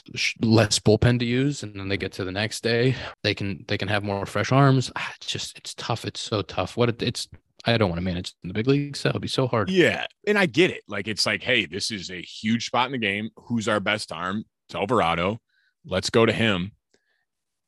less 0.41 0.79
bullpen 0.79 1.19
to 1.19 1.25
use, 1.25 1.63
and 1.63 1.79
then 1.79 1.89
they 1.89 1.97
get 1.97 2.11
to 2.13 2.25
the 2.25 2.31
next 2.31 2.63
day, 2.63 2.95
they 3.23 3.33
can 3.33 3.65
they 3.67 3.77
can 3.77 3.87
have 3.87 4.03
more 4.03 4.25
fresh 4.25 4.51
arms. 4.51 4.91
Ah, 4.95 5.13
It's 5.17 5.27
just 5.27 5.57
it's 5.57 5.73
tough. 5.73 6.05
It's 6.05 6.21
so 6.21 6.41
tough. 6.41 6.77
What 6.77 6.89
it, 6.89 7.01
it's 7.01 7.27
I 7.65 7.77
don't 7.77 7.89
want 7.89 7.99
to 7.99 8.05
manage 8.05 8.33
in 8.43 8.47
the 8.47 8.53
big 8.53 8.67
leagues. 8.67 9.03
That 9.03 9.13
would 9.13 9.21
be 9.21 9.27
so 9.27 9.47
hard. 9.47 9.69
Yeah. 9.69 10.05
And 10.25 10.37
I 10.37 10.45
get 10.45 10.71
it. 10.71 10.83
Like, 10.87 11.07
it's 11.07 11.25
like, 11.25 11.43
hey, 11.43 11.65
this 11.65 11.91
is 11.91 12.09
a 12.09 12.21
huge 12.21 12.67
spot 12.67 12.85
in 12.85 12.93
the 12.93 12.97
game. 12.97 13.29
Who's 13.35 13.67
our 13.67 13.81
best 13.81 14.11
arm? 14.11 14.45
It's 14.67 14.75
Alvarado. 14.75 15.39
Let's 15.85 16.09
go 16.09 16.25
to 16.25 16.31
him. 16.31 16.71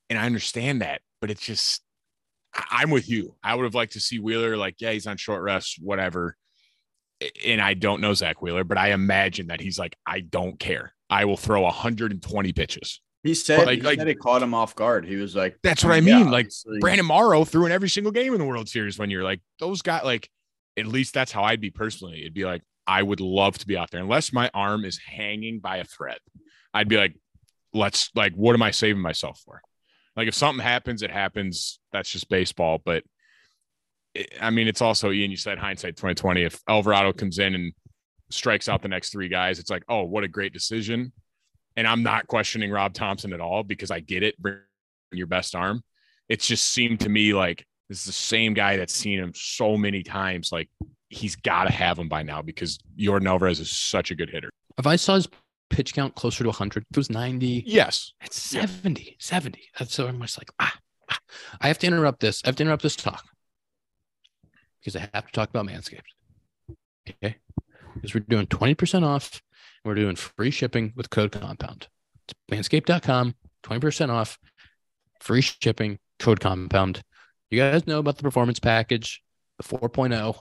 And 0.10 0.18
I 0.18 0.26
understand 0.26 0.82
that, 0.82 1.02
but 1.20 1.30
it's 1.30 1.46
just, 1.46 1.84
I'm 2.54 2.90
with 2.90 3.10
you. 3.10 3.36
I 3.44 3.56
would 3.56 3.64
have 3.64 3.76
liked 3.76 3.94
to 3.94 4.00
see 4.00 4.20
Wheeler, 4.20 4.58
like, 4.58 4.76
yeah, 4.80 4.92
he's 4.92 5.06
on 5.06 5.18
short 5.18 5.44
rest, 5.44 5.78
whatever. 5.82 6.36
And 7.46 7.60
I 7.62 7.74
don't 7.74 8.02
know 8.02 8.14
Zack 8.14 8.42
Wheeler, 8.42 8.64
but 8.64 8.78
I 8.78 8.92
imagine 8.92 9.48
that 9.48 9.60
he's 9.60 9.78
like, 9.78 9.96
I 10.06 10.22
don't 10.22 10.60
care. 10.60 10.94
I 11.10 11.26
will 11.26 11.38
throw 11.38 11.62
120 11.64 12.54
pitches. 12.54 13.02
He 13.24 13.34
said, 13.34 13.66
Like- 13.66 13.80
he 13.80 13.84
like- 13.84 14.00
said 14.00 14.08
it 14.08 14.20
caught 14.20 14.42
him 14.42 14.54
off 14.54 14.76
guard. 14.76 15.06
He 15.06 15.18
was 15.18 15.36
like, 15.36 15.58
That's 15.62 15.84
what 15.84 15.92
I 15.94 15.98
yeah, 15.98 16.18
mean. 16.20 16.32
Like, 16.32 16.46
obviously- 16.46 16.80
Brandon 16.80 17.06
Morrow 17.06 17.44
threw 17.44 17.66
in 17.66 17.72
every 17.72 17.90
single 17.90 18.12
game 18.14 18.34
in 18.34 18.40
the 18.40 18.46
World 18.46 18.70
Series 18.70 18.98
when 18.98 19.10
you're 19.10 19.24
like, 19.24 19.42
those 19.60 19.82
guys, 19.82 20.04
like, 20.06 20.30
at 20.78 20.86
least 20.86 21.14
that's 21.14 21.32
how 21.32 21.44
I'd 21.44 21.60
be 21.60 21.72
personally. 21.72 22.22
It'd 22.22 22.34
be 22.34 22.46
like, 22.46 22.62
I 22.88 23.04
would 23.04 23.20
love 23.20 23.58
to 23.58 23.68
be 23.68 23.76
out 23.76 23.92
there 23.92 24.02
unless 24.02 24.32
my 24.32 24.50
arm 24.54 24.86
is 24.86 24.98
hanging 24.98 25.60
by 25.60 25.78
a 25.78 25.84
thread. 25.84 26.20
I'd 26.74 26.88
be 26.88 26.96
like, 26.98 27.16
let's, 27.74 28.10
like, 28.16 28.34
what 28.34 28.54
am 28.54 28.64
I 28.64 28.72
saving 28.72 29.02
myself 29.02 29.42
for? 29.46 29.62
Like, 30.16 30.28
if 30.30 30.34
something 30.36 30.64
happens, 30.64 31.02
it 31.04 31.12
happens. 31.12 31.80
That's 31.92 32.10
just 32.10 32.30
baseball. 32.30 32.82
But 32.84 33.04
I 34.42 34.50
mean, 34.50 34.68
it's 34.68 34.82
also 34.82 35.12
Ian. 35.12 35.32
You 35.32 35.38
said 35.38 35.58
hindsight 35.58 35.96
twenty 35.98 36.16
twenty. 36.16 36.44
If 36.44 36.60
Alvarado 36.68 37.14
comes 37.14 37.40
in 37.40 37.56
and 37.56 37.74
strikes 38.32 38.68
out 38.68 38.82
the 38.82 38.88
next 38.88 39.12
three 39.12 39.30
guys, 39.30 39.60
it's 39.60 39.70
like, 39.70 39.84
oh, 39.90 40.04
what 40.04 40.24
a 40.24 40.28
great 40.28 40.54
decision. 40.54 41.12
And 41.76 41.88
I'm 41.88 42.04
not 42.04 42.28
questioning 42.28 42.72
Rob 42.72 42.94
Thomson 42.94 43.34
at 43.34 43.40
all 43.40 43.64
because 43.64 43.92
I 43.92 44.00
get 44.00 44.24
it. 44.24 44.38
Bring 44.42 44.58
your 45.12 45.28
best 45.28 45.56
arm. 45.56 45.84
It's 46.28 46.46
just 46.48 46.66
seemed 46.74 47.00
to 47.02 47.10
me 47.10 47.34
like 47.34 47.66
this 47.88 48.00
is 48.00 48.06
the 48.06 48.12
same 48.12 48.54
guy 48.54 48.78
that's 48.78 48.94
seen 48.94 49.20
him 49.20 49.32
so 49.36 49.78
many 49.78 50.04
times. 50.04 50.52
Like 50.52 50.70
he's 51.10 51.36
got 51.36 51.64
to 51.66 51.72
have 51.72 51.98
him 51.98 52.10
by 52.10 52.24
now 52.24 52.42
because 52.42 52.80
Yordan 52.98 53.28
Alvarez 53.28 53.60
is 53.60 53.72
such 53.72 54.12
a 54.12 54.16
good 54.16 54.30
hitter. 54.30 54.50
If 54.78 54.86
I 54.86 54.96
saw 54.96 55.16
his 55.16 55.28
pitch 55.70 55.94
count 55.94 56.16
closer 56.16 56.44
to 56.44 56.50
100, 56.50 56.84
if 56.84 56.88
it 56.92 56.98
was 56.98 57.10
90, 57.10 57.64
Yes. 57.66 58.14
it's 58.22 58.54
Yeah. 58.54 58.66
70, 58.66 59.16
70. 59.20 59.62
That's 59.78 59.94
so 59.94 60.08
I'm 60.08 60.22
just 60.22 60.38
like, 60.40 60.50
ah, 60.60 60.76
ah. 61.10 61.18
I 61.62 61.68
have 61.68 61.80
to 61.80 61.88
interrupt 61.88 62.20
this. 62.20 62.42
I 62.44 62.50
have 62.50 62.56
to 62.58 62.64
interrupt 62.64 62.84
this 62.84 62.96
talk 62.96 63.24
because 64.80 64.96
I 64.96 65.10
have 65.14 65.26
to 65.26 65.32
talk 65.32 65.50
about 65.50 65.66
Manscaped. 65.66 66.02
Okay. 67.08 67.38
Because 67.96 68.14
we're 68.14 68.22
doing 68.22 68.48
20% 68.48 69.04
off. 69.04 69.42
And 69.84 69.90
we're 69.90 69.96
doing 69.96 70.16
free 70.16 70.52
shipping 70.52 70.94
with 70.96 71.10
code 71.10 71.32
compound. 71.32 71.88
It's 72.26 72.34
manscaped.com, 72.52 73.36
20% 73.64 74.10
off, 74.10 74.38
free 75.22 75.42
shipping, 75.42 76.00
code 76.20 76.40
compound. 76.40 77.02
You 77.50 77.60
guys 77.60 77.88
know 77.88 78.00
about 78.00 78.18
the 78.18 78.24
performance 78.24 78.60
package, 78.60 79.22
the 79.58 79.64
4.0. 79.64 80.40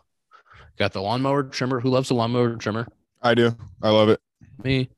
Got 0.78 0.92
the 0.92 1.00
lawnmower 1.02 1.44
trimmer. 1.44 1.80
Who 1.80 1.90
loves 1.90 2.08
the 2.08 2.14
lawnmower 2.14 2.56
trimmer? 2.56 2.86
I 3.22 3.34
do. 3.34 3.56
I 3.82 3.90
love 3.90 4.08
it. 4.08 4.20
me. 4.62 4.90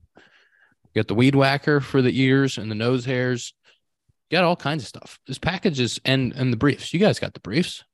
You 0.94 1.02
got 1.02 1.08
the 1.08 1.14
weed 1.14 1.34
whacker 1.34 1.80
for 1.80 2.02
the 2.02 2.20
ears 2.20 2.58
and 2.58 2.70
the 2.70 2.74
nose 2.74 3.04
hairs. 3.04 3.54
You 4.28 4.36
got 4.36 4.44
all 4.44 4.56
kinds 4.56 4.82
of 4.82 4.88
stuff. 4.88 5.20
This 5.26 5.38
package 5.38 5.80
is 5.80 6.00
and 6.04 6.32
and 6.34 6.52
the 6.52 6.56
briefs. 6.56 6.92
You 6.92 7.00
guys 7.00 7.18
got 7.18 7.32
the 7.32 7.40
briefs. 7.40 7.84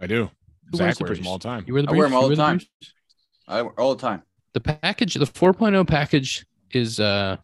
I 0.00 0.06
do. 0.06 0.30
Who 0.70 0.78
wears 0.78 0.94
Zach 0.96 0.98
the 0.98 1.04
wears 1.04 1.18
them 1.18 1.26
all 1.26 1.38
the 1.38 1.44
time. 1.44 1.64
You 1.66 1.74
wear 1.74 1.82
the 1.82 1.88
I 1.88 1.90
briefs. 1.92 1.98
wear 1.98 2.06
'em 2.06 2.14
all 2.14 2.22
You 2.24 2.28
the 2.30 2.36
time. 2.36 2.56
briefs? 2.58 2.92
I 3.48 3.60
all 3.60 3.94
the 3.94 4.00
time. 4.00 4.22
The 4.54 4.60
package, 4.60 5.14
the 5.14 5.26
4.0 5.26 5.86
package, 5.86 6.46
is 6.72 6.98
uh 7.00 7.36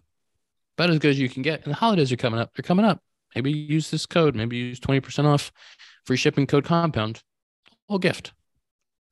about 0.78 0.90
as 0.90 0.98
good 0.98 1.10
as 1.10 1.18
you 1.18 1.28
can 1.28 1.42
get. 1.42 1.62
And 1.64 1.72
the 1.72 1.76
holidays 1.76 2.10
are 2.12 2.16
coming 2.16 2.40
up. 2.40 2.54
They're 2.54 2.62
coming 2.62 2.84
up. 2.86 3.02
Maybe 3.34 3.50
use 3.52 3.90
this 3.90 4.06
code. 4.06 4.34
Maybe 4.34 4.56
use 4.56 4.80
20% 4.80 5.26
off 5.26 5.52
free 6.04 6.16
shipping 6.16 6.46
code 6.46 6.64
compound. 6.64 7.22
A 7.68 7.92
little 7.92 7.98
gift. 7.98 8.32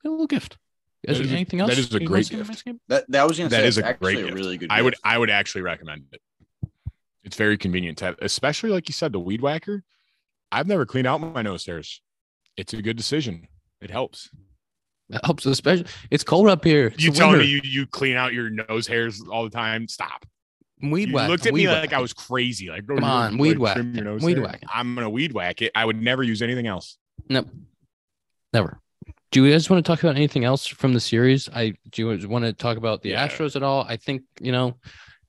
A 0.05 0.09
little 0.09 0.27
gift. 0.27 0.57
You 1.03 1.09
guys 1.09 1.19
That 1.19 1.23
got 1.25 1.27
is 1.27 1.33
a- 1.33 1.37
anything 1.37 1.61
else? 1.61 1.71
that 1.71 1.79
is 1.79 1.95
a 1.95 2.01
you 2.01 2.07
great 2.07 2.29
gift. 2.29 2.65
That 2.89 3.05
that 3.11 3.29
was 3.29 3.37
gonna 3.37 3.51
That 3.51 3.61
say 3.63 3.67
is 3.69 3.79
a 3.79 3.83
great 3.95 4.17
actually 4.19 4.31
a 4.31 4.35
really 4.35 4.57
good. 4.59 4.71
I 4.71 4.83
would. 4.83 4.95
I 5.05 5.19
would 5.19 5.31
actually 5.31 5.63
recommend 5.63 6.07
it. 6.13 6.23
It's 7.25 7.37
very 7.37 7.59
convenient 7.59 7.99
to 7.99 8.07
have, 8.07 8.17
especially 8.23 8.71
like 8.71 8.89
you 8.89 8.93
said, 8.95 9.13
the 9.13 9.21
weed 9.21 9.43
whacker. 9.43 9.85
I've 10.51 10.67
never 10.67 10.87
cleaned 10.87 11.07
out 11.07 11.19
my 11.21 11.43
nose 11.43 11.67
hairs. 11.67 12.01
It's 12.57 12.73
a 12.73 12.81
good 12.81 12.97
decision. 12.97 13.47
It 13.81 13.91
helps. 13.91 14.31
That 15.11 15.25
helps, 15.25 15.47
especially. 15.47 15.87
It's 16.11 16.25
cold 16.25 16.49
up 16.49 16.65
here. 16.65 16.89
It's 16.89 17.03
You 17.03 17.11
the 17.13 17.17
telling 17.19 17.39
winter. 17.39 17.45
me 17.45 17.51
you, 17.51 17.61
you 17.81 17.87
clean 17.87 18.17
out 18.17 18.33
your 18.35 18.51
nose 18.51 18.87
hairs 18.87 19.23
all 19.31 19.45
the 19.45 19.51
time? 19.51 19.89
Stop. 19.89 20.27
weed 20.83 21.09
You 21.09 21.15
whack. 21.15 21.29
looked 21.31 21.47
at 21.47 21.53
weed 21.53 21.63
me 21.63 21.67
whack. 21.69 21.81
like 21.83 21.93
I 21.93 22.01
was 22.01 22.13
crazy. 22.13 22.69
Like, 22.69 22.85
oh, 22.91 22.95
Come 22.97 23.05
on, 23.05 23.33
like, 23.33 23.41
weed 23.41 23.59
whack 23.59 23.77
your 23.77 23.85
nose 24.05 24.23
Weed 24.23 24.37
hair. 24.37 24.45
whack. 24.45 24.63
I'm 24.73 24.95
gonna 24.95 25.09
weed 25.11 25.33
whack 25.33 25.63
it. 25.63 25.73
I 25.75 25.85
would 25.85 26.01
never 26.01 26.23
use 26.23 26.43
anything 26.43 26.67
else. 26.67 26.99
Nope. 27.29 27.49
Never. 28.53 28.81
Do 29.31 29.45
you 29.45 29.51
guys 29.53 29.69
want 29.69 29.85
to 29.85 29.91
talk 29.91 30.03
about 30.03 30.17
anything 30.17 30.45
else 30.45 30.67
from 30.67 30.95
the 30.95 31.01
series? 31.01 31.49
I 31.55 31.75
do 31.91 32.03
you 32.03 32.29
want 32.29 32.45
to 32.45 32.53
talk 32.53 32.77
about 32.77 33.03
the 33.03 33.11
Yeah. 33.11 33.27
Astros 33.29 33.57
at 33.57 33.63
all? 33.63 33.83
I 33.89 33.97
think, 33.97 34.23
you 34.41 34.53
know, 34.53 34.77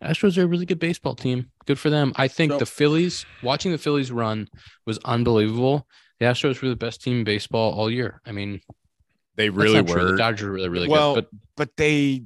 Astros 0.04 0.38
are 0.38 0.44
a 0.44 0.48
really 0.48 0.66
good 0.66 0.80
baseball 0.80 1.16
team. 1.16 1.52
Good 1.66 1.78
for 1.80 1.90
them. 1.90 2.14
I 2.16 2.28
think 2.30 2.54
So- 2.54 2.60
the 2.60 2.66
Phillies, 2.66 3.26
watching 3.44 3.72
the 3.72 3.78
Phillies 3.78 4.12
run 4.12 4.48
was 4.86 4.98
unbelievable. 5.00 5.86
The 6.20 6.26
Astros 6.26 6.62
were 6.62 6.70
the 6.70 6.76
best 6.76 7.02
team 7.02 7.20
in 7.20 7.24
baseball 7.24 7.74
all 7.74 7.90
year. 7.90 8.22
I 8.26 8.32
mean, 8.32 8.62
They 9.36 9.48
that's 9.50 9.58
really 9.58 9.82
not 9.82 9.88
true. 9.88 10.02
were. 10.04 10.12
The 10.12 10.18
Dodgers 10.18 10.44
were 10.44 10.52
really, 10.52 10.70
really 10.70 10.88
well, 10.90 11.16
good. 11.16 11.28
But 11.32 11.40
but 11.56 11.78
they, 11.78 12.24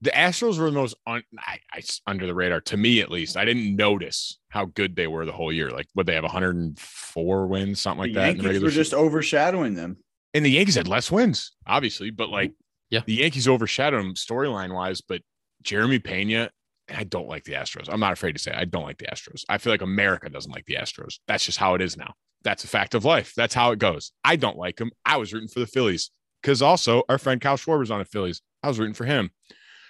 the 0.00 0.10
Astros 0.10 0.58
were 0.58 0.66
the 0.66 0.72
most 0.72 0.96
un, 1.06 1.22
I, 1.38 1.58
I, 1.72 1.82
under 2.06 2.26
the 2.26 2.34
radar 2.34 2.60
to 2.62 2.76
me 2.76 3.00
at 3.00 3.10
least. 3.10 3.36
I 3.36 3.44
didn't 3.44 3.76
notice 3.76 4.38
how 4.48 4.64
good 4.66 4.96
they 4.96 5.06
were 5.06 5.26
the 5.26 5.32
whole 5.32 5.52
year. 5.52 5.70
Like, 5.70 5.86
would 5.94 6.06
they 6.06 6.14
have 6.14 6.24
104 6.24 7.46
wins, 7.46 7.80
something 7.80 8.00
like 8.00 8.12
the 8.14 8.20
that. 8.20 8.30
in 8.30 8.38
the 8.38 8.42
Yankees 8.42 8.44
regular 8.46 8.64
were 8.66 8.70
season. 8.70 8.80
just 8.82 8.94
overshadowing 8.94 9.74
them. 9.74 9.98
and 10.34 10.44
the 10.44 10.50
Yankees 10.50 10.74
had 10.76 10.88
less 10.88 11.10
wins, 11.10 11.52
obviously, 11.66 12.10
but 12.10 12.28
like, 12.30 12.52
Yeah. 12.90 13.00
the 13.06 13.14
Yankees 13.14 13.46
overshadowed 13.48 14.00
them 14.02 14.14
storyline 14.14 14.72
wise. 14.74 15.00
But 15.00 15.22
Jeremy 15.62 15.98
Pena, 15.98 16.50
I 16.94 17.04
don't 17.04 17.28
like 17.28 17.44
the 17.44 17.52
Astros. 17.52 17.88
I'm 17.88 18.00
not 18.00 18.12
afraid 18.12 18.32
to 18.32 18.38
say 18.38 18.52
it. 18.52 18.56
I 18.56 18.64
don't 18.64 18.82
like 18.82 18.98
the 18.98 19.06
Astros. 19.06 19.44
I 19.48 19.58
feel 19.58 19.72
like 19.72 19.82
America 19.82 20.28
doesn't 20.28 20.52
like 20.52 20.66
the 20.66 20.74
Astros. 20.74 21.18
That's 21.26 21.44
just 21.44 21.58
how 21.58 21.74
it 21.74 21.82
is 21.82 21.96
now. 21.96 22.14
That's 22.42 22.64
a 22.64 22.68
fact 22.68 22.94
of 22.94 23.04
life. 23.04 23.32
That's 23.36 23.54
how 23.54 23.72
it 23.72 23.78
goes. 23.78 24.12
I 24.24 24.36
don't 24.36 24.56
like 24.56 24.76
them. 24.76 24.90
I 25.04 25.16
was 25.18 25.32
rooting 25.32 25.48
for 25.48 25.60
the 25.60 25.66
Phillies 25.66 26.10
because 26.42 26.62
also 26.62 27.02
our 27.08 27.18
friend 27.18 27.40
Kyle 27.40 27.56
Schwarber's 27.56 27.90
on 27.90 27.98
the 27.98 28.04
Phillies. 28.04 28.40
I 28.62 28.68
was 28.68 28.78
rooting 28.78 28.94
for 28.94 29.04
him. 29.04 29.30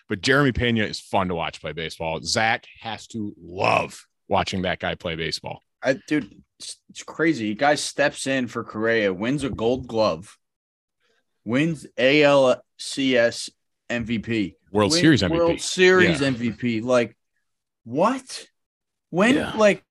But 0.08 0.22
Jeremy 0.22 0.50
Pena 0.50 0.82
is 0.82 1.00
fun 1.00 1.28
to 1.28 1.36
watch 1.36 1.60
play 1.60 1.72
baseball. 1.72 2.20
Zach 2.22 2.66
has 2.80 3.06
to 3.08 3.32
love 3.40 4.04
watching 4.28 4.62
that 4.62 4.80
guy 4.80 4.96
play 4.96 5.14
baseball. 5.14 5.62
I 5.82 5.98
dude, 6.08 6.42
it's, 6.58 6.78
it's 6.90 7.02
crazy. 7.04 7.54
Guy 7.54 7.76
steps 7.76 8.26
in 8.26 8.48
for 8.48 8.64
Correa, 8.64 9.14
wins 9.14 9.44
a 9.44 9.50
Gold 9.50 9.86
Glove, 9.86 10.36
wins 11.44 11.86
ALCS 11.96 13.50
MVP, 13.90 14.54
World 14.72 14.92
wins 14.92 15.00
Series 15.00 15.22
MVP. 15.22 15.30
World 15.36 15.60
Series 15.60 16.20
Yeah. 16.20 16.28
MVP. 16.28 16.82
Like 16.82 17.16
what? 17.84 18.46
When 19.10 19.34
Yeah. 19.34 19.52
like 19.56 19.84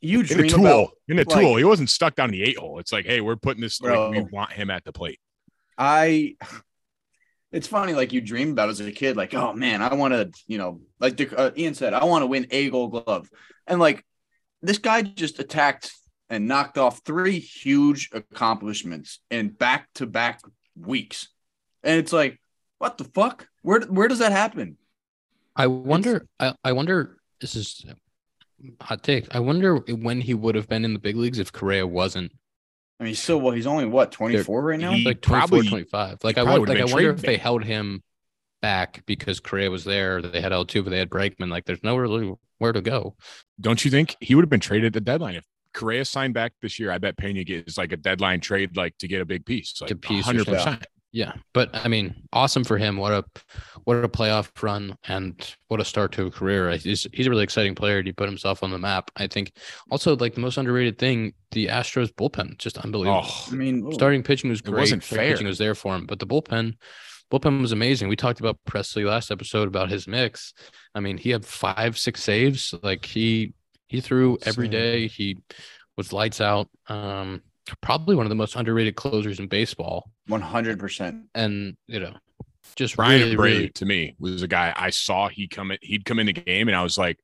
you 0.00 0.20
in 0.20 0.26
the 0.26 0.34
dream 0.34 0.48
tool, 0.50 0.60
about? 0.66 0.90
in 1.08 1.16
the 1.16 1.24
like- 1.28 1.40
tool. 1.40 1.56
He 1.56 1.64
wasn't 1.64 1.90
stuck 1.90 2.14
down 2.14 2.26
in 2.26 2.32
the 2.32 2.42
eight 2.42 2.58
hole. 2.58 2.78
It's 2.78 2.92
like, 2.92 3.06
hey, 3.06 3.20
we're 3.20 3.36
putting 3.36 3.60
this. 3.60 3.80
Like, 3.80 4.10
we 4.10 4.20
want 4.32 4.52
him 4.52 4.70
at 4.70 4.84
the 4.84 4.92
plate. 4.92 5.18
I. 5.78 6.36
It's 7.52 7.68
funny, 7.68 7.92
like 7.94 8.12
you 8.12 8.20
dream 8.20 8.50
about 8.50 8.68
as 8.68 8.80
a 8.80 8.90
kid, 8.90 9.16
like, 9.16 9.32
oh 9.32 9.52
man, 9.52 9.80
I 9.80 9.94
want 9.94 10.12
to, 10.12 10.32
you 10.48 10.58
know, 10.58 10.80
like 10.98 11.16
the, 11.16 11.38
uh, 11.38 11.50
Ian 11.56 11.74
said, 11.74 11.94
I 11.94 12.02
want 12.04 12.22
to 12.22 12.26
win 12.26 12.48
a 12.50 12.68
Gold 12.68 12.90
Glove, 12.90 13.30
and 13.68 13.78
like 13.78 14.04
this 14.60 14.78
guy 14.78 15.02
just 15.02 15.38
attacked 15.38 15.92
and 16.28 16.48
knocked 16.48 16.78
off 16.78 17.02
three 17.04 17.38
huge 17.38 18.10
accomplishments 18.12 19.20
in 19.30 19.50
back 19.50 19.86
to 19.94 20.06
back 20.06 20.40
weeks, 20.76 21.28
and 21.84 21.96
it's 22.00 22.12
like, 22.12 22.40
what 22.84 22.98
the 22.98 23.04
fuck? 23.04 23.48
Where 23.62 23.80
where 23.80 24.08
does 24.08 24.18
that 24.18 24.30
happen? 24.32 24.76
I 25.56 25.68
wonder, 25.68 26.26
I, 26.38 26.54
I 26.62 26.72
wonder, 26.72 27.16
this 27.40 27.56
is 27.56 27.84
a 27.88 28.84
hot 28.84 29.02
take. 29.02 29.34
I 29.34 29.38
wonder 29.40 29.76
when 29.76 30.20
he 30.20 30.34
would 30.34 30.54
have 30.54 30.68
been 30.68 30.84
in 30.84 30.92
the 30.92 30.98
big 30.98 31.16
leagues 31.16 31.38
if 31.38 31.50
Correa 31.52 31.86
wasn't 31.86 32.32
I 33.00 33.04
mean, 33.04 33.08
he's 33.12 33.22
still 33.22 33.40
well, 33.40 33.54
he's 33.54 33.66
only 33.66 33.86
what 33.86 34.12
twenty 34.12 34.36
four 34.42 34.62
right 34.62 34.78
now. 34.78 34.92
Like 34.92 35.20
24, 35.22 35.38
probably- 35.38 35.68
25. 35.68 36.18
Like 36.22 36.36
I 36.38 36.42
would've 36.42 36.68
like 36.68 36.78
I 36.78 36.82
wonder 36.84 36.94
traded 36.94 37.14
if 37.16 37.22
they 37.22 37.36
held 37.38 37.64
him 37.64 38.02
back 38.60 39.02
because 39.06 39.40
Correa 39.40 39.70
was 39.70 39.84
there. 39.84 40.20
They 40.20 40.40
had 40.42 40.52
L 40.52 40.64
two, 40.66 40.82
but 40.82 40.90
they 40.90 40.98
had 40.98 41.08
Bregman. 41.10 41.48
Like 41.50 41.64
there's 41.64 41.82
nowhere 41.82 42.02
really 42.02 42.32
where 42.58 42.72
to 42.72 42.82
go. 42.82 43.16
Don't 43.60 43.82
you 43.84 43.90
think 43.90 44.14
he 44.20 44.34
would 44.34 44.42
have 44.42 44.50
been 44.50 44.60
traded 44.60 44.86
at 44.88 44.92
the 44.92 45.00
deadline 45.00 45.34
if 45.36 45.44
Correa 45.72 46.04
signed 46.04 46.34
back 46.34 46.52
this 46.62 46.78
year? 46.78 46.90
I 46.92 46.98
bet 46.98 47.16
Pena 47.16 47.42
gets 47.44 47.76
like 47.78 47.92
a 47.92 47.96
deadline 47.96 48.40
trade, 48.40 48.76
like 48.76 48.96
to 48.98 49.08
get 49.08 49.20
a 49.20 49.24
big 49.24 49.44
piece, 49.46 49.80
like 49.80 49.88
To 49.88 49.96
piece 49.96 50.24
hundred 50.24 50.46
something. 50.46 50.54
percent. 50.64 50.86
Yeah, 51.16 51.34
but 51.52 51.70
I 51.72 51.86
mean, 51.86 52.26
awesome 52.32 52.64
for 52.64 52.76
him. 52.76 52.96
What 52.96 53.12
a 53.12 53.24
what 53.84 54.02
a 54.02 54.08
playoff 54.08 54.50
run 54.60 54.98
and 55.06 55.40
what 55.68 55.78
a 55.80 55.84
start 55.84 56.10
to 56.12 56.26
a 56.26 56.30
career. 56.30 56.72
He's 56.72 57.06
he's 57.12 57.28
a 57.28 57.30
really 57.30 57.44
exciting 57.44 57.76
player. 57.76 58.02
He 58.02 58.10
put 58.10 58.28
himself 58.28 58.64
on 58.64 58.72
the 58.72 58.78
map. 58.78 59.12
I 59.14 59.28
think 59.28 59.52
also 59.92 60.16
like 60.16 60.34
the 60.34 60.40
most 60.40 60.56
underrated 60.58 60.98
thing, 60.98 61.34
the 61.52 61.68
Astros 61.68 62.12
bullpen, 62.12 62.58
just 62.58 62.78
unbelievable. 62.78 63.22
Oh, 63.24 63.46
I 63.48 63.54
mean, 63.54 63.92
Starting 63.92 64.24
pitching 64.24 64.50
was 64.50 64.58
It 64.58 64.64
great. 64.64 64.80
wasn't 64.80 65.04
fair. 65.04 65.30
Pitching 65.30 65.46
was 65.46 65.58
there 65.58 65.76
for 65.76 65.94
him, 65.94 66.04
but 66.04 66.18
the 66.18 66.26
bullpen, 66.26 66.74
bullpen 67.30 67.60
was 67.60 67.70
amazing. 67.70 68.08
We 68.08 68.16
talked 68.16 68.40
about 68.40 68.58
Pressly 68.68 69.06
last 69.06 69.30
episode 69.30 69.68
about 69.68 69.90
his 69.90 70.08
mix. 70.08 70.52
I 70.96 70.98
mean, 71.00 71.16
he 71.16 71.30
had 71.30 71.44
five, 71.44 71.96
six 71.96 72.24
saves. 72.24 72.74
Like 72.82 73.04
he 73.04 73.54
he 73.86 74.00
threw 74.00 74.36
every 74.44 74.66
Insane. 74.66 74.80
day. 74.82 75.06
He 75.06 75.38
was 75.96 76.12
lights 76.12 76.40
out. 76.40 76.68
Um, 76.88 77.42
probably 77.80 78.14
one 78.16 78.26
of 78.26 78.30
the 78.30 78.34
most 78.36 78.56
underrated 78.56 78.96
closers 78.96 79.38
in 79.40 79.46
baseball. 79.48 80.10
one 80.26 80.40
hundred 80.40 80.78
percent. 80.78 81.24
And 81.34 81.76
you 81.86 82.00
know, 82.00 82.14
just 82.76 82.96
Brian 82.96 83.20
really, 83.20 83.36
Abreu 83.36 83.38
really 83.42 83.68
to 83.70 83.84
me 83.86 84.14
was 84.18 84.42
a 84.42 84.48
guy 84.48 84.72
I 84.76 84.90
saw 84.90 85.28
he 85.28 85.48
come 85.48 85.70
in, 85.70 85.78
he'd 85.82 86.04
come 86.04 86.18
in 86.18 86.26
the 86.26 86.32
game, 86.32 86.68
and 86.68 86.76
I 86.76 86.82
was 86.82 86.98
like, 86.98 87.18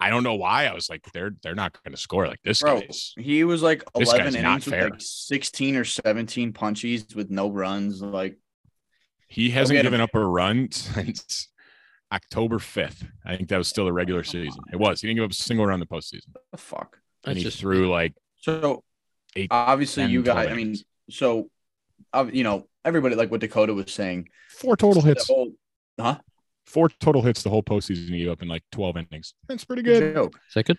I 0.00 0.10
don't 0.10 0.22
know 0.22 0.34
why. 0.34 0.66
I 0.66 0.74
was 0.74 0.88
like, 0.88 1.04
they're 1.12 1.32
they're 1.42 1.54
not 1.54 1.72
going 1.82 1.92
to 1.94 2.00
score 2.00 2.26
like 2.26 2.40
this 2.44 2.60
Bro, 2.62 2.80
guy's. 2.82 3.14
he 3.18 3.44
was 3.44 3.62
like 3.62 3.82
eleven 3.94 4.24
guy's 4.32 4.34
not 4.34 4.44
innings 4.50 4.66
with 4.66 4.74
fair. 4.74 4.90
like 4.90 5.00
sixteen 5.00 5.76
or 5.76 5.84
seventeen 5.84 6.52
punchies 6.52 7.14
with 7.16 7.30
no 7.30 7.50
runs. 7.50 8.00
Like 8.02 8.38
He 9.26 9.50
hasn't 9.50 9.76
get 9.76 9.84
him. 9.86 9.92
given 9.92 10.00
up 10.00 10.14
a 10.14 10.24
run 10.24 10.70
since 10.72 11.48
October 12.12 12.58
fifth. 12.58 13.06
I 13.24 13.36
think 13.36 13.48
that 13.48 13.58
was 13.58 13.68
still 13.68 13.84
the 13.86 13.92
regular 13.92 14.22
season. 14.24 14.60
It 14.72 14.76
was. 14.76 15.00
He 15.00 15.08
didn't 15.08 15.16
give 15.16 15.24
up 15.24 15.30
a 15.32 15.34
single 15.34 15.66
run 15.66 15.74
in 15.74 15.80
the 15.80 15.86
postseason, 15.86 16.28
what 16.32 16.42
the 16.52 16.58
fuck. 16.58 16.98
and 17.24 17.32
that's 17.34 17.38
he 17.38 17.44
just 17.44 17.58
threw 17.58 17.90
like 17.90 18.14
So 18.36 18.84
Eight, 19.36 19.48
obviously 19.50 20.04
10, 20.04 20.10
you 20.10 20.22
12 20.22 20.36
guys. 20.36 20.48
I 20.52 20.54
mean, 20.54 20.76
so 21.10 21.50
uh, 22.12 22.26
you 22.32 22.44
know 22.44 22.66
everybody 22.84 23.14
like 23.14 23.30
what 23.30 23.40
Dakota 23.40 23.74
was 23.74 23.92
saying. 23.92 24.28
four 24.50 24.76
total 24.76 25.02
hits. 25.02 25.26
whole- 25.26 25.52
huh? 26.00 26.18
Four 26.66 26.88
total 26.88 27.22
hits 27.22 27.42
the 27.42 27.50
whole 27.50 27.62
postseason. 27.62 28.08
You 28.08 28.24
gave 28.24 28.28
up 28.32 28.42
in 28.42 28.48
like 28.48 28.62
twelve 28.72 28.96
innings. 28.96 29.34
That's 29.48 29.64
pretty 29.64 29.82
Good 29.82 30.00
good. 30.00 30.14
joke. 30.14 30.38
second. 30.48 30.78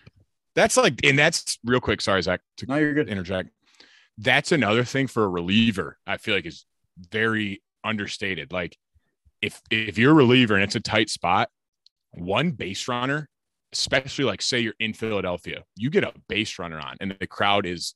That's 0.56 0.76
like, 0.76 0.94
and 1.04 1.16
that's 1.18 1.58
real 1.64 1.80
quick. 1.80 2.00
Sorry, 2.00 2.20
Zach, 2.22 2.40
to 2.58 2.66
No, 2.66 2.76
you're 2.76 2.92
good. 2.94 3.08
interject. 3.08 3.50
that's 4.18 4.50
another 4.52 4.84
thing 4.84 5.06
for 5.06 5.24
a 5.24 5.28
reliever. 5.28 5.96
I 6.06 6.16
feel 6.18 6.34
like 6.34 6.44
is 6.46 6.66
very 6.98 7.62
understated. 7.84 8.52
Like 8.52 8.76
if 9.40 9.60
if 9.70 9.96
you're 9.96 10.10
a 10.12 10.14
reliever 10.14 10.54
and 10.54 10.62
it's 10.64 10.74
a 10.76 10.80
tight 10.80 11.08
spot, 11.08 11.48
one 12.12 12.50
base 12.50 12.86
runner, 12.88 13.28
especially 13.72 14.24
like 14.24 14.42
say 14.42 14.60
you're 14.60 14.74
in 14.80 14.92
Philadelphia, 14.92 15.64
you 15.76 15.90
get 15.90 16.04
a 16.04 16.12
base 16.28 16.58
runner 16.58 16.78
on 16.80 16.96
and 17.00 17.16
the 17.20 17.26
crowd 17.26 17.66
is 17.66 17.94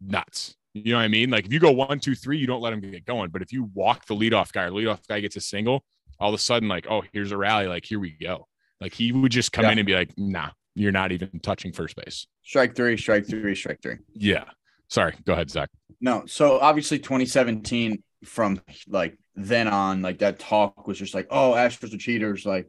nuts. 0.00 0.56
You 0.74 0.92
know 0.92 0.98
what 0.98 1.04
I 1.04 1.08
mean? 1.08 1.30
Like 1.30 1.46
if 1.46 1.52
you 1.52 1.60
go 1.60 1.70
one, 1.70 2.00
two, 2.00 2.14
three, 2.14 2.36
you 2.38 2.46
don't 2.46 2.60
let 2.60 2.70
them 2.70 2.80
get 2.80 3.04
going. 3.04 3.30
But 3.30 3.42
if 3.42 3.52
you 3.52 3.70
walk 3.74 4.06
the 4.06 4.14
leadoff 4.14 4.52
guy 4.52 4.64
or 4.64 4.70
leadoff 4.70 5.06
guy 5.08 5.20
gets 5.20 5.36
a 5.36 5.40
single, 5.40 5.84
all 6.18 6.28
of 6.30 6.34
a 6.34 6.38
sudden, 6.38 6.68
like, 6.68 6.86
oh, 6.90 7.02
here's 7.12 7.32
a 7.32 7.36
rally. 7.36 7.66
Like, 7.66 7.84
here 7.84 8.00
we 8.00 8.10
go. 8.10 8.48
Like 8.80 8.92
he 8.92 9.12
would 9.12 9.32
just 9.32 9.52
come 9.52 9.64
Yeah. 9.64 9.72
in 9.72 9.78
and 9.78 9.86
be 9.86 9.94
like, 9.94 10.10
nah, 10.18 10.50
you're 10.74 10.92
not 10.92 11.12
even 11.12 11.38
touching 11.40 11.72
first 11.72 11.96
base. 11.96 12.26
Strike 12.42 12.74
three, 12.74 12.96
strike 12.96 13.26
three, 13.26 13.54
strike 13.54 13.80
three. 13.82 13.96
Yeah. 14.12 14.44
Sorry. 14.88 15.14
Go 15.24 15.32
ahead, 15.32 15.50
Zach. 15.50 15.70
No, 16.00 16.24
so 16.26 16.58
obviously 16.58 16.98
2017 16.98 18.02
from 18.24 18.60
like 18.88 19.16
then 19.36 19.68
on, 19.68 20.02
like 20.02 20.18
that 20.18 20.38
talk 20.38 20.86
was 20.88 20.98
just 20.98 21.14
like, 21.14 21.28
oh, 21.30 21.52
Astros 21.52 21.94
are 21.94 21.98
cheaters. 21.98 22.44
Like, 22.44 22.68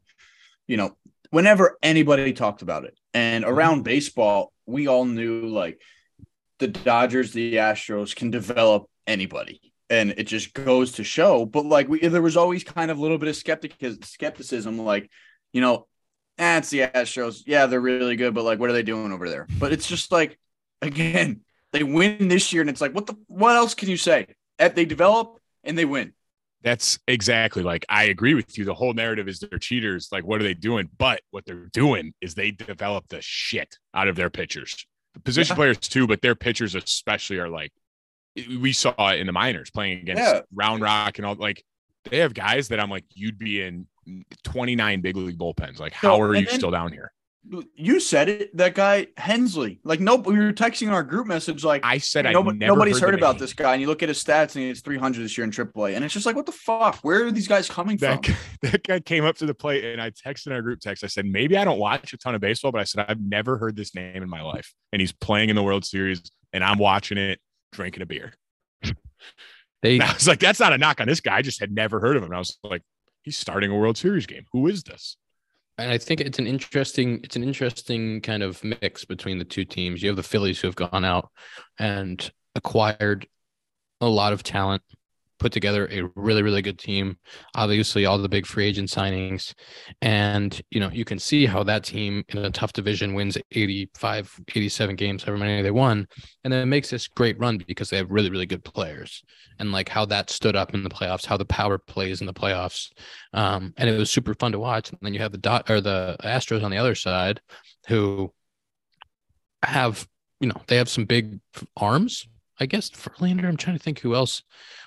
you 0.68 0.78
know, 0.78 0.96
whenever 1.32 1.78
anybody 1.82 2.34
talked 2.34 2.62
about 2.62 2.86
it, 2.86 2.98
and 3.14 3.44
around 3.46 3.84
baseball, 3.84 4.52
we 4.66 4.88
all 4.88 5.06
knew 5.06 5.48
like 5.48 5.80
the 6.60 6.68
Dodgers, 6.68 7.34
the 7.34 7.56
Astros 7.56 8.16
can 8.16 8.32
develop 8.32 8.90
anybody, 9.08 9.74
and 9.90 10.12
it 10.18 10.24
just 10.24 10.54
goes 10.54 10.94
to 10.94 11.04
show. 11.04 11.46
But 11.46 11.66
like, 11.66 11.88
we 11.88 12.00
there 12.00 12.22
was 12.22 12.38
always 12.38 12.64
kind 12.64 12.92
of 12.92 12.98
a 12.98 13.02
little 13.02 13.18
bit 13.18 13.30
of 13.30 13.36
skeptic 13.36 13.76
skepticism, 14.04 14.78
like, 14.78 15.10
you 15.54 15.62
know, 15.62 15.88
eh, 16.38 16.60
the 16.62 16.82
Astros. 16.82 17.44
Yeah, 17.46 17.66
they're 17.66 17.82
really 17.82 18.16
good, 18.16 18.34
but 18.34 18.44
like, 18.44 18.60
what 18.60 18.70
are 18.70 18.74
they 18.74 18.84
doing 18.84 19.12
over 19.12 19.30
there? 19.30 19.48
But 19.60 19.74
it's 19.74 19.88
just 19.88 20.12
like, 20.12 20.40
again, 20.82 21.42
they 21.72 21.84
win 21.84 22.28
this 22.28 22.54
year, 22.54 22.62
and 22.62 22.70
it's 22.70 22.82
like, 22.82 22.94
what 22.94 23.08
the 23.08 23.16
what 23.28 23.56
else 23.56 23.74
can 23.74 23.90
you 23.90 23.98
say? 23.98 24.28
If 24.58 24.76
they 24.76 24.86
develop 24.86 25.40
and 25.64 25.78
they 25.78 25.86
win. 25.86 26.14
That's 26.66 26.98
exactly 27.08 27.62
like 27.64 27.86
I 27.90 28.06
agree 28.06 28.34
with 28.34 28.58
you. 28.58 28.66
The 28.66 28.74
whole 28.74 28.94
narrative 28.94 29.28
is 29.30 29.40
they're 29.40 29.60
cheaters. 29.60 30.10
Like, 30.12 30.26
what 30.26 30.42
are 30.42 30.44
they 30.44 30.56
doing? 30.56 30.90
But 30.98 31.22
what 31.32 31.46
they're 31.46 31.70
doing 31.74 32.14
is 32.22 32.34
they 32.36 32.50
develop 32.52 33.08
the 33.08 33.22
shit 33.22 33.78
out 33.94 34.08
of 34.08 34.16
their 34.16 34.32
pitchers. 34.32 34.86
The 35.14 35.20
position 35.22 35.54
Yeah. 35.54 35.58
players 35.58 35.78
too, 35.78 36.08
but 36.08 36.22
their 36.24 36.36
pitchers 36.36 36.74
especially 36.76 37.38
are 37.38 37.48
like 37.50 37.72
we 38.60 38.74
saw 38.74 38.94
it 39.12 39.20
in 39.22 39.28
the 39.28 39.32
minors 39.32 39.70
playing 39.70 40.00
against 40.00 40.22
Yeah. 40.24 40.42
Round 40.54 40.82
Rock 40.82 41.20
and 41.20 41.26
all 41.26 41.36
like 41.36 41.64
they 42.10 42.18
have 42.18 42.34
guys 42.34 42.68
that 42.70 42.80
I'm 42.80 42.90
like, 42.90 43.06
you'd 43.14 43.38
be 43.38 43.62
in 43.62 43.88
29 44.44 45.02
big 45.02 45.16
league 45.16 45.38
bullpens. 45.38 45.80
Like, 45.80 45.94
how 45.94 46.18
No, 46.18 46.22
are 46.22 46.36
you 46.36 46.46
then- 46.46 46.56
still 46.56 46.72
down 46.72 46.92
here? 46.92 47.14
You 47.76 48.00
said 48.00 48.28
it. 48.30 48.58
That 48.58 48.74
guy 48.74 49.08
Hensley. 49.18 49.80
Like, 49.84 50.00
nope. 50.00 50.26
We 50.26 50.38
were 50.38 50.52
texting 50.52 50.88
in 50.88 50.94
our 50.94 51.04
group 51.04 51.28
message. 51.28 51.64
Like, 51.64 51.86
I 51.86 52.00
said 52.00 52.26
I 52.26 52.32
nobody, 52.32 52.58
never 52.58 52.74
nobody's 52.74 53.00
heard, 53.00 53.14
the 53.14 53.18
about 53.18 53.36
name. 53.36 53.42
this 53.42 53.54
guy, 53.54 53.74
and 53.74 53.82
you 53.82 53.88
look 53.88 54.02
at 54.02 54.10
his 54.10 54.24
stats, 54.24 54.56
and 54.56 54.64
it's 54.66 54.82
300 54.82 55.24
this 55.24 55.38
year 55.38 55.46
in 55.46 55.52
AAA, 55.52 55.96
and 55.96 56.04
it's 56.04 56.14
just 56.14 56.26
like, 56.26 56.36
what 56.36 56.46
the 56.46 56.52
fuck? 56.52 56.98
Where 57.04 57.26
are 57.26 57.32
these 57.32 57.48
guys 57.48 57.70
coming 57.70 57.98
That 57.98 58.26
from? 58.26 58.34
guy, 58.34 58.40
that 58.72 58.84
guy 58.84 59.00
came 59.00 59.26
up 59.26 59.36
to 59.38 59.46
the 59.46 59.54
plate 59.54 59.84
and 59.86 60.02
I 60.02 60.10
texted 60.12 60.52
our 60.52 60.62
group 60.62 60.80
text. 60.80 61.04
I 61.04 61.08
said, 61.08 61.26
maybe 61.26 61.58
I 61.58 61.64
don't 61.66 61.80
watch 61.80 62.14
a 62.14 62.18
ton 62.18 62.34
of 62.36 62.42
baseball, 62.42 62.72
but 62.72 62.82
I 62.82 62.86
said, 62.86 63.06
I've 63.08 63.22
never 63.22 63.58
heard 63.58 63.76
this 63.76 63.94
name 63.94 64.24
in 64.24 64.30
my 64.30 64.42
life. 64.42 64.74
And 64.92 65.00
he's 65.00 65.12
playing 65.12 65.50
in 65.50 65.56
the 65.56 65.64
World 65.64 65.86
Series 65.86 66.22
and 66.54 66.64
I'm 66.64 66.80
watching 66.80 67.18
it, 67.18 67.40
drinking 67.72 68.02
a 68.02 68.06
beer. 68.06 68.34
They 69.82 70.00
I 70.00 70.14
was 70.14 70.28
like, 70.28 70.40
that's 70.40 70.60
not 70.60 70.74
a 70.74 70.80
knock 70.80 71.00
on 71.00 71.08
this 71.08 71.20
guy. 71.22 71.36
I 71.36 71.42
just 71.44 71.60
had 71.60 71.72
never 71.72 72.00
heard 72.00 72.16
of 72.16 72.24
him. 72.24 72.30
And 72.30 72.36
I 72.36 72.40
was 72.40 72.58
like, 72.64 72.82
he's 73.22 73.38
starting 73.38 73.70
a 73.70 73.76
World 73.76 73.98
Series 73.98 74.26
game. 74.26 74.46
Who 74.52 74.66
is 74.68 74.82
this? 74.84 75.18
And 75.78 75.92
I 75.92 75.98
think 75.98 76.22
it's 76.22 76.40
an 76.40 76.48
interesting 76.48 77.20
it's 77.24 77.36
an 77.36 77.44
interesting 77.44 78.22
kind 78.22 78.44
of 78.44 78.64
mix 78.64 79.06
between 79.06 79.38
the 79.38 79.46
two 79.46 79.66
teams. 79.66 80.02
You 80.02 80.10
have 80.10 80.16
the 80.16 80.24
Phillies 80.24 80.60
who 80.60 80.68
have 80.68 80.76
gone 80.76 81.06
out 81.06 81.30
and 81.80 82.32
acquired 82.56 83.28
a 84.02 84.08
lot 84.08 84.34
of 84.34 84.44
talent, 84.44 84.84
put 85.40 85.52
together 85.52 85.88
a 85.92 86.04
really 86.16 86.42
really 86.42 86.62
good 86.62 86.80
team. 86.80 87.18
Obviously, 87.56 88.06
all 88.06 88.18
the 88.18 88.30
big 88.30 88.46
free 88.46 88.66
agent 88.66 88.90
signings, 88.90 89.54
and 90.02 90.62
you 90.72 90.80
know 90.80 90.90
you 90.92 91.06
can 91.06 91.20
see 91.20 91.46
how 91.46 91.64
that 91.64 91.84
team 91.84 92.24
in 92.30 92.40
a 92.40 92.52
tough 92.52 92.74
division 92.74 93.14
wins 93.14 93.38
85, 93.52 94.40
87 94.56 94.96
games, 94.96 95.24
however 95.24 95.40
many 95.40 95.62
they 95.62 95.72
won, 95.72 96.08
and 96.44 96.52
then 96.52 96.62
it 96.62 96.68
makes 96.68 96.90
this 96.90 97.08
great 97.08 97.40
run 97.40 97.58
because 97.68 97.90
they 97.90 97.98
have 97.98 98.12
really 98.12 98.30
really 98.30 98.46
good 98.46 98.64
players, 98.64 99.24
and 99.60 99.72
like 99.72 99.90
how 99.90 100.06
that 100.06 100.30
stood 100.30 100.56
up 100.56 100.74
in 100.74 100.84
the 100.84 100.90
playoffs, 100.90 101.26
how 101.26 101.38
the 101.38 101.46
power 101.46 101.78
plays 101.78 102.22
in 102.22 102.28
the 102.28 102.34
playoffs 102.34 102.90
um, 103.36 103.74
and 103.78 103.90
it 103.90 103.98
was 103.98 104.10
super 104.10 104.34
fun 104.34 104.54
to 104.54 104.60
watch. 104.60 104.90
And 104.90 105.00
then 105.02 105.14
you 105.14 105.20
have 105.20 105.34
the 105.34 105.38
dot 105.38 105.70
or 105.70 105.82
the 105.82 106.16
Astros 106.24 106.64
on 106.64 106.72
the 106.72 106.78
other 106.78 106.96
side, 106.96 107.42
who 107.88 108.34
have 109.64 110.08
you 110.40 110.48
know 110.48 110.62
they 110.68 110.78
have 110.78 110.90
some 110.90 111.06
big 111.06 111.40
arms. 111.78 112.28
I 112.60 112.66
guess 112.66 112.90
Verlander. 112.90 113.46
I'm 113.46 113.58
trying 113.58 113.78
to 113.78 113.84
think 113.84 114.00
who 114.00 114.16
else 114.16 114.42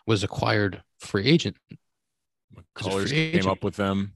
was 0.08 0.24
acquired 0.24 0.82
free 0.98 1.26
agent. 1.26 1.56
As 1.70 2.64
Colors 2.74 3.10
free 3.10 3.30
came 3.30 3.38
agent. 3.40 3.46
up 3.52 3.62
with 3.62 3.76
them. 3.76 4.12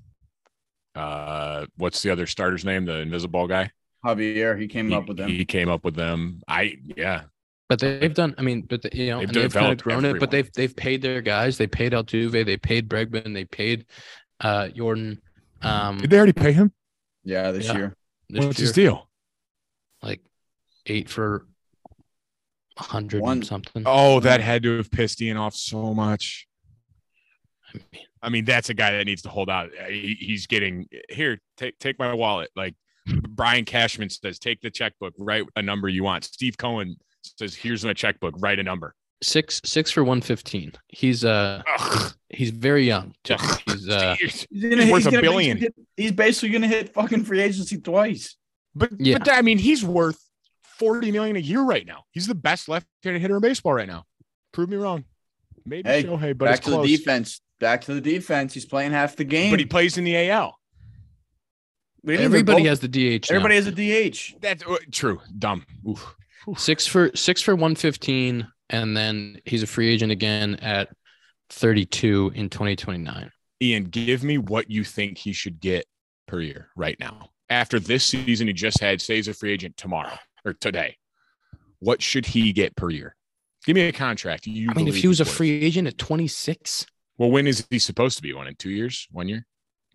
Uh, 0.95 1.67
what's 1.77 2.03
the 2.03 2.11
other 2.11 2.27
starter's 2.27 2.65
name? 2.65 2.85
The 2.87 2.99
invisible 2.99 3.47
guy. 3.47 3.71
Javier, 4.05 4.59
he 4.61 4.67
came 4.67 4.89
He, 4.89 4.95
up 4.95 5.07
with 5.07 5.17
them. 5.19 5.29
he 5.29 5.45
came 5.45 5.69
up 5.69 5.85
with 5.85 5.95
them. 5.95 6.43
I 6.49 6.77
yeah. 6.97 7.23
But 7.69 7.79
they've 7.79 8.13
done. 8.13 8.35
I 8.37 8.43
mean, 8.43 8.63
but 8.63 8.83
the, 8.83 8.91
you 8.93 9.11
know, 9.11 9.21
They've 9.21 9.33
they've 9.33 9.53
kind 9.53 9.73
of 9.73 9.79
developed 9.79 9.83
grown 9.83 10.05
it. 10.05 10.19
But 10.21 10.31
they've 10.31 10.51
they've 10.53 10.75
paid 10.75 11.01
their 11.03 11.23
guys. 11.23 11.57
They 11.57 11.67
paid 11.67 11.93
Altuve. 11.93 12.45
They 12.45 12.57
paid 12.57 12.89
Bregman. 12.89 13.33
They 13.33 13.45
paid 13.45 13.87
uh 14.41 14.69
Yordan. 14.75 15.19
Um, 15.63 15.99
Did 15.99 16.11
they 16.11 16.17
already 16.17 16.33
pay 16.33 16.53
him? 16.53 16.73
yeah, 17.25 17.53
this 17.53 17.67
Yeah. 17.67 17.77
year. 17.77 17.97
this 18.29 18.45
What's 18.45 18.59
year, 18.59 18.67
his 18.67 18.73
deal? 18.73 19.09
like 20.03 20.21
eight 20.87 21.09
for 21.09 21.37
a 21.37 21.41
hundred 22.83 23.23
One- 23.23 23.39
and 23.39 23.47
something. 23.47 23.83
Oh, 23.87 24.21
that 24.21 24.41
had 24.41 24.63
to 24.65 24.77
have 24.77 24.91
pissed 24.91 25.21
Ian 25.23 25.37
off 25.37 25.55
so 25.55 25.95
much. 25.95 26.47
I 27.75 27.79
mean, 27.79 28.03
I 28.23 28.29
mean, 28.29 28.45
that's 28.45 28.69
a 28.71 28.75
guy 28.75 28.93
that 28.93 29.05
needs 29.07 29.23
to 29.23 29.29
hold 29.29 29.49
out. 29.51 29.71
Uh, 29.81 29.87
He, 29.89 30.17
he's 30.21 30.47
getting 30.47 30.87
here. 31.09 31.39
Take 31.57 31.79
take 31.79 31.99
my 31.99 32.13
wallet. 32.15 32.51
Like 32.55 32.75
Brian 33.07 33.65
Cashman 33.65 34.11
says, 34.11 34.39
take 34.39 34.61
the 34.61 34.71
checkbook. 34.71 35.15
Write 35.19 35.45
a 35.57 35.63
number 35.63 35.89
you 35.89 36.05
want. 36.05 36.25
Steve 36.25 36.57
Cohen 36.59 36.97
says, 37.23 37.55
here's 37.55 37.85
my 37.85 37.93
checkbook. 37.95 38.35
Write 38.39 38.59
a 38.59 38.63
number. 38.63 38.95
six 39.23 39.61
six 39.65 39.91
for 39.91 40.05
one 40.05 40.21
fifteen. 40.21 40.73
He's 40.89 41.25
uh 41.25 41.63
Ugh. 41.79 42.13
he's 42.29 42.51
very 42.51 42.85
young. 42.87 43.15
Too. 43.25 43.37
He's 43.67 43.89
uh 43.89 44.17
He's, 44.21 44.47
He's 44.51 44.91
worth 44.91 45.07
a 45.07 45.11
billion. 45.21 45.59
basically 45.59 45.61
hit- 45.61 45.75
he's 45.97 46.13
basically 46.13 46.49
going 46.51 46.63
to 46.63 46.69
hit 46.69 46.93
fucking 46.95 47.25
free 47.25 47.41
agency 47.41 47.79
twice. 47.81 48.37
but 48.75 48.91
Yeah. 48.99 49.19
but 49.19 49.31
I 49.33 49.43
mean, 49.43 49.59
he's 49.59 49.85
worth 49.85 50.21
forty 50.83 51.13
million 51.13 51.37
a 51.37 51.41
year 51.41 51.63
right 51.63 51.87
now. 51.87 52.05
He's 52.13 52.27
the 52.27 52.35
best 52.35 52.69
left-handed 52.69 53.21
hitter 53.23 53.37
in 53.37 53.41
baseball 53.41 53.73
right 53.75 53.89
now. 53.89 54.05
Prove 54.53 54.69
me 54.69 54.77
wrong. 54.77 55.05
Maybe 55.65 55.89
Hey, 55.89 56.03
Shohei, 56.05 56.37
but 56.37 56.47
Back 56.47 56.57
it's 56.59 56.67
to 56.67 56.73
close. 56.73 56.87
the 56.87 56.97
defense. 56.97 57.41
Back 57.61 57.83
to 57.83 57.95
the 57.95 58.01
defense. 58.01 58.53
He's 58.55 58.67
playing 58.67 58.91
half 58.93 59.15
the 59.17 59.25
game. 59.25 59.51
But 59.53 59.61
he 59.61 59.67
plays 59.67 59.97
in 59.97 60.05
the 60.05 60.17
AL. 60.31 60.59
We 62.03 62.15
didn't 62.15 62.25
even 62.25 62.25
everybody 62.35 62.63
both- 62.63 62.69
has 62.69 62.81
the 62.81 62.89
DH. 62.89 63.31
now. 63.31 63.37
Everybody 63.37 63.55
has 63.55 63.67
a 63.69 63.73
DH. 63.73 64.35
That's 64.41 64.65
uh, 64.67 64.77
true. 64.91 65.21
Dumb. 65.39 65.65
Oof. 65.89 66.17
six 66.57 66.87
for 66.87 67.11
six 67.15 67.41
for 67.41 67.55
one 67.55 67.77
fifteen, 67.77 68.49
and 68.71 68.97
then 68.97 69.41
he's 69.45 69.63
a 69.63 69.67
free 69.69 69.89
agent 69.89 70.11
again 70.11 70.57
at 70.57 70.89
thirty 71.51 71.85
two 71.87 72.33
in 72.35 72.51
twenty 72.51 72.75
twenty 72.75 72.99
nine. 72.99 73.31
Ian, 73.63 73.85
give 73.85 74.25
me 74.25 74.39
what 74.39 74.69
you 74.69 74.83
think 74.83 75.17
he 75.19 75.33
should 75.33 75.61
get 75.61 75.85
per 76.27 76.41
year 76.41 76.71
right 76.75 76.99
now. 76.99 77.29
After 77.49 77.79
this 77.79 78.05
season 78.05 78.49
he 78.49 78.53
just 78.53 78.81
had, 78.81 79.01
say 79.01 79.17
he's 79.17 79.29
a 79.29 79.35
free 79.35 79.53
agent 79.53 79.77
tomorrow 79.77 80.19
or 80.45 80.53
today. 80.55 80.97
What 81.81 82.03
should 82.03 82.27
he 82.27 82.53
get 82.53 82.77
per 82.77 82.91
year? 82.91 83.15
Give 83.65 83.75
me 83.75 83.83
a 83.83 83.93
contract. 83.93 84.47
You 84.47 84.71
I 84.71 84.75
mean, 84.75 84.89
if 84.89 84.97
he 84.97 85.09
was 85.09 85.21
a 85.21 85.25
free 85.25 85.63
agent 85.63 85.89
at 85.89 85.99
twenty 85.99 86.29
six, 86.29 86.87
well, 87.19 87.31
when 87.31 87.47
is 87.47 87.67
he 87.71 87.79
supposed 87.79 88.17
to 88.17 88.23
be? 88.23 88.33
One 88.33 88.47
in 88.47 88.55
two 88.57 88.71
years? 88.71 89.07
One 89.11 89.29
year? 89.29 89.47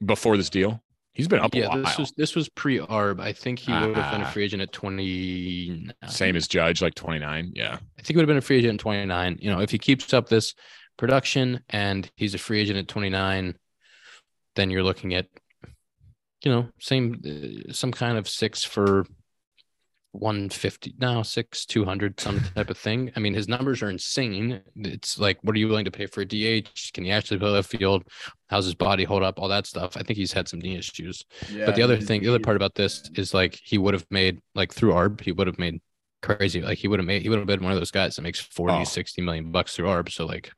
Before 0.06 0.38
this 0.38 0.50
deal? 0.50 0.82
He's 1.14 1.28
been 1.28 1.40
up 1.40 1.54
a 1.56 1.58
yeah, 1.58 1.68
while. 1.70 1.84
this 1.84 1.98
was 1.98 2.12
this 2.16 2.36
was 2.36 2.48
pre 2.50 2.78
Arb. 2.80 3.20
I 3.20 3.34
think 3.34 3.60
he 3.60 3.72
would 3.72 3.96
have 3.96 4.12
been 4.12 4.22
a 4.22 4.26
Ah. 4.26 4.30
free 4.32 4.44
agent 4.46 4.62
at 4.62 4.72
twenty. 4.72 5.90
Same 6.08 6.36
as 6.36 6.48
Judge, 6.48 6.82
like 6.82 6.94
29. 6.94 7.52
Yeah. 7.56 7.74
I 7.74 8.02
think 8.02 8.10
he 8.10 8.16
would 8.16 8.22
have 8.22 8.28
been 8.28 8.38
a 8.38 8.42
free 8.42 8.58
agent 8.60 8.76
at 8.76 8.80
29. 8.80 9.38
You 9.42 9.50
know, 9.52 9.60
if 9.60 9.72
he 9.72 9.80
keeps 9.80 10.14
up 10.14 10.30
this 10.30 10.54
production 10.98 11.62
and 11.70 12.10
he's 12.16 12.36
a 12.36 12.38
free 12.38 12.60
agent 12.62 12.78
at 12.78 12.88
29, 12.88 13.56
then 14.56 14.70
you're 14.70 14.84
looking 14.84 15.14
at, 15.16 15.26
you 16.44 16.52
know, 16.52 16.70
same, 16.80 17.22
uh, 17.26 17.74
some 17.74 17.92
kind 17.92 18.18
of 18.18 18.30
six 18.30 18.64
for 18.64 19.06
150, 20.14 20.96
now 21.00 21.22
six, 21.22 21.66
200, 21.66 22.20
some 22.20 22.40
type 22.56 22.70
of 22.70 22.78
thing. 22.78 23.12
I 23.16 23.20
mean, 23.20 23.34
his 23.34 23.48
numbers 23.48 23.82
are 23.84 23.90
insane. 23.90 24.62
It's 24.76 25.20
like, 25.20 25.38
what 25.44 25.56
are 25.56 25.60
you 25.60 25.68
willing 25.68 25.86
to 25.86 25.92
pay 25.92 26.06
for 26.08 26.22
a 26.22 26.26
DH? 26.26 26.94
Can 26.94 27.04
he 27.04 27.12
actually 27.12 27.40
play 27.40 27.50
left 27.50 27.70
field? 27.70 28.04
How's 28.50 28.66
his 28.66 28.76
body 28.76 29.04
hold 29.04 29.24
up? 29.24 29.40
All 29.40 29.48
that 29.50 29.68
stuff. 29.68 29.96
I 29.98 30.02
think 30.04 30.18
he's 30.18 30.34
had 30.34 30.48
some 30.48 30.60
knee 30.60 30.76
issues 30.78 31.24
but 31.66 31.76
the 31.76 31.82
other 31.82 31.98
thing, 31.98 32.22
the 32.22 32.30
other 32.30 32.40
part 32.40 32.56
about 32.56 32.76
this 32.76 33.10
is 33.16 33.34
like 33.34 33.60
he 33.64 33.78
would 33.78 33.94
have 33.94 34.06
made 34.10 34.40
like 34.56 34.74
through 34.74 34.94
ARB, 34.94 35.22
he 35.22 35.32
would 35.32 35.48
have 35.48 35.60
made 35.60 35.82
crazy. 36.22 36.62
Like 36.62 36.78
he 36.78 36.88
would 36.88 37.00
have 37.00 37.06
made 37.06 37.22
he 37.22 37.30
would 37.30 37.38
have 37.40 37.48
been 37.48 37.64
one 37.64 37.72
of 37.72 37.78
those 37.78 37.92
guys 37.92 38.16
that 38.16 38.22
makes 38.22 38.40
40, 38.40 38.74
Oh. 38.74 38.84
60 38.84 39.22
million 39.22 39.52
bucks 39.52 39.76
through 39.76 39.88
ARB. 39.88 40.12
So 40.12 40.26
like 40.26 40.52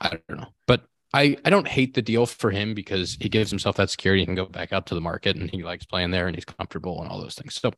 I 0.00 0.08
don't 0.08 0.40
know. 0.40 0.48
But 0.66 0.82
I, 1.14 1.36
I 1.44 1.50
don't 1.50 1.68
hate 1.68 1.92
the 1.94 2.00
deal 2.00 2.24
for 2.24 2.50
him 2.50 2.72
because 2.74 3.18
he 3.20 3.28
gives 3.28 3.50
himself 3.50 3.76
that 3.76 3.90
security. 3.90 4.22
He 4.22 4.26
can 4.26 4.34
go 4.34 4.46
back 4.46 4.72
out 4.72 4.86
to 4.86 4.94
the 4.94 5.00
market 5.00 5.36
and 5.36 5.50
he 5.50 5.62
likes 5.62 5.84
playing 5.84 6.10
there 6.10 6.26
and 6.26 6.34
he's 6.34 6.46
comfortable 6.46 7.02
and 7.02 7.10
all 7.10 7.20
those 7.20 7.34
things. 7.34 7.54
So, 7.56 7.70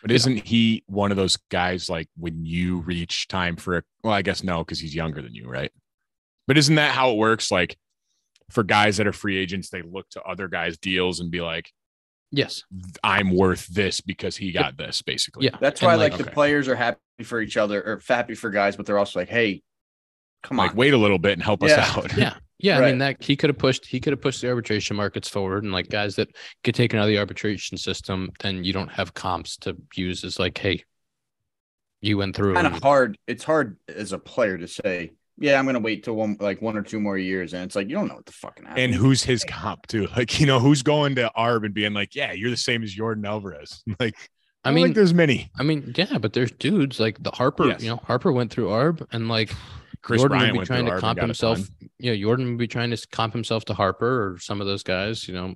But 0.00 0.10
isn't 0.10 0.46
he 0.46 0.84
one 0.86 1.10
of 1.10 1.18
those 1.18 1.36
guys 1.50 1.90
like 1.90 2.08
when 2.16 2.46
you 2.46 2.78
reach 2.78 3.28
time 3.28 3.56
for 3.56 3.76
a 3.78 3.82
well, 4.02 4.14
I 4.14 4.22
guess 4.22 4.42
no, 4.42 4.64
because 4.64 4.80
he's 4.80 4.94
younger 4.94 5.20
than 5.20 5.34
you, 5.34 5.48
right? 5.48 5.70
But 6.46 6.56
isn't 6.56 6.76
that 6.76 6.92
how 6.94 7.10
it 7.10 7.18
works? 7.18 7.50
Like 7.50 7.76
for 8.50 8.62
guys 8.62 8.96
that 8.96 9.06
are 9.06 9.12
free 9.12 9.36
agents, 9.36 9.68
they 9.68 9.82
look 9.82 10.08
to 10.10 10.22
other 10.22 10.48
guys' 10.48 10.78
deals 10.78 11.20
and 11.20 11.30
be 11.30 11.42
like, 11.42 11.70
yes, 12.32 12.62
I'm 13.04 13.36
worth 13.36 13.66
this 13.66 14.00
because 14.00 14.34
he 14.38 14.50
got 14.50 14.78
this, 14.78 15.02
basically. 15.02 15.44
Yeah. 15.44 15.58
That's 15.60 15.82
And, 15.82 15.88
why 15.88 15.96
like, 15.96 16.12
like, 16.12 16.24
the 16.24 16.30
players 16.30 16.68
are 16.68 16.74
happy 16.76 16.98
for 17.22 17.42
each 17.42 17.58
other 17.58 17.82
or 17.82 18.00
happy 18.08 18.34
for 18.34 18.48
guys, 18.48 18.76
but 18.76 18.86
they're 18.86 18.98
also 18.98 19.18
like, 19.18 19.28
hey, 19.28 19.62
come 20.42 20.56
Like 20.56 20.70
on. 20.70 20.76
wait 20.78 20.94
a 20.94 20.98
little 20.98 21.18
bit 21.18 21.32
and 21.34 21.42
help 21.42 21.62
Yeah. 21.62 21.74
us 21.82 21.96
out. 21.98 22.16
Yeah. 22.16 22.34
Yeah. 22.58 22.78
I 22.78 22.80
mean, 22.80 23.00
Right. 23.00 23.18
that 23.18 23.24
he 23.24 23.36
could 23.36 23.50
have 23.50 23.58
pushed, 23.58 23.86
he 23.86 24.00
could 24.00 24.12
have 24.12 24.20
pushed 24.20 24.40
the 24.42 24.48
arbitration 24.48 24.96
markets 24.96 25.28
forward 25.28 25.62
and 25.64 25.72
like 25.72 25.88
guys 25.88 26.16
that 26.16 26.28
get 26.64 26.74
taken 26.74 26.98
out 26.98 27.02
of 27.02 27.08
the 27.08 27.18
arbitration 27.18 27.78
system, 27.78 28.30
then 28.40 28.64
you 28.64 28.72
don't 28.72 28.90
have 28.90 29.14
comps 29.14 29.56
to 29.58 29.76
use 29.94 30.24
as 30.24 30.38
like, 30.38 30.58
hey, 30.58 30.82
you 32.00 32.16
went 32.18 32.34
through. 32.36 32.54
kind 32.54 32.66
of 32.66 32.82
hard. 32.82 33.18
It's 33.26 33.44
hard 33.44 33.76
as 33.88 34.12
a 34.12 34.18
player 34.18 34.56
to 34.58 34.68
say, 34.68 35.12
yeah, 35.40 35.58
I'm 35.58 35.66
gonna 35.66 35.78
wait 35.80 36.02
till 36.04 36.14
one 36.14 36.36
like 36.40 36.60
one 36.60 36.76
or 36.76 36.82
two 36.82 37.00
more 37.00 37.16
years, 37.16 37.54
and 37.54 37.62
it's 37.64 37.76
like 37.76 37.88
you 37.88 37.94
don't 37.94 38.08
know 38.08 38.16
what 38.16 38.26
the 38.26 38.32
fucking 38.32 38.64
happened. 38.64 38.84
And 38.84 38.94
who's 38.94 39.22
his 39.22 39.44
comp 39.44 39.86
too? 39.86 40.08
Like, 40.16 40.40
you 40.40 40.46
know, 40.46 40.58
who's 40.58 40.82
going 40.82 41.14
to 41.16 41.30
Arb 41.36 41.64
and 41.64 41.72
being 41.74 41.94
like, 41.94 42.14
Yeah, 42.16 42.32
you're 42.32 42.50
the 42.50 42.56
same 42.56 42.82
as 42.82 42.96
Yordan 42.96 43.26
Alvarez. 43.26 43.82
Like, 44.00 44.14
I 44.64 44.70
I 44.70 44.72
mean, 44.72 44.86
mean, 44.86 44.92
there's 44.94 45.14
many. 45.14 45.50
I 45.56 45.62
mean, 45.62 45.92
yeah, 45.96 46.18
but 46.18 46.32
there's 46.32 46.50
dudes 46.52 46.98
like 46.98 47.22
the 47.22 47.30
Harper, 47.30 47.68
Yes. 47.68 47.82
you 47.82 47.88
know, 47.90 48.00
Harper 48.04 48.32
went 48.32 48.50
through 48.50 48.66
ARB 48.68 49.06
and 49.12 49.28
like 49.28 49.52
Chris 50.02 50.22
Yordan 50.22 50.28
Bryant 50.28 50.52
would 50.56 50.60
be 50.62 50.66
trying 50.66 50.86
to 50.86 50.98
comp 51.00 51.20
himself. 51.20 51.58
ton. 51.58 51.90
Yeah, 51.98 52.12
Yordan 52.12 52.46
would 52.50 52.58
be 52.58 52.68
trying 52.68 52.90
to 52.90 53.06
comp 53.10 53.32
himself 53.32 53.64
to 53.66 53.74
Harper 53.74 54.32
or 54.32 54.38
some 54.38 54.60
of 54.60 54.66
those 54.66 54.82
guys, 54.82 55.26
you 55.28 55.34
know, 55.34 55.54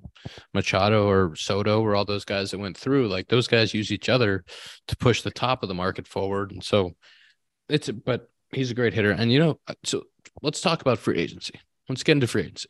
Machado 0.53 1.09
or 1.09 1.35
Soto 1.37 1.81
or 1.81 1.95
all 1.95 2.05
those 2.05 2.25
guys 2.25 2.51
that 2.51 2.59
went 2.59 2.77
through. 2.77 3.09
Like 3.09 3.29
those 3.29 3.47
guys 3.47 3.73
use 3.75 3.93
each 3.93 4.09
other 4.09 4.45
to 4.89 4.97
push 4.97 5.23
the 5.23 5.31
top 5.31 5.63
of 5.63 5.69
the 5.69 5.75
market 5.75 6.07
forward. 6.09 6.51
And 6.53 6.63
so 6.63 6.93
it's 7.69 7.89
but 7.91 8.29
he's 8.51 8.71
a 8.71 8.75
great 8.75 8.95
hitter. 8.95 9.13
And 9.13 9.31
you 9.33 9.39
know, 9.39 9.61
uh, 9.69 9.75
so 9.85 10.05
let's 10.43 10.61
talk 10.61 10.81
about 10.81 10.99
free 10.99 11.19
agency. 11.19 11.55
Let's 11.89 12.03
get 12.03 12.13
into 12.13 12.27
free 12.27 12.43
agency. 12.43 12.69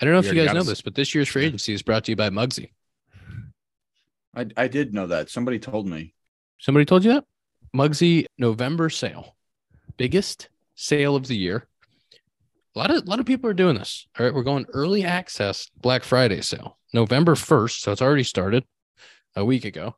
I 0.00 0.04
don't 0.04 0.14
know 0.14 0.20
We 0.20 0.28
if 0.28 0.34
you 0.34 0.40
already 0.40 0.46
guys 0.48 0.52
got 0.52 0.54
know 0.54 0.60
us- 0.60 0.66
this, 0.68 0.82
but 0.82 0.94
this 0.94 1.14
year's 1.14 1.28
free 1.28 1.46
agency 1.46 1.72
is 1.72 1.82
brought 1.82 2.04
to 2.04 2.12
you 2.12 2.16
by 2.16 2.28
Mugsy. 2.30 2.70
I 4.34 4.46
I 4.56 4.68
did 4.68 4.92
know 4.94 5.06
that. 5.08 5.30
Somebody 5.30 5.58
told 5.58 5.86
me. 5.88 6.14
Somebody 6.58 6.84
told 6.84 7.04
you 7.04 7.12
that? 7.14 7.24
Mugsy 7.74 8.26
November 8.38 8.90
sale. 8.90 9.36
Biggest 9.96 10.48
sale 10.74 11.16
of 11.16 11.26
the 11.26 11.36
year. 11.36 11.66
A 12.74 12.78
lot 12.78 12.90
of 12.90 13.02
a 13.04 13.06
lot 13.06 13.20
of 13.20 13.26
people 13.26 13.50
are 13.50 13.54
doing 13.54 13.76
this. 13.76 14.06
All 14.18 14.24
right, 14.24 14.34
we're 14.34 14.42
going 14.42 14.66
early 14.72 15.04
access 15.04 15.68
Black 15.80 16.04
Friday 16.04 16.40
sale. 16.40 16.78
November 16.92 17.34
1st, 17.34 17.80
so 17.80 17.92
it's 17.92 18.02
already 18.02 18.22
started 18.22 18.64
a 19.34 19.44
week 19.44 19.64
ago. 19.64 19.96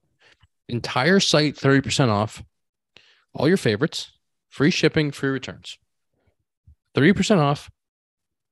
Entire 0.68 1.20
site 1.20 1.57
30% 1.57 2.09
off. 2.09 2.42
All 3.35 3.48
your 3.48 3.57
favorites, 3.57 4.12
free 4.48 4.70
shipping, 4.70 5.11
free 5.11 5.30
returns. 5.30 5.78
30% 6.96 7.38
off. 7.38 7.68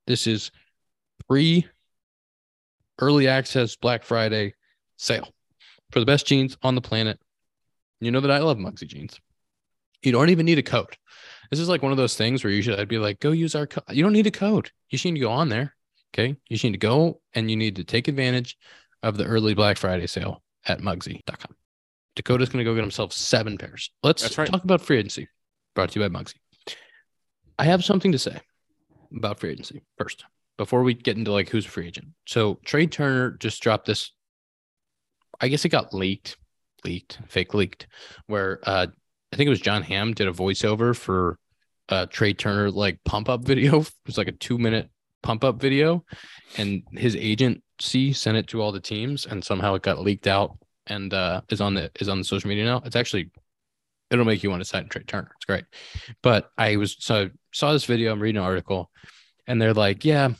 This 0.07 0.27
is 0.27 0.51
pre 1.29 1.67
early 2.99 3.29
access 3.29 3.77
Black 3.77 4.03
Friday 4.03 4.55
sale 4.97 5.29
for 5.91 6.01
the 6.01 6.07
best 6.07 6.27
jeans 6.27 6.57
on 6.63 6.75
the 6.75 6.81
planet. 6.81 7.21
You 8.01 8.11
know 8.11 8.21
that 8.21 8.31
I 8.31 8.39
love 8.39 8.59
Mugsy 8.59 8.89
jeans. 8.89 9.21
You 10.03 10.11
don't 10.11 10.31
even 10.31 10.47
need 10.47 10.59
a 10.59 10.63
code. 10.63 10.97
This 11.53 11.61
is 11.61 11.69
like 11.69 11.83
one 11.83 11.93
of 11.93 11.99
those 11.99 12.17
things 12.17 12.43
where 12.43 12.53
usually 12.53 12.79
I'd 12.79 12.89
be 12.89 12.97
like, 12.97 13.21
go 13.21 13.31
use 13.31 13.55
our 13.55 13.67
code. 13.67 13.85
You 13.91 14.03
don't 14.03 14.15
need 14.15 14.27
a 14.27 14.31
code. 14.31 14.71
You 14.89 14.97
just 14.97 15.05
need 15.05 15.17
to 15.17 15.21
go 15.21 15.31
on 15.31 15.51
there. 15.51 15.75
Okay. 16.15 16.29
You 16.29 16.57
just 16.57 16.65
need 16.65 16.73
to 16.73 16.79
go 16.79 17.21
and 17.35 17.51
you 17.51 17.59
need 17.59 17.77
to 17.77 17.85
take 17.85 18.09
advantage 18.09 18.57
of 19.03 19.19
the 19.19 19.27
early 19.27 19.53
Black 19.53 19.77
Friday 19.77 20.07
sale 20.07 20.43
at 20.65 20.81
Mugsy.com. 20.81 21.55
Dakota's 22.17 22.49
going 22.49 22.65
to 22.65 22.71
go 22.71 22.75
get 22.75 22.81
himself 22.81 23.13
seven 23.13 23.59
pairs. 23.59 23.91
Let's 24.03 24.39
right. 24.39 24.49
talk 24.49 24.65
about 24.65 24.81
free 24.81 24.97
agency 24.97 25.29
brought 25.75 25.91
to 25.91 26.01
you 26.01 26.09
by 26.09 26.19
Mugsy. 26.19 26.37
I 27.59 27.65
have 27.65 27.85
something 27.85 28.13
to 28.13 28.19
say 28.19 28.41
about 29.15 29.39
free 29.39 29.51
agency 29.51 29.83
first 29.99 30.25
before 30.57 30.83
we 30.83 30.95
get 30.95 31.19
into 31.19 31.33
like 31.33 31.51
who's 31.51 31.67
a 31.67 31.69
free 31.69 31.87
agent. 31.87 32.09
So 32.27 32.61
Trea 32.65 32.87
Turner 32.87 33.33
just 33.33 33.63
dropped 33.63 33.85
this. 33.85 34.11
I 35.39 35.49
guess 35.49 35.67
it 35.67 35.69
got 35.69 35.93
leaked, 35.93 36.39
leaked, 36.83 37.19
fake 37.29 37.53
leaked, 37.53 37.89
where 38.27 38.59
uh, 38.63 38.87
I 39.33 39.37
think 39.37 39.49
it 39.49 39.51
was 39.51 39.61
Jon 39.61 39.83
Hamm 39.83 40.15
did 40.15 40.29
a 40.29 40.33
voiceover 40.33 40.97
for 40.97 41.39
uh, 41.93 42.07
Trea 42.07 42.35
Turner 42.35 42.71
like 42.71 42.99
pump 43.05 43.29
up 43.29 43.45
video. 43.45 43.81
It 43.83 44.07
was 44.07 44.19
like 44.19 44.29
a 44.29 44.33
two 44.33 44.59
minute 44.59 44.91
pump 45.23 45.45
up 45.45 45.61
video, 45.61 46.05
and 46.57 46.83
his 46.93 47.15
agency 47.15 48.13
sent 48.13 48.37
it 48.37 48.49
to 48.49 48.61
all 48.61 48.73
the 48.73 48.81
teams, 48.81 49.27
and 49.27 49.45
somehow 49.45 49.75
it 49.75 49.83
got 49.83 50.01
leaked 50.01 50.27
out 50.27 50.59
and 50.87 51.13
uh, 51.15 51.43
is 51.49 51.61
on 51.61 51.75
the 51.75 51.91
is 52.01 52.09
on 52.09 52.19
the 52.19 52.25
social 52.25 52.49
media 52.49 52.65
now. 52.65 52.83
It's 52.85 52.97
actually 52.97 53.31
it'll 54.11 54.25
make 54.25 54.43
you 54.43 54.51
want 54.51 54.61
to 54.61 54.69
sign 54.69 54.89
Trea 54.89 55.05
Turner. 55.05 55.33
It's 55.37 55.45
great. 55.45 55.65
But 56.23 56.51
I 56.59 56.77
was 56.77 56.97
so 56.99 57.25
I 57.25 57.31
saw 57.53 57.73
this 57.73 57.85
video. 57.85 58.13
I'm 58.13 58.21
reading 58.21 58.41
an 58.41 58.45
article, 58.45 58.91
and 59.47 59.61
they're 59.61 59.75
like, 59.75 60.05
yeah, 60.05 60.31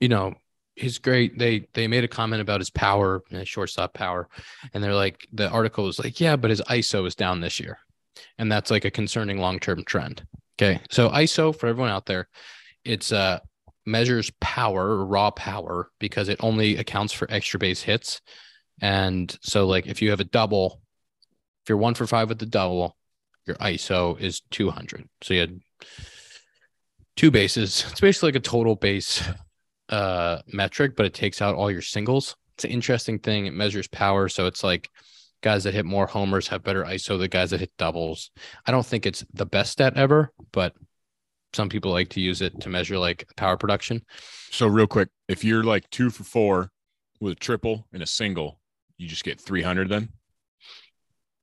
you 0.00 0.08
know, 0.08 0.34
he's 0.76 0.98
great. 0.98 1.38
They 1.38 1.68
they 1.74 1.86
made 1.86 2.04
a 2.04 2.08
comment 2.08 2.42
about 2.42 2.60
his 2.60 2.70
power, 2.70 3.22
his 3.30 3.48
shortstop 3.48 3.94
power, 3.94 4.28
and 4.74 4.82
they're 4.82 4.94
like, 4.94 5.26
the 5.32 5.48
article 5.48 5.84
was 5.84 5.98
like, 5.98 6.20
yeah, 6.20 6.36
but 6.36 6.50
his 6.50 6.62
ISO 6.62 7.06
is 7.06 7.14
down 7.14 7.40
this 7.40 7.60
year, 7.60 7.78
and 8.38 8.50
that's 8.50 8.70
like 8.70 8.84
a 8.84 8.90
concerning 8.90 9.38
long 9.38 9.58
term 9.58 9.84
trend. 9.84 10.24
Okay, 10.60 10.80
so 10.90 11.08
ISO 11.10 11.56
for 11.56 11.66
everyone 11.66 11.90
out 11.90 12.06
there, 12.06 12.28
it's 12.84 13.12
uh 13.12 13.40
measures 13.86 14.30
power 14.40 15.04
raw 15.04 15.30
power 15.30 15.90
because 15.98 16.28
it 16.28 16.38
only 16.42 16.76
accounts 16.76 17.12
for 17.12 17.30
extra 17.30 17.58
base 17.58 17.82
hits, 17.82 18.20
and 18.80 19.36
so 19.42 19.66
like 19.66 19.86
if 19.86 20.02
you 20.02 20.10
have 20.10 20.20
a 20.20 20.24
double, 20.24 20.80
if 21.62 21.68
you're 21.68 21.78
one 21.78 21.94
for 21.94 22.06
five 22.06 22.28
with 22.28 22.38
the 22.38 22.46
double, 22.46 22.96
your 23.46 23.56
ISO 23.56 24.18
is 24.20 24.40
200. 24.50 25.08
So 25.22 25.34
you 25.34 25.40
had 25.40 25.60
two 27.16 27.30
bases. 27.30 27.84
It's 27.90 28.00
basically 28.00 28.28
like 28.28 28.36
a 28.36 28.40
total 28.40 28.76
base 28.76 29.22
uh 29.88 30.42
metric, 30.52 30.94
but 30.96 31.06
it 31.06 31.14
takes 31.14 31.42
out 31.42 31.54
all 31.54 31.70
your 31.70 31.82
singles. 31.82 32.36
It's 32.54 32.64
an 32.64 32.70
interesting 32.70 33.18
thing. 33.18 33.46
It 33.46 33.54
measures 33.54 33.88
power. 33.88 34.28
So 34.28 34.46
it's 34.46 34.62
like 34.62 34.90
guys 35.42 35.64
that 35.64 35.74
hit 35.74 35.84
more 35.86 36.06
homers 36.06 36.48
have 36.48 36.62
better 36.62 36.84
ISO 36.84 37.18
than 37.18 37.28
guys 37.30 37.50
that 37.50 37.60
hit 37.60 37.72
doubles. 37.78 38.30
I 38.66 38.70
don't 38.72 38.84
think 38.86 39.06
it's 39.06 39.24
the 39.32 39.46
best 39.46 39.72
stat 39.72 39.96
ever, 39.96 40.32
but 40.52 40.74
some 41.52 41.68
people 41.68 41.90
like 41.92 42.10
to 42.10 42.20
use 42.20 42.42
it 42.42 42.60
to 42.60 42.68
measure 42.68 42.98
like 42.98 43.26
power 43.36 43.56
production. 43.56 44.04
So 44.50 44.66
real 44.66 44.86
quick, 44.86 45.08
if 45.28 45.42
you're 45.42 45.64
like 45.64 45.88
two 45.90 46.10
for 46.10 46.24
four 46.24 46.70
with 47.20 47.32
a 47.32 47.36
triple 47.36 47.86
and 47.92 48.02
a 48.02 48.06
single, 48.06 48.60
you 48.98 49.08
just 49.08 49.24
get 49.24 49.40
300 49.40 49.88
then? 49.88 50.10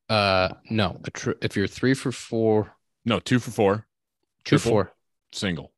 Uh 0.10 0.49
no, 0.69 1.01
a 1.03 1.12
tr- 1.12 1.31
if 1.41 1.57
you're 1.57 1.67
three 1.67 1.93
for 1.93 2.12
four, 2.13 2.73
No, 3.03 3.19
two 3.19 3.39
for 3.39 3.51
four, 3.51 3.88
two 4.45 4.57
Triple? 4.57 4.71
four. 4.71 4.93
single. 5.33 5.73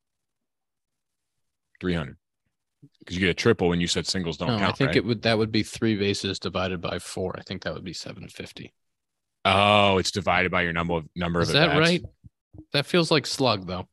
300. 1.81 2.17
Because 3.09 3.19
you 3.19 3.25
get 3.25 3.31
a 3.31 3.41
triple 3.41 3.69
when 3.69 3.81
you 3.81 3.87
said 3.87 4.05
singles 4.05 4.37
don't 4.37 4.49
No, 4.49 4.59
count. 4.59 4.69
I 4.69 4.71
think 4.73 4.87
right? 4.89 4.97
it 4.97 5.05
would 5.05 5.23
that 5.23 5.35
would 5.35 5.51
be 5.51 5.63
three 5.63 5.95
bases 5.95 6.37
divided 6.37 6.79
by 6.79 6.99
four. 6.99 7.33
I 7.35 7.41
think 7.41 7.63
that 7.63 7.73
would 7.73 7.83
be 7.83 7.91
750. 7.91 8.71
Oh, 9.45 9.97
it's 9.97 10.11
divided 10.11 10.51
by 10.51 10.61
your 10.61 10.73
number 10.73 10.93
of 10.97 11.05
number 11.15 11.41
Is 11.41 11.49
of 11.49 11.53
that 11.53 11.69
at-bats. 11.69 11.79
right? 11.89 12.03
That 12.73 12.85
feels 12.85 13.09
like 13.09 13.25
slug 13.25 13.65
though. 13.65 13.87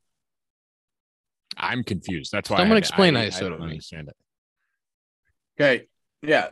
I'm 1.57 1.83
confused. 1.83 2.31
That's 2.31 2.51
why. 2.51 2.57
I 2.57 2.61
Someone 2.61 2.77
had 2.77 2.85
to- 2.85 2.89
explain 2.89 3.17
I, 3.17 3.25
I 3.25 3.29
ISO 3.29 3.41
don't 3.41 3.53
to 3.53 3.59
me. 3.61 3.65
understand 3.71 4.09
it. 4.09 4.17
Okay. 5.59 5.87
Yeah. 6.21 6.49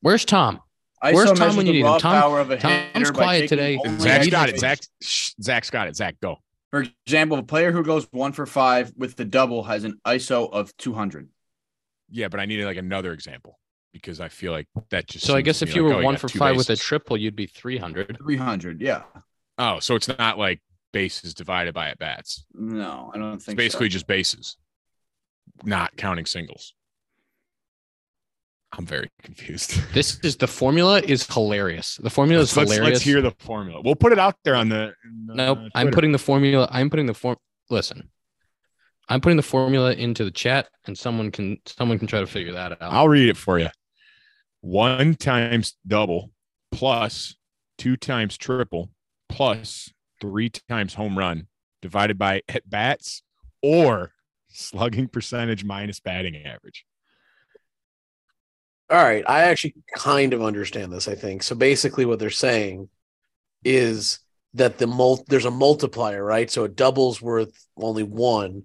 Where's 0.00 0.24
Tom? 0.24 0.60
ISO 1.04 1.12
Where's 1.12 1.32
Tom 1.38 1.54
when 1.56 1.66
you 1.66 1.72
need 1.74 1.80
him? 1.84 1.98
Tom- 1.98 2.18
power 2.22 2.40
of 2.40 2.50
a 2.50 2.56
Tom's 2.56 3.10
quiet 3.10 3.46
today. 3.50 3.78
only 3.84 4.00
Zach's 4.00 4.24
need 4.24 4.30
got 4.30 4.48
it. 4.48 4.58
Zach, 4.58 4.78
shh, 5.02 5.32
Zach's 5.42 5.68
got 5.68 5.88
it. 5.88 5.96
Zach, 5.96 6.16
go. 6.22 6.36
For 6.70 6.86
example, 7.06 7.36
a 7.38 7.42
player 7.42 7.72
who 7.72 7.84
goes 7.84 8.08
one 8.10 8.32
for 8.32 8.46
five 8.46 8.90
with 8.96 9.16
the 9.16 9.26
double 9.26 9.64
has 9.64 9.84
an 9.84 10.00
ISO 10.06 10.50
of 10.50 10.74
200. 10.78 11.28
Yeah, 12.10 12.28
but 12.28 12.40
I 12.40 12.46
needed 12.46 12.66
like 12.66 12.76
another 12.76 13.12
example 13.12 13.58
because 13.92 14.20
I 14.20 14.28
feel 14.28 14.52
like 14.52 14.68
that 14.90 15.06
just. 15.08 15.26
So 15.26 15.34
I 15.34 15.40
guess 15.40 15.62
if 15.62 15.74
you 15.74 15.82
like, 15.82 15.94
were 15.94 16.00
oh, 16.02 16.04
one 16.04 16.14
got 16.14 16.20
for 16.20 16.28
two 16.28 16.38
five 16.38 16.56
with 16.56 16.70
a 16.70 16.76
triple, 16.76 17.16
you'd 17.16 17.36
be 17.36 17.46
300. 17.46 18.18
300. 18.18 18.80
Yeah. 18.80 19.02
Oh, 19.58 19.80
so 19.80 19.94
it's 19.94 20.08
not 20.08 20.38
like 20.38 20.60
bases 20.92 21.34
divided 21.34 21.74
by 21.74 21.88
at 21.88 21.98
bats. 21.98 22.44
No, 22.54 23.10
I 23.14 23.18
don't 23.18 23.34
It's 23.34 23.44
think 23.44 23.58
basically 23.58 23.88
so. 23.88 23.94
just 23.94 24.06
bases, 24.06 24.56
not 25.64 25.96
counting 25.96 26.26
singles. 26.26 26.74
I'm 28.72 28.84
very 28.84 29.10
confused. 29.22 29.80
This 29.94 30.18
is 30.20 30.36
the 30.36 30.46
formula 30.46 31.00
is 31.00 31.26
hilarious. 31.26 31.96
The 31.96 32.10
formula 32.10 32.42
is 32.42 32.56
let's, 32.56 32.72
hilarious. 32.72 32.94
let's 32.96 33.04
hear 33.04 33.22
the 33.22 33.32
formula. 33.38 33.80
We'll 33.82 33.94
put 33.94 34.12
it 34.12 34.18
out 34.18 34.36
there 34.44 34.54
on 34.54 34.68
the. 34.68 34.92
in, 35.04 35.30
uh, 35.30 35.34
Nope. 35.34 35.58
I'm 35.74 35.90
putting 35.90 36.12
the 36.12 36.18
formula. 36.18 36.68
I'm 36.70 36.90
putting 36.90 37.06
the 37.06 37.14
form. 37.14 37.36
Listen, 37.70 38.10
I'm 39.08 39.20
putting 39.20 39.36
the 39.36 39.42
formula 39.42 39.92
into 39.92 40.24
the 40.24 40.30
chat, 40.30 40.68
and 40.86 40.98
someone 40.98 41.30
can 41.30 41.58
someone 41.66 41.98
can 41.98 42.08
try 42.08 42.20
to 42.20 42.26
figure 42.26 42.52
that 42.52 42.72
out. 42.72 42.78
I'll 42.80 43.08
read 43.08 43.28
it 43.28 43.36
for 43.36 43.58
you. 43.58 43.68
One 44.60 45.14
times 45.14 45.76
double 45.86 46.32
plus 46.72 47.36
two 47.78 47.96
times 47.96 48.36
triple 48.36 48.90
plus 49.28 49.92
three 50.20 50.50
times 50.50 50.94
home 50.94 51.16
run 51.16 51.46
divided 51.82 52.18
by 52.18 52.42
at 52.48 52.68
bats 52.68 53.22
or 53.62 54.12
slugging 54.48 55.08
percentage 55.08 55.64
minus 55.64 56.00
batting 56.00 56.36
average. 56.36 56.84
All 58.88 59.02
right, 59.02 59.24
I 59.28 59.42
actually 59.42 59.74
kind 59.94 60.32
of 60.32 60.42
understand 60.42 60.92
this. 60.92 61.08
I 61.08 61.14
think 61.16 61.42
so. 61.42 61.54
Basically, 61.54 62.04
what 62.04 62.18
they're 62.18 62.30
saying 62.30 62.88
is 63.64 64.20
that 64.54 64.78
the 64.78 64.86
mul- 64.86 65.24
there's 65.28 65.44
a 65.44 65.50
multiplier, 65.50 66.24
right? 66.24 66.50
So 66.50 66.64
a 66.64 66.68
double's 66.68 67.20
worth 67.20 67.66
only 67.76 68.04
one, 68.04 68.62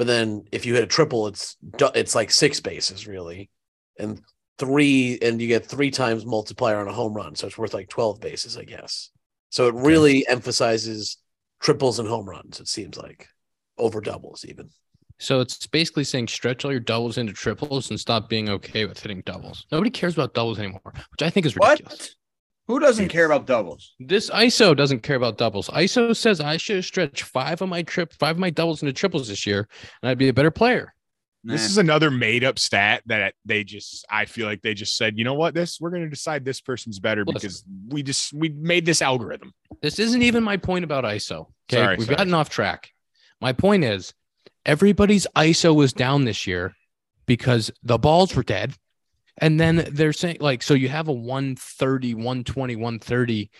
but 0.00 0.06
then 0.06 0.46
if 0.50 0.64
you 0.64 0.72
hit 0.72 0.82
a 0.82 0.86
triple, 0.86 1.26
it's 1.26 1.58
it's 1.94 2.14
like 2.14 2.30
six 2.30 2.58
bases 2.58 3.06
really, 3.06 3.50
and 3.98 4.18
three, 4.56 5.18
and 5.20 5.42
you 5.42 5.46
get 5.46 5.66
three 5.66 5.90
times 5.90 6.24
multiplier 6.24 6.78
on 6.78 6.88
a 6.88 6.92
home 6.92 7.12
run, 7.12 7.34
so 7.34 7.46
it's 7.46 7.58
worth 7.58 7.74
like 7.74 7.90
twelve 7.90 8.18
bases, 8.18 8.56
I 8.56 8.64
guess. 8.64 9.10
So 9.50 9.68
it 9.68 9.74
really 9.74 10.26
emphasizes 10.26 11.18
triples 11.60 11.98
and 11.98 12.08
home 12.08 12.26
runs. 12.26 12.60
It 12.60 12.68
seems 12.68 12.96
like 12.96 13.28
over 13.76 14.00
doubles 14.00 14.46
even. 14.48 14.70
So 15.18 15.40
it's 15.40 15.66
basically 15.66 16.04
saying 16.04 16.28
stretch 16.28 16.64
all 16.64 16.70
your 16.70 16.80
doubles 16.80 17.18
into 17.18 17.34
triples 17.34 17.90
and 17.90 18.00
stop 18.00 18.30
being 18.30 18.48
okay 18.48 18.86
with 18.86 19.00
hitting 19.00 19.20
doubles. 19.26 19.66
Nobody 19.70 19.90
cares 19.90 20.14
about 20.14 20.32
doubles 20.32 20.58
anymore, 20.58 20.94
which 20.94 21.20
I 21.20 21.28
think 21.28 21.44
is 21.44 21.56
ridiculous. 21.56 21.98
What? 21.98 22.10
Who 22.70 22.78
doesn't 22.78 23.08
care 23.08 23.26
about 23.26 23.46
doubles? 23.46 23.96
This 23.98 24.30
ISO 24.30 24.76
doesn't 24.76 25.00
care 25.00 25.16
about 25.16 25.36
doubles. 25.36 25.68
ISO 25.70 26.16
says 26.16 26.40
I 26.40 26.56
should 26.56 26.84
stretch 26.84 27.24
five 27.24 27.60
of 27.60 27.68
my 27.68 27.82
trip, 27.82 28.12
five 28.12 28.36
of 28.36 28.38
my 28.38 28.50
doubles 28.50 28.80
into 28.80 28.92
triples 28.92 29.26
this 29.26 29.44
year, 29.44 29.66
and 30.00 30.08
I'd 30.08 30.18
be 30.18 30.28
a 30.28 30.32
better 30.32 30.52
player. 30.52 30.94
This 31.42 31.64
is 31.64 31.78
another 31.78 32.12
made 32.12 32.44
up 32.44 32.60
stat 32.60 33.02
that 33.06 33.34
they 33.44 33.64
just 33.64 34.06
I 34.08 34.26
feel 34.26 34.46
like 34.46 34.62
they 34.62 34.74
just 34.74 34.96
said, 34.96 35.18
you 35.18 35.24
know 35.24 35.34
what, 35.34 35.52
this 35.52 35.80
we're 35.80 35.90
gonna 35.90 36.08
decide 36.08 36.44
this 36.44 36.60
person's 36.60 37.00
better 37.00 37.24
Listen. 37.24 37.34
because 37.34 37.64
we 37.88 38.04
just 38.04 38.32
we 38.32 38.50
made 38.50 38.86
this 38.86 39.02
algorithm. 39.02 39.52
This 39.82 39.98
isn't 39.98 40.22
even 40.22 40.44
my 40.44 40.56
point 40.56 40.84
about 40.84 41.02
ISO. 41.02 41.48
Okay, 41.68 41.82
Sorry, 41.82 41.96
we've 41.96 42.06
sorry. 42.06 42.18
gotten 42.18 42.34
off 42.34 42.50
track. 42.50 42.90
My 43.40 43.52
point 43.52 43.82
is, 43.82 44.14
everybody's 44.64 45.26
ISO 45.34 45.74
was 45.74 45.92
down 45.92 46.24
this 46.24 46.46
year 46.46 46.76
because 47.26 47.72
the 47.82 47.98
balls 47.98 48.36
were 48.36 48.44
dead. 48.44 48.74
And 49.38 49.58
then 49.58 49.88
they're 49.92 50.12
saying, 50.12 50.38
like, 50.40 50.62
so 50.62 50.74
you 50.74 50.88
have 50.88 51.08
a 51.08 51.12
130, 51.12 52.14
120, 52.14 52.76
130 52.76 53.50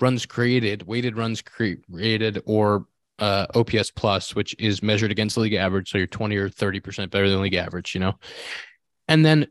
runs 0.00 0.26
created, 0.26 0.82
weighted 0.86 1.16
runs 1.16 1.42
created, 1.42 2.42
or 2.46 2.86
uh, 3.18 3.46
OPS 3.54 3.90
plus, 3.90 4.34
which 4.34 4.56
is 4.58 4.82
measured 4.82 5.10
against 5.10 5.36
league 5.36 5.54
average. 5.54 5.90
So 5.90 5.98
you're 5.98 6.06
20 6.06 6.36
or 6.36 6.48
30% 6.48 7.10
better 7.10 7.28
than 7.28 7.42
league 7.42 7.54
average, 7.54 7.94
you 7.94 8.00
know? 8.00 8.14
And 9.08 9.24
then 9.24 9.46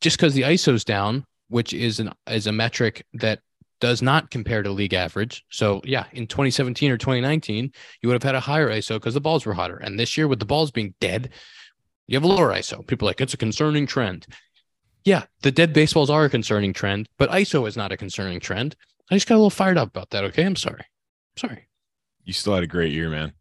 just 0.00 0.16
because 0.16 0.34
the 0.34 0.42
ISO's 0.42 0.84
down, 0.84 1.24
which 1.48 1.72
is 1.72 2.00
an 2.00 2.10
is 2.26 2.46
a 2.46 2.52
metric 2.52 3.06
that 3.14 3.40
does 3.80 4.02
not 4.02 4.30
compare 4.30 4.62
to 4.62 4.70
league 4.70 4.94
average. 4.94 5.44
So 5.50 5.80
yeah, 5.84 6.04
in 6.12 6.26
2017 6.26 6.90
or 6.90 6.98
2019, 6.98 7.70
you 8.00 8.08
would 8.08 8.14
have 8.14 8.22
had 8.22 8.34
a 8.34 8.40
higher 8.40 8.70
ISO 8.70 8.94
because 8.96 9.14
the 9.14 9.20
balls 9.20 9.44
were 9.44 9.52
hotter. 9.52 9.76
And 9.76 9.98
this 9.98 10.16
year, 10.16 10.28
with 10.28 10.38
the 10.38 10.46
balls 10.46 10.70
being 10.70 10.94
dead, 11.00 11.30
you 12.06 12.16
have 12.16 12.24
a 12.24 12.28
lower 12.28 12.50
ISO. 12.50 12.86
People 12.86 13.06
like 13.06 13.20
it's 13.20 13.34
a 13.34 13.38
concerning 13.38 13.86
trend. 13.86 14.26
Yeah, 15.04 15.24
the 15.42 15.52
dead 15.52 15.72
baseballs 15.72 16.08
are 16.10 16.24
a 16.24 16.30
concerning 16.30 16.72
trend, 16.72 17.08
but 17.18 17.30
ISO 17.30 17.68
is 17.68 17.76
not 17.76 17.92
a 17.92 17.96
concerning 17.96 18.40
trend. 18.40 18.74
I 19.10 19.16
just 19.16 19.28
got 19.28 19.34
a 19.34 19.36
little 19.36 19.50
fired 19.50 19.76
up 19.76 19.88
about 19.88 20.10
that. 20.10 20.24
Okay, 20.24 20.44
I'm 20.44 20.56
sorry. 20.56 20.84
Sorry. 21.36 21.68
You 22.24 22.32
still 22.32 22.54
had 22.54 22.62
a 22.62 22.66
great 22.66 22.92
year, 22.92 23.10
man. 23.10 23.32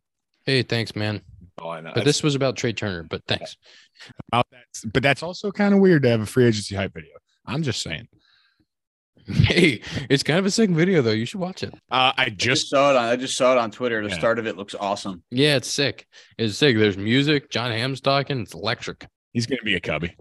Hey, 0.45 0.61
thanks, 0.64 0.93
man. 0.95 1.22
Oh, 1.61 1.70
I 1.70 1.80
know. 1.80 1.91
But 1.95 2.03
this 2.03 2.22
was 2.22 2.36
about 2.36 2.57
Trea 2.57 2.74
Turner. 2.74 3.03
But 3.03 3.22
thanks. 3.28 3.55
about 4.28 4.47
that, 4.51 4.91
but 4.91 5.01
that's 5.03 5.24
also 5.24 5.51
kind 5.51 5.74
of 5.74 5.80
weird 5.80 6.03
to 6.03 6.09
have 6.09 6.20
a 6.20 6.26
free 6.26 6.45
agency 6.45 6.76
hype 6.76 6.93
video. 6.93 7.11
I'm 7.45 7.64
just 7.64 7.82
saying. 7.82 8.07
Hey, 9.26 9.80
it's 10.09 10.22
kind 10.24 10.38
of 10.38 10.45
a 10.45 10.51
sick 10.51 10.70
video 10.70 11.01
though. 11.01 11.11
You 11.11 11.26
should 11.26 11.39
watch 11.39 11.64
it. 11.64 11.74
Uh, 11.89 12.11
I 12.18 12.24
I 12.24 12.26
just 12.26 12.39
just 12.64 12.70
saw 12.70 12.89
it 12.91 12.97
on. 12.97 13.05
I 13.05 13.16
just 13.16 13.38
saw 13.38 13.53
it 13.53 13.57
on 13.57 13.72
Twitter. 13.72 14.03
The 14.03 14.09
Yeah. 14.09 14.16
start 14.18 14.38
of 14.38 14.47
it 14.47 14.57
looks 14.57 14.76
awesome. 14.78 15.24
Yeah, 15.32 15.55
it's 15.55 15.72
sick. 15.74 16.07
It's 16.38 16.57
sick. 16.57 16.76
There's 16.78 16.97
music. 16.97 17.49
Jon 17.49 17.72
Hamm's 17.72 18.01
talking. 18.01 18.41
It's 18.41 18.53
electric. 18.53 19.07
he's 19.32 19.45
gonna 19.45 19.61
be 19.64 19.76
a 19.76 19.80
cubby. 19.80 20.14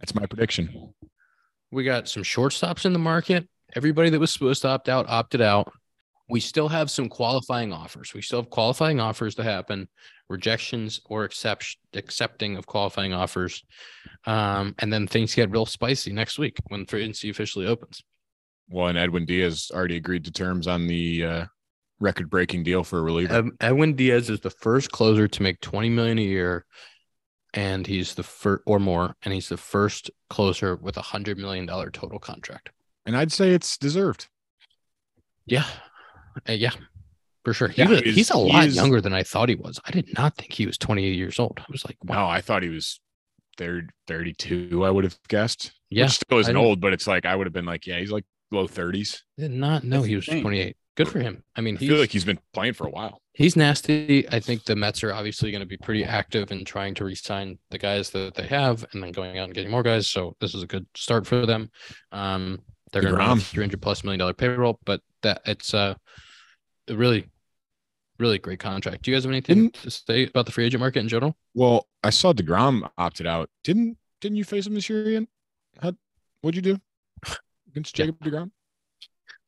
That's 0.00 0.14
my 0.14 0.26
prediction. 0.26 0.94
We 1.70 1.84
got 1.84 2.08
some 2.08 2.22
shortstops 2.22 2.84
in 2.84 2.92
the 2.92 2.98
market. 2.98 3.48
Everybody 3.76 4.10
that 4.10 4.18
was 4.18 4.32
supposed 4.32 4.62
to 4.62 4.68
opt 4.68 4.88
out 4.88 5.08
opted 5.08 5.40
out. 5.40 5.72
We 6.28 6.40
still 6.40 6.68
have 6.68 6.90
some 6.90 7.08
qualifying 7.08 7.72
offers. 7.72 8.14
We 8.14 8.22
still 8.22 8.40
have 8.40 8.50
qualifying 8.50 9.00
offers 9.00 9.34
to 9.34 9.42
happen, 9.42 9.88
rejections 10.28 11.00
or 11.06 11.24
accept, 11.24 11.76
accepting 11.94 12.56
of 12.56 12.66
qualifying 12.66 13.12
offers. 13.12 13.64
Um, 14.26 14.74
and 14.78 14.92
then 14.92 15.06
things 15.06 15.34
get 15.34 15.50
real 15.50 15.66
spicy 15.66 16.12
next 16.12 16.38
week 16.38 16.58
when 16.68 16.86
free 16.86 17.02
agency 17.02 17.30
officially 17.30 17.66
opens. 17.66 18.02
Well, 18.68 18.86
and 18.86 18.98
Edwin 18.98 19.24
Diaz 19.24 19.72
already 19.74 19.96
agreed 19.96 20.24
to 20.24 20.30
terms 20.30 20.68
on 20.68 20.86
the 20.86 21.24
uh, 21.24 21.46
record-breaking 21.98 22.62
deal 22.62 22.84
for 22.84 23.00
a 23.00 23.02
reliever. 23.02 23.34
Ed- 23.34 23.50
Edwin 23.60 23.94
Diaz 23.94 24.30
is 24.30 24.40
the 24.40 24.50
first 24.50 24.92
closer 24.92 25.26
to 25.26 25.42
make 25.42 25.60
20 25.60 25.90
million 25.90 26.18
a 26.18 26.22
year, 26.22 26.64
and 27.54 27.86
he's 27.86 28.14
the 28.14 28.22
first 28.22 28.62
or 28.66 28.78
more, 28.78 29.16
and 29.22 29.34
he's 29.34 29.48
the 29.48 29.56
first 29.56 30.10
closer 30.28 30.76
with 30.76 30.96
a 30.96 31.02
hundred 31.02 31.38
million 31.38 31.66
dollar 31.66 31.90
total 31.90 32.18
contract. 32.18 32.70
and 33.06 33.16
I'd 33.16 33.32
say 33.32 33.50
it's 33.52 33.76
deserved. 33.78 34.28
Yeah, 35.46 35.64
Uh, 36.48 36.52
yeah, 36.52 36.70
for 37.44 37.52
sure. 37.52 37.68
He 37.68 37.82
Yeah, 37.82 37.88
was, 37.88 38.00
he 38.00 38.08
is- 38.10 38.14
he's 38.16 38.30
a 38.30 38.36
lot 38.38 38.66
is- 38.66 38.76
younger 38.76 39.00
than 39.00 39.12
I 39.12 39.22
thought 39.24 39.48
he 39.48 39.54
was. 39.56 39.80
I 39.84 39.90
did 39.90 40.12
not 40.14 40.36
think 40.36 40.52
he 40.52 40.66
was 40.66 40.78
28 40.78 41.16
years 41.16 41.38
old. 41.40 41.58
I 41.58 41.64
was 41.70 41.84
like, 41.84 41.96
wow. 42.04 42.26
No, 42.26 42.26
I 42.30 42.40
thought 42.40 42.62
he 42.62 42.68
was 42.68 43.00
third 43.56 43.90
32, 44.06 44.84
I 44.84 44.90
would 44.90 45.04
have 45.04 45.18
guessed. 45.28 45.72
Yeah, 45.88 46.04
Which 46.04 46.12
still 46.12 46.38
isn't 46.38 46.56
old, 46.56 46.80
but 46.80 46.92
it's 46.92 47.06
like 47.06 47.26
I 47.26 47.34
would 47.34 47.46
have 47.46 47.52
been 47.52 47.64
like, 47.66 47.86
yeah, 47.86 47.98
he's 47.98 48.12
like 48.12 48.24
low 48.52 48.68
30s. 48.68 49.22
I 49.38 49.42
did 49.42 49.50
not 49.50 49.82
know 49.82 49.96
That's 49.98 50.08
he 50.08 50.16
was 50.16 50.26
28. 50.26 50.76
Good 50.96 51.08
for 51.08 51.20
him. 51.20 51.42
I 51.56 51.60
mean, 51.60 51.76
I 51.76 51.78
feel 51.78 51.98
like 51.98 52.10
he's 52.10 52.24
been 52.24 52.38
playing 52.52 52.74
for 52.74 52.86
a 52.86 52.90
while. 52.90 53.22
he's 53.32 53.56
nasty. 53.56 54.28
I 54.28 54.40
think 54.40 54.64
the 54.64 54.76
Mets 54.76 55.02
are 55.04 55.12
obviously 55.14 55.50
going 55.50 55.60
to 55.60 55.66
be 55.66 55.76
pretty 55.78 56.04
active 56.04 56.50
in 56.52 56.64
trying 56.64 56.94
to 56.96 57.04
re-sign 57.04 57.58
the 57.70 57.78
guys 57.78 58.10
that 58.10 58.34
they 58.34 58.46
have, 58.48 58.84
and 58.92 59.02
then 59.02 59.12
going 59.12 59.38
out 59.38 59.44
and 59.44 59.54
getting 59.54 59.70
more 59.70 59.82
guys. 59.82 60.08
So 60.08 60.36
this 60.40 60.54
is 60.54 60.62
a 60.62 60.66
good 60.66 60.86
start 60.96 61.26
for 61.26 61.46
them. 61.46 61.70
Um, 62.12 62.60
they're 62.92 63.02
going 63.02 63.14
to 63.14 63.18
run 63.18 63.38
300 63.38 63.44
300 63.78 63.82
plus 63.82 64.04
million 64.04 64.18
dollar 64.18 64.34
payroll, 64.34 64.78
but 64.84 65.00
that 65.22 65.40
it's 65.46 65.72
uh, 65.74 65.94
a 66.88 66.94
really, 66.96 67.26
really 68.18 68.38
great 68.38 68.58
contract. 68.58 69.02
Do 69.02 69.10
you 69.10 69.16
guys 69.16 69.24
have 69.24 69.30
anything 69.32 69.56
Didn't- 69.70 69.74
to 69.74 69.90
say 69.90 70.24
about 70.26 70.44
the 70.46 70.52
free 70.52 70.66
agent 70.66 70.80
market 70.80 70.98
in 71.00 71.08
general? 71.08 71.36
Well, 71.54 71.86
I 72.02 72.10
saw 72.10 72.32
DeGrom 72.32 72.90
opted 72.98 73.26
out. 73.26 73.48
Didn't 73.64 73.96
didn't 74.20 74.36
you 74.36 74.44
face 74.44 74.66
him 74.66 74.74
this 74.74 74.90
year, 74.90 75.08
Ian? 75.08 75.28
How, 75.80 75.92
what'd 76.42 76.56
you 76.56 76.62
do 76.62 76.80
against 77.70 77.98
Yeah. 77.98 78.06
Jacob 78.06 78.20
DeGrom? 78.24 78.50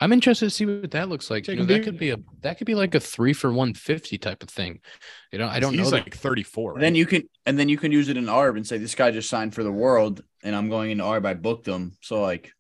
I'm 0.03 0.13
interested 0.13 0.47
to 0.47 0.51
see 0.51 0.67
what 0.67 0.91
that 0.91 1.09
looks 1.09 1.31
like. 1.31 1.47
You 1.47 1.55
know, 1.55 1.65
that 1.65 1.85
could 1.85 1.97
be 1.97 2.11
a 2.11 2.17
that 2.41 2.59
could 2.59 2.67
be 2.67 2.75
like 2.75 2.93
a 2.97 3.01
three 3.01 3.33
for 3.33 3.51
150 3.51 4.19
type 4.19 4.43
of 4.43 4.49
thing. 4.49 4.81
You 5.31 5.39
know, 5.39 5.47
I 5.47 5.61
don't 5.61 5.75
He's 5.75 5.93
know. 5.93 5.99
like 5.99 6.17
34. 6.17 6.73
Right? 6.73 6.81
Then 6.81 6.97
you 6.97 7.07
can 7.07 7.23
and 7.47 7.57
then 7.57 7.69
you 7.69 7.79
can 7.79 7.93
use 7.93 8.09
it 8.09 8.17
in 8.17 8.25
ARB 8.25 8.57
and 8.57 8.67
say 8.67 8.79
this 8.79 8.97
guy 8.97 9.13
just 9.13 9.31
signed 9.31 9.55
for 9.55 9.63
the 9.63 9.71
world, 9.71 10.21
and 10.43 10.57
I'm 10.57 10.69
going 10.69 10.91
into 10.91 11.05
ARB. 11.05 11.25
I 11.25 11.35
booked 11.35 11.69
him, 11.69 11.97
so 12.01 12.21
like, 12.21 12.51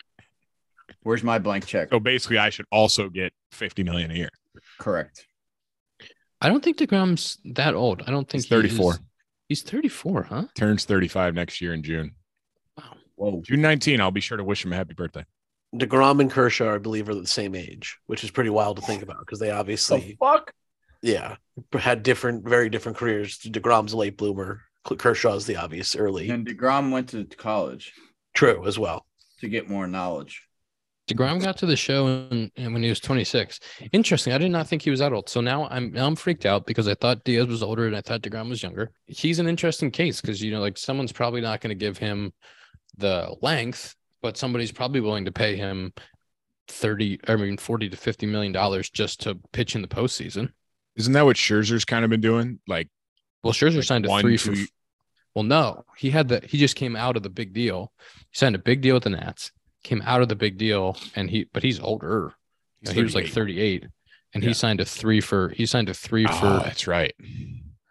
where's 1.02 1.24
my 1.24 1.40
blank 1.40 1.66
check? 1.66 1.88
so 1.90 1.98
basically, 1.98 2.38
I 2.38 2.50
should 2.50 2.66
also 2.70 3.08
get 3.08 3.32
50 3.50 3.82
million 3.82 4.12
a 4.12 4.14
year. 4.14 4.30
Correct. 4.78 5.26
I 6.40 6.48
don't 6.48 6.62
think 6.62 6.76
Degrom's 6.76 7.38
that 7.44 7.74
old. 7.74 8.02
I 8.06 8.12
don't 8.12 8.28
think 8.28 8.44
He's 8.44 8.50
34. 8.50 8.92
He 8.92 8.98
he's 9.48 9.62
34, 9.62 10.22
huh? 10.22 10.44
Turns 10.56 10.84
35 10.84 11.34
next 11.34 11.60
year 11.60 11.74
in 11.74 11.82
June. 11.82 12.12
Wow. 12.78 12.94
Whoa. 13.16 13.42
June 13.44 13.62
19. 13.62 14.00
I'll 14.00 14.12
be 14.12 14.20
sure 14.20 14.36
to 14.36 14.44
wish 14.44 14.64
him 14.64 14.72
a 14.72 14.76
happy 14.76 14.94
birthday. 14.94 15.24
DeGrom 15.74 16.20
and 16.20 16.30
Kershaw, 16.30 16.74
I 16.74 16.78
believe, 16.78 17.08
are 17.08 17.14
the 17.14 17.26
same 17.26 17.54
age, 17.54 17.98
which 18.06 18.24
is 18.24 18.30
pretty 18.30 18.50
wild 18.50 18.76
to 18.76 18.82
think 18.82 19.02
about 19.02 19.20
because 19.20 19.38
they 19.38 19.50
obviously 19.50 19.96
The 19.96 20.02
obviously, 20.02 20.16
fuck? 20.20 20.52
yeah, 21.02 21.36
had 21.72 22.02
different, 22.02 22.46
very 22.46 22.68
different 22.68 22.98
careers. 22.98 23.38
DeGrom's 23.38 23.92
a 23.92 23.96
late 23.96 24.16
bloomer. 24.18 24.62
Kershaw's 24.84 25.46
the 25.46 25.56
obvious 25.56 25.94
early. 25.96 26.28
And 26.28 26.46
Degrom 26.46 26.90
went 26.90 27.10
to 27.10 27.24
college 27.24 27.92
True 28.34 28.66
as 28.66 28.78
well. 28.78 29.06
to 29.40 29.48
get 29.48 29.68
more 29.70 29.86
knowledge. 29.86 30.42
Degrom 31.08 31.40
got 31.42 31.56
to 31.58 31.66
the 31.66 31.76
show 31.76 32.06
and, 32.30 32.50
and 32.56 32.72
when 32.72 32.82
he 32.82 32.88
was 32.88 33.00
26. 33.00 33.60
Interesting. 33.92 34.32
I 34.32 34.38
did 34.38 34.50
not 34.50 34.68
think 34.68 34.82
he 34.82 34.90
was 34.90 35.00
that 35.00 35.12
old. 35.12 35.28
So 35.28 35.40
now 35.40 35.68
I'm 35.68 35.90
now 35.92 36.06
I'm 36.06 36.16
freaked 36.16 36.46
out 36.46 36.66
because 36.66 36.86
I 36.88 36.94
thought 36.94 37.24
Diaz 37.24 37.46
was 37.48 37.62
older 37.62 37.86
and 37.86 37.96
I 37.96 38.00
thought 38.00 38.22
Degrom 38.22 38.48
was 38.48 38.62
younger. 38.62 38.90
He's 39.06 39.38
an 39.38 39.48
interesting 39.48 39.90
case 39.90 40.20
because 40.20 40.40
you 40.42 40.52
know, 40.52 40.60
like 40.60 40.78
someone's 40.78 41.12
probably 41.12 41.40
not 41.40 41.60
going 41.60 41.70
to 41.70 41.74
give 41.74 41.98
him 41.98 42.32
the 42.98 43.34
length, 43.42 43.94
but 44.22 44.36
somebody's 44.36 44.72
probably 44.72 45.00
willing 45.00 45.24
to 45.26 45.32
pay 45.32 45.56
him 45.56 45.92
30, 46.68 47.20
I 47.28 47.36
mean 47.36 47.56
40 47.56 47.90
to 47.90 47.96
50 47.96 48.26
million 48.26 48.52
dollars 48.52 48.88
just 48.88 49.20
to 49.22 49.34
pitch 49.52 49.74
in 49.74 49.82
the 49.82 49.88
postseason. 49.88 50.50
Isn't 50.96 51.12
that 51.14 51.24
what 51.24 51.36
Scherzer's 51.36 51.84
kind 51.84 52.04
of 52.04 52.10
been 52.10 52.20
doing? 52.20 52.60
Like, 52.68 52.88
Well, 53.42 53.52
Scherzer 53.52 53.76
Like 53.76 53.84
signed 53.84 54.06
a 54.06 54.08
one, 54.08 54.22
three 54.22 54.38
two- 54.38 54.54
for. 54.56 54.72
Well, 55.34 55.44
no, 55.44 55.84
he 55.96 56.10
had 56.10 56.28
the. 56.28 56.40
He 56.46 56.58
just 56.58 56.76
came 56.76 56.94
out 56.94 57.16
of 57.16 57.22
the 57.22 57.30
big 57.30 57.54
deal. 57.54 57.90
He 58.30 58.36
signed 58.36 58.54
a 58.54 58.58
big 58.58 58.82
deal 58.82 58.94
with 58.94 59.04
the 59.04 59.10
Nats. 59.10 59.50
Came 59.82 60.02
out 60.04 60.20
of 60.20 60.28
the 60.28 60.36
big 60.36 60.58
deal, 60.58 60.96
and 61.16 61.28
he, 61.30 61.48
but 61.52 61.62
he's 61.62 61.80
older. 61.80 62.34
he's 62.80 62.90
he 62.90 63.02
was 63.02 63.14
like 63.14 63.26
38. 63.28 63.82
38, 63.82 63.90
and 64.34 64.42
Yeah. 64.42 64.48
he 64.50 64.54
signed 64.54 64.80
a 64.80 64.84
three 64.84 65.22
for. 65.22 65.48
He 65.48 65.64
signed 65.64 65.88
a 65.88 65.94
three 65.94 66.26
Oh, 66.28 66.32
for 66.34 66.46
that's 66.64 66.86
right. 66.86 67.14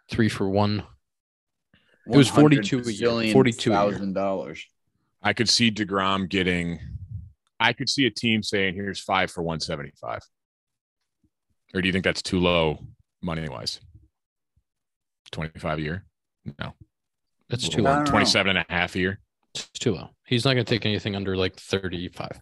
three 0.08 0.28
for 0.28 0.48
one. 0.48 0.84
It 2.06 2.16
was 2.16 2.28
42 2.28 2.78
a 2.78 2.90
year, 2.92 3.32
42 3.32 3.72
a 3.72 4.06
dollars. 4.12 4.64
I 5.22 5.32
could 5.32 5.48
see 5.48 5.70
DeGrom 5.70 6.28
getting, 6.28 6.80
I 7.60 7.72
could 7.72 7.88
see 7.88 8.06
a 8.06 8.10
team 8.10 8.42
saying, 8.42 8.74
here's 8.74 9.00
five 9.00 9.30
for 9.30 9.42
175. 9.42 10.20
Or 11.74 11.80
do 11.80 11.88
you 11.88 11.92
think 11.92 12.04
that's 12.04 12.22
too 12.22 12.40
low 12.40 12.78
money 13.22 13.48
wise? 13.48 13.80
25 15.30 15.78
a 15.78 15.82
year? 15.82 16.04
No. 16.58 16.72
That's 17.48 17.68
too 17.68 17.86
I 17.86 17.90
low. 17.90 17.94
don't 17.96 18.04
know. 18.04 18.10
27 18.10 18.56
and 18.56 18.66
a 18.68 18.72
half 18.72 18.94
a 18.94 18.98
year. 18.98 19.20
It's 19.54 19.68
too 19.78 19.94
low. 19.94 20.10
He's 20.26 20.44
not 20.44 20.54
going 20.54 20.64
to 20.64 20.70
take 20.70 20.86
anything 20.86 21.14
under 21.14 21.36
like 21.36 21.56
35. 21.56 22.40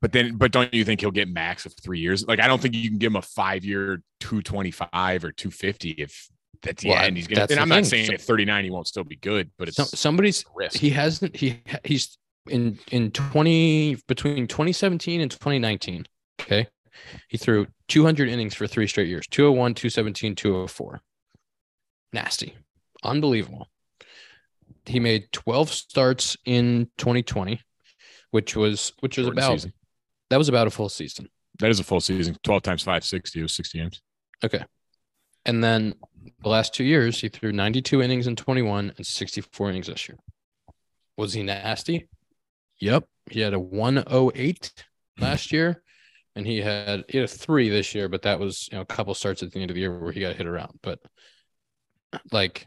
But 0.00 0.10
then, 0.10 0.36
but 0.36 0.50
don't 0.50 0.74
you 0.74 0.84
think 0.84 1.00
he'll 1.00 1.12
get 1.12 1.28
max 1.28 1.64
of 1.64 1.74
three 1.80 2.00
years? 2.00 2.26
Like, 2.26 2.40
I 2.40 2.48
don't 2.48 2.60
think 2.60 2.74
you 2.74 2.90
can 2.90 2.98
give 2.98 3.12
him 3.12 3.16
a 3.16 3.22
five 3.22 3.64
year 3.64 4.02
225 4.20 5.24
or 5.24 5.32
250 5.32 5.90
if 5.90 6.28
at 6.66 6.76
the 6.78 6.90
Well, 6.90 6.98
end 7.02 7.16
he's 7.16 7.26
going 7.26 7.46
to. 7.46 7.52
And 7.52 7.60
I'm 7.60 7.68
not 7.68 7.86
saying 7.86 8.06
So- 8.06 8.12
at 8.14 8.20
39 8.20 8.64
he 8.64 8.70
won't 8.70 8.86
still 8.88 9.04
be 9.04 9.16
good, 9.16 9.50
but 9.58 9.68
it's 9.68 9.76
Some, 9.76 9.86
somebody's 9.86 10.44
risk. 10.54 10.78
he 10.78 10.90
hasn't 10.90 11.34
he 11.36 11.60
he's 11.84 12.16
in 12.48 12.78
in 12.90 13.10
20 13.12 13.96
between 14.08 14.46
2017 14.48 15.20
and 15.20 15.30
2019 15.30 16.06
okay 16.40 16.66
he 17.28 17.38
threw 17.38 17.68
200 17.86 18.28
innings 18.28 18.52
for 18.54 18.66
three 18.66 18.88
straight 18.88 19.06
years 19.06 19.26
201 19.28 19.74
217 19.74 20.34
204 20.34 21.00
nasty 22.12 22.54
unbelievable 23.04 23.68
he 24.86 24.98
made 24.98 25.30
12 25.32 25.70
starts 25.70 26.36
in 26.44 26.88
2020 26.98 27.60
which 28.32 28.56
was 28.56 28.92
which 29.00 29.16
was 29.18 29.28
about 29.28 29.52
season. 29.52 29.72
that 30.30 30.36
was 30.36 30.48
about 30.48 30.66
a 30.66 30.70
full 30.70 30.88
season 30.88 31.28
That 31.60 31.70
is 31.70 31.78
a 31.78 31.84
full 31.84 32.00
season. 32.00 32.36
12 32.42 32.62
times 32.62 32.82
560 32.82 33.42
was 33.42 33.52
60 33.52 33.78
games. 33.78 34.02
okay 34.44 34.64
and 35.46 35.62
then 35.62 35.94
the 36.42 36.48
last 36.48 36.74
two 36.74 36.84
years 36.84 37.20
he 37.20 37.28
threw 37.28 37.52
92 37.52 38.02
innings 38.02 38.26
in 38.26 38.36
21 38.36 38.92
and 38.96 39.06
64 39.06 39.70
innings 39.70 39.86
this 39.86 40.08
year 40.08 40.18
was 41.16 41.32
he 41.32 41.42
nasty 41.42 42.08
Yep. 42.82 43.04
He 43.30 43.38
had 43.38 43.54
a 43.54 43.60
108 43.60 44.72
last 45.20 45.52
year, 45.52 45.84
and 46.34 46.44
he 46.44 46.60
had 46.60 47.04
he 47.08 47.18
had 47.18 47.26
a 47.26 47.28
three 47.28 47.68
this 47.68 47.94
year, 47.94 48.08
but 48.08 48.22
that 48.22 48.40
was 48.40 48.68
you 48.72 48.76
know 48.76 48.82
a 48.82 48.86
couple 48.86 49.14
starts 49.14 49.40
at 49.44 49.52
the 49.52 49.60
end 49.60 49.70
of 49.70 49.76
the 49.76 49.82
year 49.82 49.96
where 49.96 50.10
he 50.10 50.20
got 50.20 50.34
hit 50.34 50.48
around. 50.48 50.80
But 50.82 50.98
like 52.32 52.66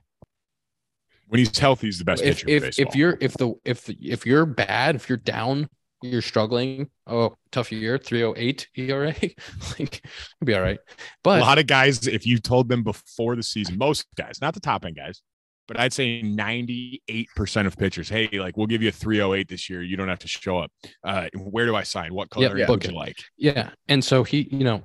When 1.27 1.39
he's 1.39 1.57
healthy, 1.59 1.87
he's 1.87 1.99
the 1.99 2.05
best 2.05 2.23
if 2.23 2.45
pitcher 2.45 2.65
if, 2.65 2.79
if 2.79 2.95
you're 2.95 3.17
if 3.19 3.33
the 3.33 3.55
if 3.65 3.89
if 3.89 4.25
you're 4.25 4.45
bad, 4.45 4.95
if 4.95 5.09
you're 5.09 5.17
down, 5.17 5.67
you're 6.11 6.21
struggling. 6.21 6.89
Oh, 7.07 7.35
tough 7.51 7.71
year, 7.71 7.97
308 7.97 8.67
ERA. 8.77 9.07
like 9.79 10.01
it'll 10.05 10.45
be 10.45 10.55
all 10.55 10.61
right. 10.61 10.79
But 11.23 11.39
a 11.39 11.45
lot 11.45 11.57
of 11.59 11.67
guys, 11.67 12.07
if 12.07 12.25
you 12.25 12.39
told 12.39 12.69
them 12.69 12.83
before 12.83 13.35
the 13.35 13.43
season, 13.43 13.77
most 13.77 14.05
guys, 14.15 14.39
not 14.41 14.53
the 14.53 14.59
top 14.59 14.85
end 14.85 14.95
guys, 14.95 15.21
but 15.67 15.79
I'd 15.79 15.93
say 15.93 16.21
98% 16.21 17.65
of 17.65 17.77
pitchers, 17.77 18.09
hey, 18.09 18.29
like 18.33 18.55
we'll 18.57 18.67
give 18.67 18.81
you 18.81 18.89
a 18.89 18.91
308 18.91 19.47
this 19.47 19.69
year. 19.69 19.81
You 19.81 19.97
don't 19.97 20.09
have 20.09 20.19
to 20.19 20.27
show 20.27 20.59
up. 20.59 20.71
Uh, 21.03 21.27
where 21.35 21.65
do 21.65 21.75
I 21.75 21.83
sign? 21.83 22.13
What 22.13 22.29
color 22.29 22.57
Yeah, 22.57 22.69
would 22.69 22.83
you 22.83 22.91
like? 22.91 23.17
yeah, 23.37 23.71
and 23.87 24.03
so 24.03 24.23
he, 24.23 24.47
you 24.51 24.63
know, 24.63 24.83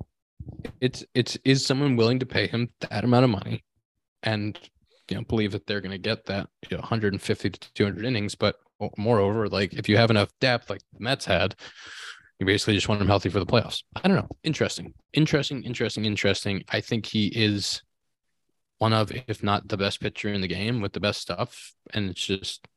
it's 0.79 1.05
it's 1.13 1.37
is 1.45 1.65
someone 1.65 1.95
willing 1.95 2.19
to 2.19 2.25
pay 2.25 2.47
him 2.47 2.69
that 2.89 3.03
amount 3.03 3.25
of 3.25 3.29
money, 3.29 3.63
and 4.23 4.57
you 5.09 5.17
know 5.17 5.23
believe 5.23 5.51
that 5.51 5.67
they're 5.67 5.81
going 5.81 5.91
to 5.91 5.97
get 5.99 6.25
that 6.25 6.47
you 6.69 6.77
know 6.77 6.81
150 6.81 7.49
to 7.49 7.73
200 7.73 8.05
innings. 8.05 8.33
But 8.33 8.55
moreover, 8.97 9.47
like 9.47 9.73
if 9.73 9.89
you 9.89 9.97
have 9.97 10.09
enough 10.09 10.29
depth, 10.39 10.69
like 10.69 10.81
the 10.93 11.03
Mets 11.03 11.25
had, 11.25 11.55
you 12.39 12.45
basically 12.45 12.73
just 12.73 12.89
want 12.89 13.01
him 13.01 13.07
healthy 13.07 13.29
for 13.29 13.39
the 13.39 13.45
playoffs. 13.45 13.83
I 13.95 14.07
don't 14.07 14.17
know. 14.17 14.29
Interesting, 14.43 14.93
interesting, 15.13 15.63
interesting, 15.63 16.05
interesting. 16.05 16.63
I 16.69 16.81
think 16.81 17.05
he 17.05 17.27
is 17.27 17.83
one 18.79 18.93
of, 18.93 19.11
if 19.27 19.43
not 19.43 19.67
the 19.67 19.77
best 19.77 20.01
pitcher 20.01 20.29
in 20.29 20.41
the 20.41 20.47
game 20.47 20.81
with 20.81 20.93
the 20.93 20.99
best 20.99 21.21
stuff, 21.21 21.73
and 21.93 22.09
it's 22.09 22.25
just 22.25 22.67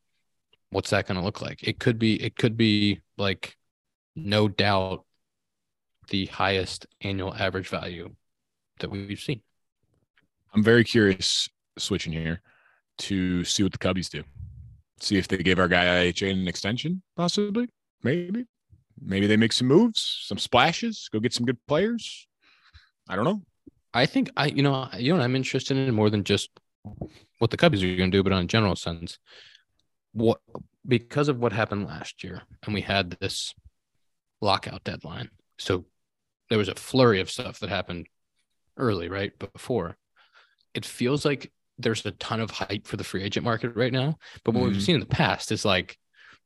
what's 0.71 0.91
that 0.91 1.07
going 1.07 1.19
to 1.19 1.25
look 1.25 1.41
like? 1.41 1.63
It 1.63 1.79
could 1.79 1.99
be, 1.99 2.23
it 2.23 2.37
could 2.37 2.57
be 2.57 3.01
like 3.17 3.57
no 4.15 4.49
doubt 4.49 5.05
the 6.09 6.27
highest 6.27 6.87
annual 7.01 7.35
average 7.35 7.69
value 7.69 8.15
that 8.81 8.91
we've 8.91 9.19
seen. 9.19 9.41
I'm 10.53 10.63
very 10.63 10.85
curious, 10.85 11.49
switching 11.79 12.13
here, 12.13 12.43
to 12.99 13.45
see 13.45 13.63
what 13.63 13.73
the 13.73 13.79
Cubbies 13.79 14.11
do. 14.11 14.23
See 15.01 15.17
if 15.17 15.29
they 15.29 15.39
give 15.39 15.59
our 15.59 15.69
guy 15.69 15.85
IHA 16.07 16.31
an 16.31 16.49
extension, 16.49 17.03
possibly. 17.17 17.69
Maybe. 18.03 18.47
Maybe 19.01 19.27
they 19.27 19.37
make 19.37 19.53
some 19.53 19.69
moves, 19.69 20.21
some 20.23 20.39
splashes, 20.39 21.09
go 21.13 21.21
get 21.21 21.33
some 21.33 21.47
good 21.47 21.59
players. 21.67 22.27
I 23.09 23.17
don't 23.17 23.25
know. 23.25 23.43
I 23.93 24.07
think 24.07 24.31
I, 24.37 24.47
you 24.47 24.63
know, 24.63 24.89
you 24.97 25.17
know, 25.17 25.23
I'm 25.23 25.37
interested 25.37 25.77
in 25.77 25.95
more 25.95 26.11
than 26.11 26.25
just 26.25 26.51
what 27.39 27.51
the 27.51 27.57
Cubbies 27.57 27.83
are 27.83 27.97
going 27.97 28.11
to 28.11 28.17
do, 28.19 28.23
but 28.23 28.33
on 28.33 28.45
a 28.45 28.47
general 28.47 28.77
sense, 28.77 29.19
what 30.13 30.41
because 30.87 31.29
of 31.29 31.39
what 31.39 31.53
happened 31.53 31.87
last 31.87 32.25
year, 32.25 32.43
and 32.65 32.75
we 32.75 32.81
had 32.81 33.13
this 33.21 33.55
lockout 34.41 34.85
deadline, 34.85 35.31
so 35.59 35.85
there 36.51 36.59
was 36.59 36.69
a 36.69 36.75
flurry 36.75 37.21
of 37.21 37.31
stuff 37.31 37.59
that 37.61 37.71
happened 37.71 38.07
early, 38.77 39.09
right 39.09 39.33
before. 39.39 39.97
It 40.75 40.85
feels 40.85 41.25
like 41.25 41.53
there's 41.79 42.05
a 42.07 42.13
ton 42.13 42.41
of 42.41 42.51
hype 42.51 42.87
for 42.87 42.97
the 42.97 43.05
free 43.05 43.23
agent 43.23 43.45
market 43.45 43.75
right 43.77 43.93
now, 43.93 44.17
but 44.45 44.55
what 44.55 44.65
Mhm. 44.65 44.73
we've 44.75 44.83
seen 44.83 44.95
in 44.97 45.01
the 45.01 45.07
past 45.07 45.51
is 45.53 45.65
like 45.65 45.99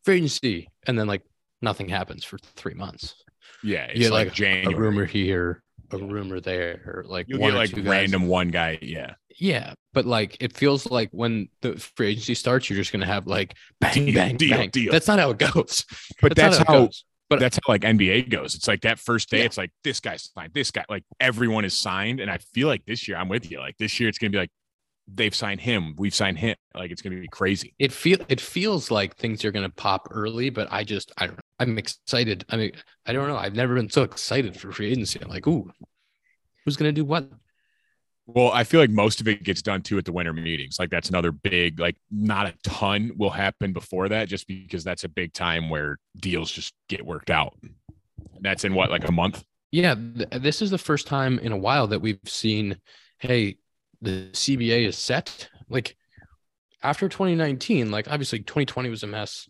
free 0.05 0.16
agency, 0.16 0.68
and 0.87 0.99
then 0.99 1.07
like 1.07 1.22
nothing 1.61 1.89
happens 1.89 2.24
for 2.24 2.39
three 2.39 2.74
months. 2.74 3.14
Yeah, 3.62 3.85
it's 3.87 3.97
You 3.97 4.05
get 4.05 4.12
like, 4.12 4.29
like 4.29 4.35
January. 4.37 4.74
a 4.74 4.76
rumor 4.79 5.05
here, 5.05 5.62
a 5.91 5.99
Yeah. 5.99 6.05
rumor 6.07 6.41
there, 6.41 7.05
like 7.07 7.26
one 7.29 7.41
get 7.41 7.55
like 7.55 7.70
two 7.70 7.76
guys. 7.76 7.87
random 7.87 8.26
one 8.29 8.49
guy. 8.49 8.79
Yeah. 8.83 9.14
Yeah, 9.41 9.74
but 9.93 10.05
like 10.07 10.37
it 10.41 10.57
feels 10.57 10.87
like 10.91 11.11
when 11.12 11.49
the 11.61 11.76
free 11.79 12.09
agency 12.09 12.35
starts, 12.35 12.68
you're 12.68 12.76
just 12.76 12.91
gonna 12.93 13.07
have 13.07 13.26
like 13.26 13.55
bang, 13.81 14.07
Deal, 14.07 14.14
bang, 14.14 14.37
deal, 14.37 14.57
bang. 14.57 14.70
deal. 14.70 14.93
That's 14.93 15.07
not 15.07 15.18
how 15.18 15.31
it 15.31 15.39
goes. 15.39 15.85
But 16.20 16.35
that's, 16.35 16.59
not 16.59 16.68
it 16.68 16.72
how. 16.72 16.91
But 17.31 17.41
that's 17.41 17.57
how 17.57 17.70
like 17.72 17.83
NBA 17.83 18.22
goes. 18.22 18.55
It's 18.55 18.66
like 18.66 18.81
that 18.83 18.99
first 18.99 19.29
day, 19.31 19.41
Yeah. 19.41 19.45
it's 19.45 19.59
like 19.59 19.70
this 19.85 20.01
guy's 20.01 20.31
signed, 20.35 20.53
this 20.55 20.70
guy, 20.70 20.85
like 20.89 21.05
everyone 21.20 21.64
is 21.64 21.74
signed. 21.74 22.20
And 22.20 22.31
I 22.31 22.39
feel 22.39 22.66
like 22.68 22.85
this 22.87 23.07
year, 23.07 23.16
I'm 23.18 23.29
with 23.29 23.51
you. 23.51 23.59
Like 23.59 23.76
this 23.79 24.01
year, 24.01 24.09
it's 24.09 24.18
gonna 24.18 24.31
be 24.31 24.39
like 24.39 24.51
they've 25.13 25.35
signed 25.35 25.61
him, 25.61 25.95
we've 25.97 26.15
signed 26.15 26.39
him. 26.39 26.57
Like 26.75 26.91
it's 26.91 27.03
gonna 27.03 27.17
be 27.17 27.29
crazy. 27.29 27.75
it 27.79 27.93
feel 27.93 28.19
it 28.29 28.41
feels 28.41 28.91
like 28.91 29.17
things 29.17 29.45
are 29.45 29.53
gonna 29.53 29.71
pop 29.71 30.09
early, 30.11 30.51
but 30.51 30.69
I 30.71 30.85
just 30.85 31.13
I 31.19 31.27
don't 31.27 31.37
know. 31.37 31.43
I'm 31.61 31.79
excited. 31.79 32.45
I 32.49 32.57
mean, 32.57 32.73
I 33.07 33.13
don't 33.13 33.29
know. 33.29 33.37
I've 33.37 33.57
never 33.57 33.75
been 33.75 33.91
so 33.91 34.03
excited 34.03 34.59
for 34.59 34.71
free 34.71 34.91
agency. 34.91 35.19
I'm 35.21 35.29
like, 35.29 35.47
ooh, 35.47 35.71
who's 36.65 36.77
gonna 36.77 36.93
do 36.93 37.05
what? 37.05 37.29
Well, 38.31 38.53
I 38.53 38.65
feel 38.65 38.79
like 38.79 38.91
most 38.91 39.23
of 39.23 39.29
it 39.29 39.43
gets 39.43 39.63
done 39.63 39.81
too 39.81 39.97
at 39.97 40.05
the 40.05 40.13
winter 40.13 40.35
meetings. 40.35 40.79
Like 40.79 40.91
that's 40.91 41.09
another 41.09 41.33
big, 41.33 41.81
like 41.81 41.97
not 42.11 42.47
a 42.47 42.55
ton 42.63 43.13
will 43.17 43.31
happen 43.31 43.73
before 43.73 44.11
that, 44.11 44.29
just 44.29 44.47
because 44.47 44.85
that's 44.85 45.05
a 45.05 45.09
big 45.09 45.33
time 45.33 45.71
where 45.71 45.99
deals 46.15 46.51
just 46.51 46.75
get 46.91 47.07
worked 47.07 47.31
out. 47.31 47.59
That's 48.41 48.65
in 48.65 48.75
what, 48.75 48.91
like 48.91 49.09
a 49.09 49.13
month? 49.13 49.43
Yeah, 49.71 49.95
th- 49.95 50.43
this 50.43 50.61
is 50.61 50.71
the 50.71 50.77
first 50.77 51.07
time 51.07 51.39
in 51.39 51.53
a 51.53 51.57
while 51.57 51.87
that 51.87 52.01
we've 52.01 52.21
seen, 52.27 52.77
hey, 53.19 53.57
the 54.01 54.28
CBA 54.32 54.86
is 54.86 54.96
set. 54.96 55.49
Like 55.68 55.96
after 56.82 57.09
2019, 57.09 57.90
like 57.90 58.09
obviously 58.09 58.40
2020 58.40 58.88
was 58.88 59.03
a 59.03 59.07
mess, 59.07 59.49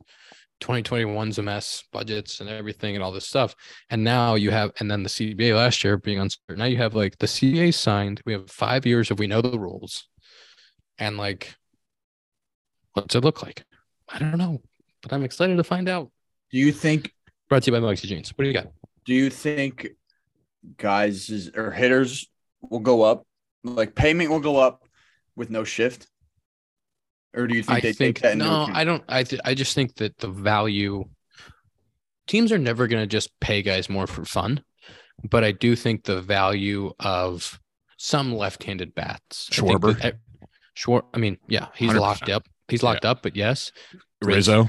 2021's 0.61 1.38
a 1.38 1.42
mess, 1.42 1.84
budgets 1.92 2.40
and 2.40 2.49
everything 2.49 2.94
and 2.94 3.05
all 3.05 3.12
this 3.12 3.26
stuff. 3.26 3.55
And 3.90 4.03
now 4.03 4.34
you 4.34 4.51
have, 4.51 4.72
and 4.80 4.90
then 4.90 5.03
the 5.03 5.09
CBA 5.09 5.55
last 5.55 5.84
year 5.84 5.96
being 5.96 6.18
uncertain. 6.18 6.59
Now 6.59 6.64
you 6.64 6.78
have 6.78 6.94
like 6.94 7.18
the 7.18 7.26
CBA 7.26 7.74
signed. 7.74 8.20
We 8.24 8.32
have 8.32 8.51
five 8.51 8.86
years 8.86 9.11
if 9.11 9.18
we 9.18 9.26
know 9.26 9.42
the 9.42 9.59
rules, 9.59 10.09
and 10.99 11.16
like, 11.16 11.55
what's 12.94 13.14
it 13.14 13.22
look 13.24 13.42
like? 13.42 13.64
I 14.09 14.18
don't 14.18 14.38
know, 14.38 14.61
but 15.03 15.12
I'm 15.12 15.22
excited 15.22 15.57
to 15.59 15.64
find 15.64 15.88
out. 15.88 16.11
Do 16.51 16.59
you 16.59 16.72
think? 16.72 17.12
Brought 17.49 17.62
to 17.62 17.70
you 17.70 17.80
by 17.80 17.86
Mugsy 17.86 18.07
Jeans. 18.07 18.30
What 18.30 18.42
do 18.42 18.49
you 18.49 18.55
got? 18.55 18.66
Do 19.05 19.14
you 19.14 19.30
think 19.30 19.88
guys 20.76 21.30
is, 21.30 21.51
or 21.55 21.70
hitters 21.70 22.26
will 22.61 22.80
go 22.80 23.03
up? 23.03 23.26
Like 23.77 23.95
payment 23.95 24.31
will 24.31 24.41
go 24.41 24.57
up 24.57 24.85
with 25.37 25.51
no 25.51 25.64
shift, 25.64 26.07
or 27.35 27.47
do 27.47 27.57
you 27.57 27.62
think 27.62 27.79
I 27.79 27.81
they 27.81 27.93
think 27.93 28.16
take 28.16 28.23
that 28.23 28.37
no, 28.37 28.62
account? 28.64 28.77
I 28.77 28.85
don't. 28.85 29.05
I 29.09 29.23
th- 29.23 29.43
I 29.45 29.55
just 29.55 29.75
think 29.75 29.95
that 29.97 30.19
the 30.19 30.29
value 30.29 31.05
teams 32.27 32.53
are 32.53 32.59
never 32.59 32.87
going 32.87 33.03
to 33.03 33.07
just 33.07 33.39
pay 33.41 33.62
guys 33.62 33.89
more 33.89 34.07
for 34.07 34.25
fun, 34.25 34.62
but 35.31 35.45
I 35.45 35.53
do 35.53 35.75
think 35.77 36.05
the 36.05 36.21
value 36.21 36.93
of 37.01 37.59
some 37.97 38.35
left-handed 38.35 38.95
bats. 38.95 39.49
I 39.53 39.57
think 39.57 39.69
Schwarber? 39.71 40.03
that- 40.03 40.16
Schwar. 40.77 41.03
I 41.12 41.19
mean, 41.19 41.39
yeah, 41.49 41.69
he's 41.75 41.91
100%. 41.91 42.01
locked 42.01 42.29
up. 42.29 42.45
He's 42.69 42.83
locked 42.83 43.05
up, 43.05 43.23
but 43.23 43.35
yes, 43.35 43.73
Riz. 44.23 44.49
Rizzo. 44.49 44.69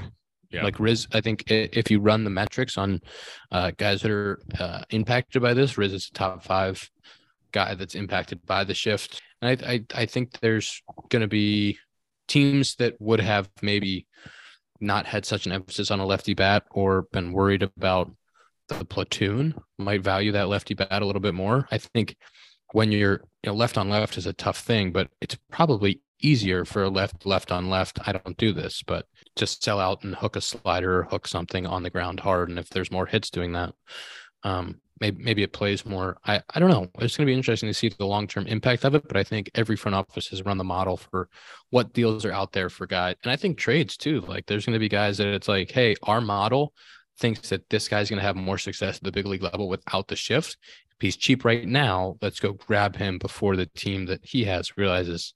Yeah. 0.50 0.64
like 0.64 0.80
Riz. 0.80 1.06
I 1.12 1.20
think 1.20 1.44
if 1.48 1.92
you 1.92 2.00
run 2.00 2.24
the 2.24 2.30
metrics 2.30 2.76
on 2.76 3.00
uh, 3.52 3.70
guys 3.76 4.02
that 4.02 4.10
are 4.10 4.40
uh, 4.58 4.82
impacted 4.90 5.40
by 5.42 5.54
this, 5.54 5.78
Riz 5.78 5.92
is 5.92 6.08
a 6.08 6.12
top 6.12 6.42
five 6.42 6.90
guy 7.52 7.74
that's 7.74 7.94
impacted 7.94 8.44
by 8.46 8.64
the 8.64 8.74
shift. 8.74 9.22
And 9.42 9.62
I, 9.62 9.72
I, 9.72 10.02
I 10.02 10.06
think 10.06 10.38
there's 10.40 10.82
going 11.08 11.22
to 11.22 11.28
be 11.28 11.78
teams 12.28 12.76
that 12.76 13.00
would 13.00 13.20
have 13.20 13.48
maybe 13.62 14.06
not 14.80 15.06
had 15.06 15.26
such 15.26 15.46
an 15.46 15.52
emphasis 15.52 15.90
on 15.90 16.00
a 16.00 16.06
lefty 16.06 16.34
bat 16.34 16.64
or 16.70 17.02
been 17.12 17.32
worried 17.32 17.62
about 17.62 18.10
the 18.68 18.84
platoon 18.84 19.54
might 19.78 20.02
value 20.02 20.32
that 20.32 20.48
lefty 20.48 20.74
bat 20.74 21.02
a 21.02 21.04
little 21.04 21.20
bit 21.20 21.34
more. 21.34 21.66
I 21.70 21.78
think 21.78 22.16
when 22.72 22.92
you're 22.92 23.24
you 23.42 23.50
know 23.50 23.54
left 23.54 23.76
on 23.76 23.88
left 23.88 24.16
is 24.16 24.26
a 24.26 24.32
tough 24.32 24.58
thing, 24.58 24.92
but 24.92 25.08
it's 25.20 25.36
probably 25.50 26.00
easier 26.22 26.64
for 26.64 26.84
a 26.84 26.88
left 26.88 27.26
left 27.26 27.50
on 27.50 27.68
left. 27.68 27.98
I 28.06 28.12
don't 28.12 28.36
do 28.36 28.52
this, 28.52 28.82
but 28.86 29.06
just 29.36 29.64
sell 29.64 29.80
out 29.80 30.04
and 30.04 30.14
hook 30.14 30.36
a 30.36 30.40
slider 30.40 31.00
or 31.00 31.02
hook 31.04 31.26
something 31.26 31.66
on 31.66 31.82
the 31.82 31.90
ground 31.90 32.20
hard. 32.20 32.48
And 32.48 32.58
if 32.58 32.68
there's 32.70 32.92
more 32.92 33.06
hits 33.06 33.30
doing 33.30 33.52
that, 33.52 33.74
um, 34.44 34.80
maybe 35.00 35.22
maybe 35.22 35.42
it 35.42 35.52
plays 35.52 35.86
more. 35.86 36.18
I 36.26 36.42
I 36.54 36.60
don't 36.60 36.70
know. 36.70 36.88
It's 36.98 37.16
going 37.16 37.26
to 37.26 37.30
be 37.30 37.36
interesting 37.36 37.68
to 37.68 37.74
see 37.74 37.88
the 37.88 38.06
long 38.06 38.26
term 38.26 38.46
impact 38.46 38.84
of 38.84 38.94
it. 38.94 39.06
But 39.08 39.16
I 39.16 39.24
think 39.24 39.50
every 39.54 39.76
front 39.76 39.94
office 39.94 40.28
has 40.28 40.44
run 40.44 40.58
the 40.58 40.64
model 40.64 40.96
for 40.96 41.28
what 41.70 41.92
deals 41.92 42.24
are 42.24 42.32
out 42.32 42.52
there 42.52 42.70
for 42.70 42.86
guys, 42.86 43.16
and 43.22 43.32
I 43.32 43.36
think 43.36 43.58
trades 43.58 43.96
too. 43.96 44.20
Like 44.20 44.46
there's 44.46 44.66
going 44.66 44.74
to 44.74 44.78
be 44.78 44.88
guys 44.88 45.18
that 45.18 45.28
it's 45.28 45.48
like, 45.48 45.70
hey, 45.70 45.96
our 46.04 46.20
model 46.20 46.74
thinks 47.18 47.50
that 47.50 47.68
this 47.68 47.88
guy's 47.88 48.08
going 48.08 48.18
to 48.18 48.26
have 48.26 48.36
more 48.36 48.58
success 48.58 48.96
at 48.96 49.02
the 49.02 49.12
big 49.12 49.26
league 49.26 49.42
level 49.42 49.68
without 49.68 50.08
the 50.08 50.16
shift. 50.16 50.56
If 51.00 51.02
he's 51.02 51.16
cheap 51.16 51.44
right 51.44 51.66
now, 51.66 52.16
let's 52.20 52.40
go 52.40 52.52
grab 52.52 52.96
him 52.96 53.18
before 53.18 53.56
the 53.56 53.66
team 53.66 54.06
that 54.06 54.20
he 54.22 54.44
has 54.44 54.76
realizes 54.76 55.32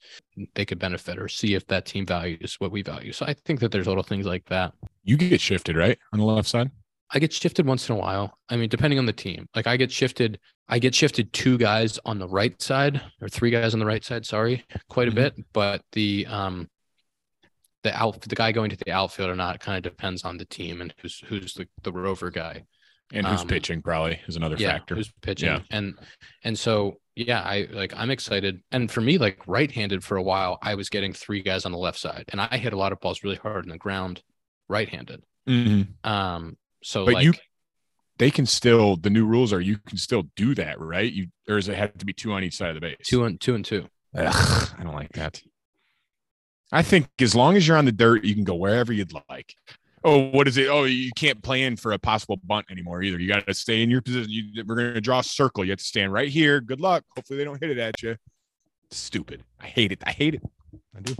they 0.55 0.65
could 0.67 0.79
benefit 0.79 1.19
or 1.19 1.29
see 1.29 1.55
if 1.55 1.67
that 1.69 1.87
team 1.87 2.05
values 2.05 2.57
what 2.59 2.71
we 2.71 2.83
value. 2.83 3.13
So 3.13 3.25
I 3.27 3.35
think 3.35 3.61
that 3.61 3.73
there's 3.73 3.87
little 3.87 4.03
things 4.03 4.27
like 4.27 4.45
that. 4.47 4.75
You 5.05 5.17
get 5.17 5.41
shifted 5.41 5.77
right 5.77 5.99
on 6.13 6.19
the 6.19 6.25
left 6.27 6.49
side. 6.49 6.71
I 7.11 7.19
get 7.19 7.33
shifted 7.33 7.67
once 7.67 7.89
in 7.89 7.95
a 7.95 7.99
while. 7.99 8.39
I 8.49 8.57
mean, 8.57 8.69
depending 8.69 8.99
on 8.99 9.07
the 9.07 9.13
team. 9.13 9.47
Like 9.55 9.67
I 9.67 9.77
get 9.77 9.93
shifted, 9.93 10.41
I 10.69 10.79
get 10.79 10.95
shifted 10.95 11.33
two 11.33 11.59
guys 11.59 11.99
on 12.05 12.19
the 12.19 12.29
right 12.29 12.61
side 12.61 13.01
or 13.21 13.29
three 13.29 13.51
guys 13.51 13.75
on 13.75 13.81
the 13.81 13.87
right 13.87 14.03
side, 14.05 14.27
sorry, 14.27 14.65
quite 14.89 15.09
a 15.09 15.13
Mhm. 15.13 15.15
bit. 15.15 15.35
But 15.53 15.83
the 15.93 16.27
um 16.27 16.69
the 17.83 17.95
out 17.95 18.21
the 18.23 18.35
guy 18.35 18.51
going 18.53 18.71
to 18.71 18.77
the 18.77 18.91
outfield 18.91 19.29
or 19.31 19.37
not 19.37 19.61
kind 19.61 19.77
of 19.77 19.83
depends 19.93 20.25
on 20.25 20.39
the 20.39 20.47
team 20.47 20.81
and 20.81 20.95
who's 21.03 21.21
who's 21.29 21.53
the, 21.55 21.69
the 21.83 21.93
rover 21.93 22.31
guy. 22.31 22.65
And 23.13 23.27
who's 23.27 23.43
Um, 23.43 23.49
pitching 23.49 23.83
probably 23.83 24.19
is 24.27 24.37
another 24.37 24.57
yeah, 24.59 24.71
factor. 24.73 24.95
who's 24.95 25.13
pitching. 25.21 25.49
Yeah. 25.51 25.61
And 25.71 25.99
and 26.43 26.59
so 26.59 27.01
yeah, 27.15 27.43
I 27.43 27.69
like 27.71 27.93
I'm 27.95 28.11
excited. 28.11 28.63
And 28.73 28.91
for 28.91 29.03
me, 29.03 29.19
like 29.19 29.47
right-handed 29.47 30.03
for 30.03 30.17
a 30.17 30.23
while, 30.23 30.59
I 30.63 30.75
was 30.75 30.89
getting 30.89 31.13
three 31.13 31.43
guys 31.43 31.67
on 31.67 31.71
the 31.73 31.79
left 31.79 31.99
side. 31.99 32.25
And 32.29 32.41
I 32.41 32.57
hit 32.57 32.73
a 32.73 32.77
lot 32.79 32.93
of 32.93 33.01
balls 33.01 33.23
really 33.23 33.37
hard 33.37 33.65
in 33.67 33.71
the 33.71 33.79
ground 33.79 34.23
right-handed. 34.69 35.23
Mhm. 35.47 35.89
Um 36.05 36.57
so 36.85 37.05
But 37.05 37.15
like 37.15 37.25
you- 37.25 37.33
They 38.19 38.31
can 38.31 38.47
still 38.47 38.97
the 38.97 39.11
new 39.11 39.27
rules 39.27 39.53
are 39.53 39.61
you 39.61 39.79
can 39.79 39.99
still 39.99 40.25
do 40.37 40.55
that, 40.55 40.79
right? 40.79 41.13
You 41.13 41.29
or 41.49 41.57
does 41.57 41.69
it 41.69 41.77
have 41.77 41.99
to 41.99 42.05
be 42.07 42.13
two 42.13 42.33
on 42.33 42.45
each 42.45 42.57
side 42.57 42.69
of 42.69 42.75
the 42.77 42.81
base? 42.81 42.97
two 43.09 43.25
and 43.25 43.41
two 43.41 43.55
and 43.57 43.65
two. 43.65 43.89
Ugh, 44.17 44.71
I 44.79 44.85
don't 44.85 44.95
like 44.95 45.13
that. 45.15 45.43
I 46.71 46.83
think 46.83 47.09
as 47.21 47.35
long 47.35 47.57
as 47.57 47.67
you're 47.67 47.77
on 47.77 47.85
the 47.85 47.93
dirt, 47.93 48.25
you 48.25 48.35
can 48.35 48.45
go 48.45 48.55
wherever 48.55 48.93
you'd 48.93 49.13
like. 49.29 49.55
Oh, 50.05 50.29
what 50.31 50.47
is 50.47 50.57
it? 50.59 50.69
Oh, 50.69 50.85
you 50.85 51.11
can't 51.17 51.43
plan 51.43 51.77
for 51.77 51.93
a 51.93 51.99
possible 51.99 52.39
bunt 52.45 52.67
anymore 52.71 53.03
either. 53.03 53.19
You 53.19 53.27
got 53.29 53.47
to 53.47 53.55
stay 53.55 53.83
in 53.83 53.91
your 53.91 54.03
position. 54.03 54.31
You, 54.31 54.65
we're 54.67 54.75
going 54.77 54.95
to 54.95 55.01
draw 55.01 55.21
a 55.21 55.25
circle. 55.25 55.65
You 55.65 55.71
have 55.71 55.79
to 55.79 55.85
stand 55.85 56.13
right 56.13 56.29
here. 56.29 56.61
Good 56.61 56.81
luck. 56.81 57.05
Hopefully 57.17 57.39
they 57.39 57.45
don't 57.45 57.61
hit 57.61 57.71
it 57.71 57.79
at 57.79 58.03
you. 58.03 58.17
Stupid. 58.91 59.45
I 59.61 59.67
hate 59.67 59.93
it. 59.93 60.03
I 60.05 60.11
hate 60.13 60.35
it. 60.35 60.43
I 60.97 61.01
do. 61.01 61.15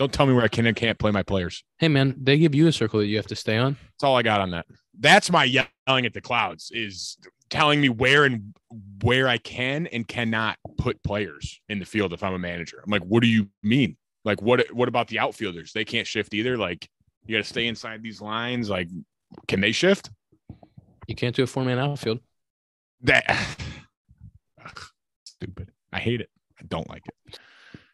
Don't 0.00 0.10
tell 0.10 0.24
me 0.24 0.32
where 0.32 0.42
I 0.42 0.48
can 0.48 0.64
and 0.64 0.74
can't 0.74 0.98
play 0.98 1.10
my 1.10 1.22
players. 1.22 1.62
Hey 1.76 1.88
man, 1.88 2.14
they 2.18 2.38
give 2.38 2.54
you 2.54 2.66
a 2.68 2.72
circle 2.72 3.00
that 3.00 3.06
you 3.06 3.18
have 3.18 3.26
to 3.26 3.36
stay 3.36 3.58
on. 3.58 3.76
That's 3.82 4.02
all 4.02 4.16
I 4.16 4.22
got 4.22 4.40
on 4.40 4.50
that. 4.52 4.64
That's 4.98 5.30
my 5.30 5.44
yelling 5.44 6.06
at 6.06 6.14
the 6.14 6.22
clouds 6.22 6.70
is 6.72 7.18
telling 7.50 7.82
me 7.82 7.90
where 7.90 8.24
and 8.24 8.54
where 9.02 9.28
I 9.28 9.36
can 9.36 9.88
and 9.88 10.08
cannot 10.08 10.56
put 10.78 11.02
players 11.02 11.60
in 11.68 11.78
the 11.80 11.84
field 11.84 12.14
if 12.14 12.22
I'm 12.22 12.32
a 12.32 12.38
manager. 12.38 12.80
I'm 12.82 12.90
like, 12.90 13.02
what 13.02 13.22
do 13.22 13.28
you 13.28 13.50
mean? 13.62 13.98
Like, 14.24 14.40
what 14.40 14.72
what 14.72 14.88
about 14.88 15.08
the 15.08 15.18
outfielders? 15.18 15.74
They 15.74 15.84
can't 15.84 16.06
shift 16.06 16.32
either. 16.32 16.56
Like, 16.56 16.88
you 17.26 17.36
got 17.36 17.44
to 17.44 17.50
stay 17.50 17.66
inside 17.66 18.02
these 18.02 18.22
lines. 18.22 18.70
Like, 18.70 18.88
can 19.48 19.60
they 19.60 19.72
shift? 19.72 20.08
You 21.08 21.14
can't 21.14 21.36
do 21.36 21.42
a 21.42 21.46
four 21.46 21.62
man 21.62 21.78
outfield. 21.78 22.20
That 23.02 23.38
stupid. 25.24 25.70
I 25.92 25.98
hate 25.98 26.22
it. 26.22 26.30
I 26.58 26.64
don't 26.66 26.88
like 26.88 27.02
it. 27.06 27.38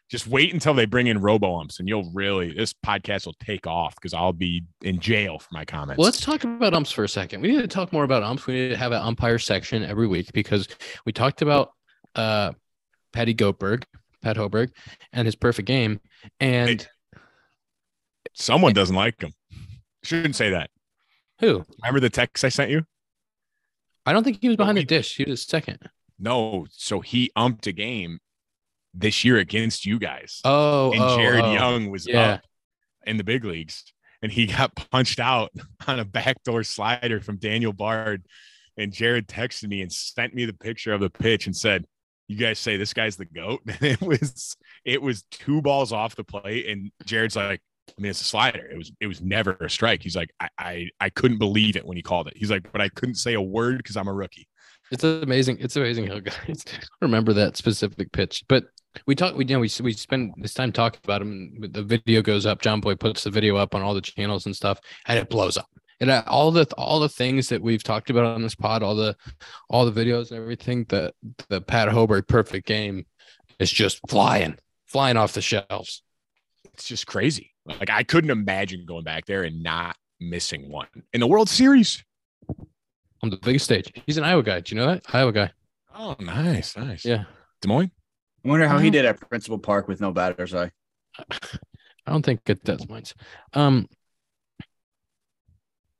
Just 0.09 0.25
wait 0.25 0.53
until 0.53 0.73
they 0.73 0.85
bring 0.85 1.07
in 1.07 1.19
robo 1.19 1.59
umps 1.59 1.79
and 1.79 1.89
you'll 1.89 2.09
really 2.13 2.53
this 2.53 2.73
podcast 2.73 3.25
will 3.25 3.35
take 3.43 3.67
off 3.67 3.95
because 3.95 4.13
I'll 4.13 4.31
be 4.31 4.63
in 4.81 4.99
jail 4.99 5.37
for 5.39 5.49
my 5.51 5.65
comments. 5.65 5.97
Well, 5.97 6.05
let's 6.05 6.21
talk 6.21 6.43
about 6.45 6.73
umps 6.73 6.91
for 6.91 7.03
a 7.03 7.09
second. 7.09 7.41
We 7.41 7.49
need 7.49 7.61
to 7.61 7.67
talk 7.67 7.91
more 7.91 8.05
about 8.05 8.23
umps. 8.23 8.47
We 8.47 8.53
need 8.53 8.69
to 8.69 8.77
have 8.77 8.93
an 8.93 9.01
umpire 9.01 9.37
section 9.37 9.83
every 9.83 10.07
week 10.07 10.31
because 10.33 10.69
we 11.05 11.11
talked 11.11 11.41
about 11.41 11.71
uh 12.15 12.53
Patty 13.11 13.33
Goldberg, 13.33 13.85
Pat 14.21 14.37
Hoberg, 14.37 14.69
and 15.11 15.25
his 15.25 15.35
perfect 15.35 15.67
game. 15.67 15.99
And 16.39 16.87
Someone 18.33 18.73
doesn't 18.73 18.95
like 18.95 19.19
him. 19.21 19.33
Shouldn't 20.03 20.35
say 20.35 20.51
that. 20.51 20.69
who? 21.39 21.65
Remember 21.81 21.99
the 21.99 22.09
text 22.09 22.43
I 22.45 22.49
sent 22.49 22.69
you? 22.71 22.83
I 24.05 24.13
don't 24.13 24.23
think 24.23 24.37
he 24.41 24.47
was 24.47 24.57
behind 24.57 24.77
the 24.77 24.83
dish. 24.85 25.17
He 25.17 25.23
was 25.25 25.41
second. 25.41 25.79
No. 26.19 26.65
So 26.71 27.01
he 27.01 27.31
umped 27.35 27.67
a 27.67 27.71
game 27.71 28.19
this 28.97 29.23
year 29.23 29.37
against 29.37 29.85
you 29.85 29.99
guys. 29.99 30.41
Oh, 30.43 30.91
and 30.91 31.01
oh, 31.01 31.17
Jared 31.17 31.45
oh. 31.45 31.53
Young 31.53 31.89
was 31.89 32.07
Yeah. 32.07 32.33
up 32.33 32.41
in 33.05 33.17
the 33.17 33.23
big 33.23 33.45
leagues. 33.45 33.83
And 34.21 34.31
he 34.31 34.47
got 34.47 34.75
punched 34.91 35.19
out 35.19 35.51
on 35.87 35.99
a 35.99 36.05
backdoor 36.05 36.63
slider 36.63 37.21
from 37.21 37.37
Daniel 37.37 37.73
Bard. 37.73 38.25
And 38.77 38.91
Jared 38.91 39.27
texted 39.27 39.67
me 39.69 39.81
and 39.81 39.91
sent 39.91 40.33
me 40.33 40.45
the 40.45 40.53
picture 40.53 40.93
of 40.93 41.01
the 41.01 41.09
pitch 41.09 41.45
and 41.45 41.55
said, 41.55 41.85
You 42.27 42.37
guys 42.37 42.59
say 42.59 42.77
this 42.77 42.93
guy's 42.93 43.15
the 43.17 43.25
GOAT. 43.25 43.61
And 43.67 43.83
it 43.83 44.01
was 44.01 44.55
it 44.85 45.01
was 45.01 45.23
two 45.31 45.61
balls 45.61 45.91
off 45.91 46.15
the 46.15 46.23
plate. 46.23 46.67
And 46.67 46.91
Jared's 47.05 47.35
like, 47.35 47.61
I 47.89 48.01
mean, 48.01 48.09
it's 48.09 48.21
a 48.21 48.25
slider. 48.25 48.65
It 48.65 48.77
was 48.77 48.91
it 48.99 49.07
was 49.07 49.21
never 49.21 49.53
a 49.53 49.69
strike. 49.69 50.03
He's 50.03 50.15
like, 50.15 50.31
I 50.39 50.49
I, 50.57 50.89
I 50.99 51.09
couldn't 51.09 51.37
believe 51.37 51.75
it 51.75 51.85
when 51.85 51.97
he 51.97 52.03
called 52.03 52.27
it. 52.27 52.37
He's 52.37 52.51
like, 52.51 52.71
but 52.71 52.81
I 52.81 52.89
couldn't 52.89 53.15
say 53.15 53.33
a 53.33 53.41
word 53.41 53.77
because 53.77 53.97
I'm 53.97 54.07
a 54.07 54.13
rookie. 54.13 54.47
It's 54.91 55.03
amazing. 55.03 55.57
It's 55.59 55.75
amazing 55.75 56.07
how 56.07 56.19
guys 56.47 56.63
remember 57.01 57.33
that 57.33 57.57
specific 57.57 58.11
pitch. 58.11 58.43
But 58.47 58.65
we 59.05 59.15
talk. 59.15 59.35
We 59.35 59.45
you 59.45 59.55
know 59.55 59.59
we 59.59 59.69
we 59.81 59.93
spend 59.93 60.33
this 60.37 60.53
time 60.53 60.71
talking 60.71 61.01
about 61.03 61.21
him. 61.21 61.57
The 61.59 61.83
video 61.83 62.21
goes 62.21 62.45
up. 62.45 62.61
John 62.61 62.79
Boy 62.79 62.95
puts 62.95 63.23
the 63.23 63.29
video 63.29 63.55
up 63.57 63.75
on 63.75 63.81
all 63.81 63.93
the 63.93 64.01
channels 64.01 64.45
and 64.45 64.55
stuff, 64.55 64.79
and 65.05 65.19
it 65.19 65.29
blows 65.29 65.57
up. 65.57 65.69
And 65.99 66.11
all 66.11 66.51
the 66.51 66.67
all 66.77 66.99
the 66.99 67.09
things 67.09 67.49
that 67.49 67.61
we've 67.61 67.83
talked 67.83 68.09
about 68.09 68.25
on 68.25 68.41
this 68.41 68.55
pod, 68.55 68.83
all 68.83 68.95
the 68.95 69.15
all 69.69 69.89
the 69.89 70.05
videos 70.05 70.31
and 70.31 70.39
everything, 70.39 70.85
the 70.89 71.13
the 71.49 71.61
Pat 71.61 71.89
Hoberg 71.89 72.27
perfect 72.27 72.67
game 72.67 73.05
is 73.59 73.71
just 73.71 73.99
flying, 74.07 74.57
flying 74.85 75.17
off 75.17 75.33
the 75.33 75.41
shelves. 75.41 76.03
It's 76.73 76.87
just 76.87 77.07
crazy. 77.07 77.53
Like 77.65 77.89
I 77.89 78.03
couldn't 78.03 78.29
imagine 78.29 78.85
going 78.85 79.03
back 79.03 79.25
there 79.25 79.43
and 79.43 79.63
not 79.63 79.95
missing 80.19 80.71
one 80.71 80.87
in 81.13 81.19
the 81.19 81.27
World 81.27 81.49
Series. 81.49 82.03
On 83.23 83.29
the 83.29 83.37
biggest 83.37 83.65
stage. 83.65 83.91
He's 84.05 84.17
an 84.17 84.23
Iowa 84.23 84.43
guy. 84.43 84.59
Do 84.61 84.75
you 84.75 84.81
know 84.81 84.87
that? 84.87 85.03
Iowa 85.13 85.31
guy. 85.31 85.51
Oh, 85.95 86.15
nice, 86.19 86.77
nice. 86.77 87.03
Yeah. 87.05 87.23
Des 87.61 87.67
Moines. 87.67 87.91
I 88.45 88.47
wonder 88.49 88.67
how 88.67 88.77
he 88.77 88.89
Mhm. 88.89 88.93
did 88.93 89.05
at 89.05 89.19
Principal 89.29 89.57
Park 89.59 89.87
with 89.87 89.99
no 89.99 90.11
batter's 90.11 90.53
eye. 90.53 90.71
I 91.31 92.11
don't 92.11 92.23
think 92.23 92.41
it 92.47 92.63
does 92.63 92.87
mine. 92.87 93.03
Um, 93.53 93.87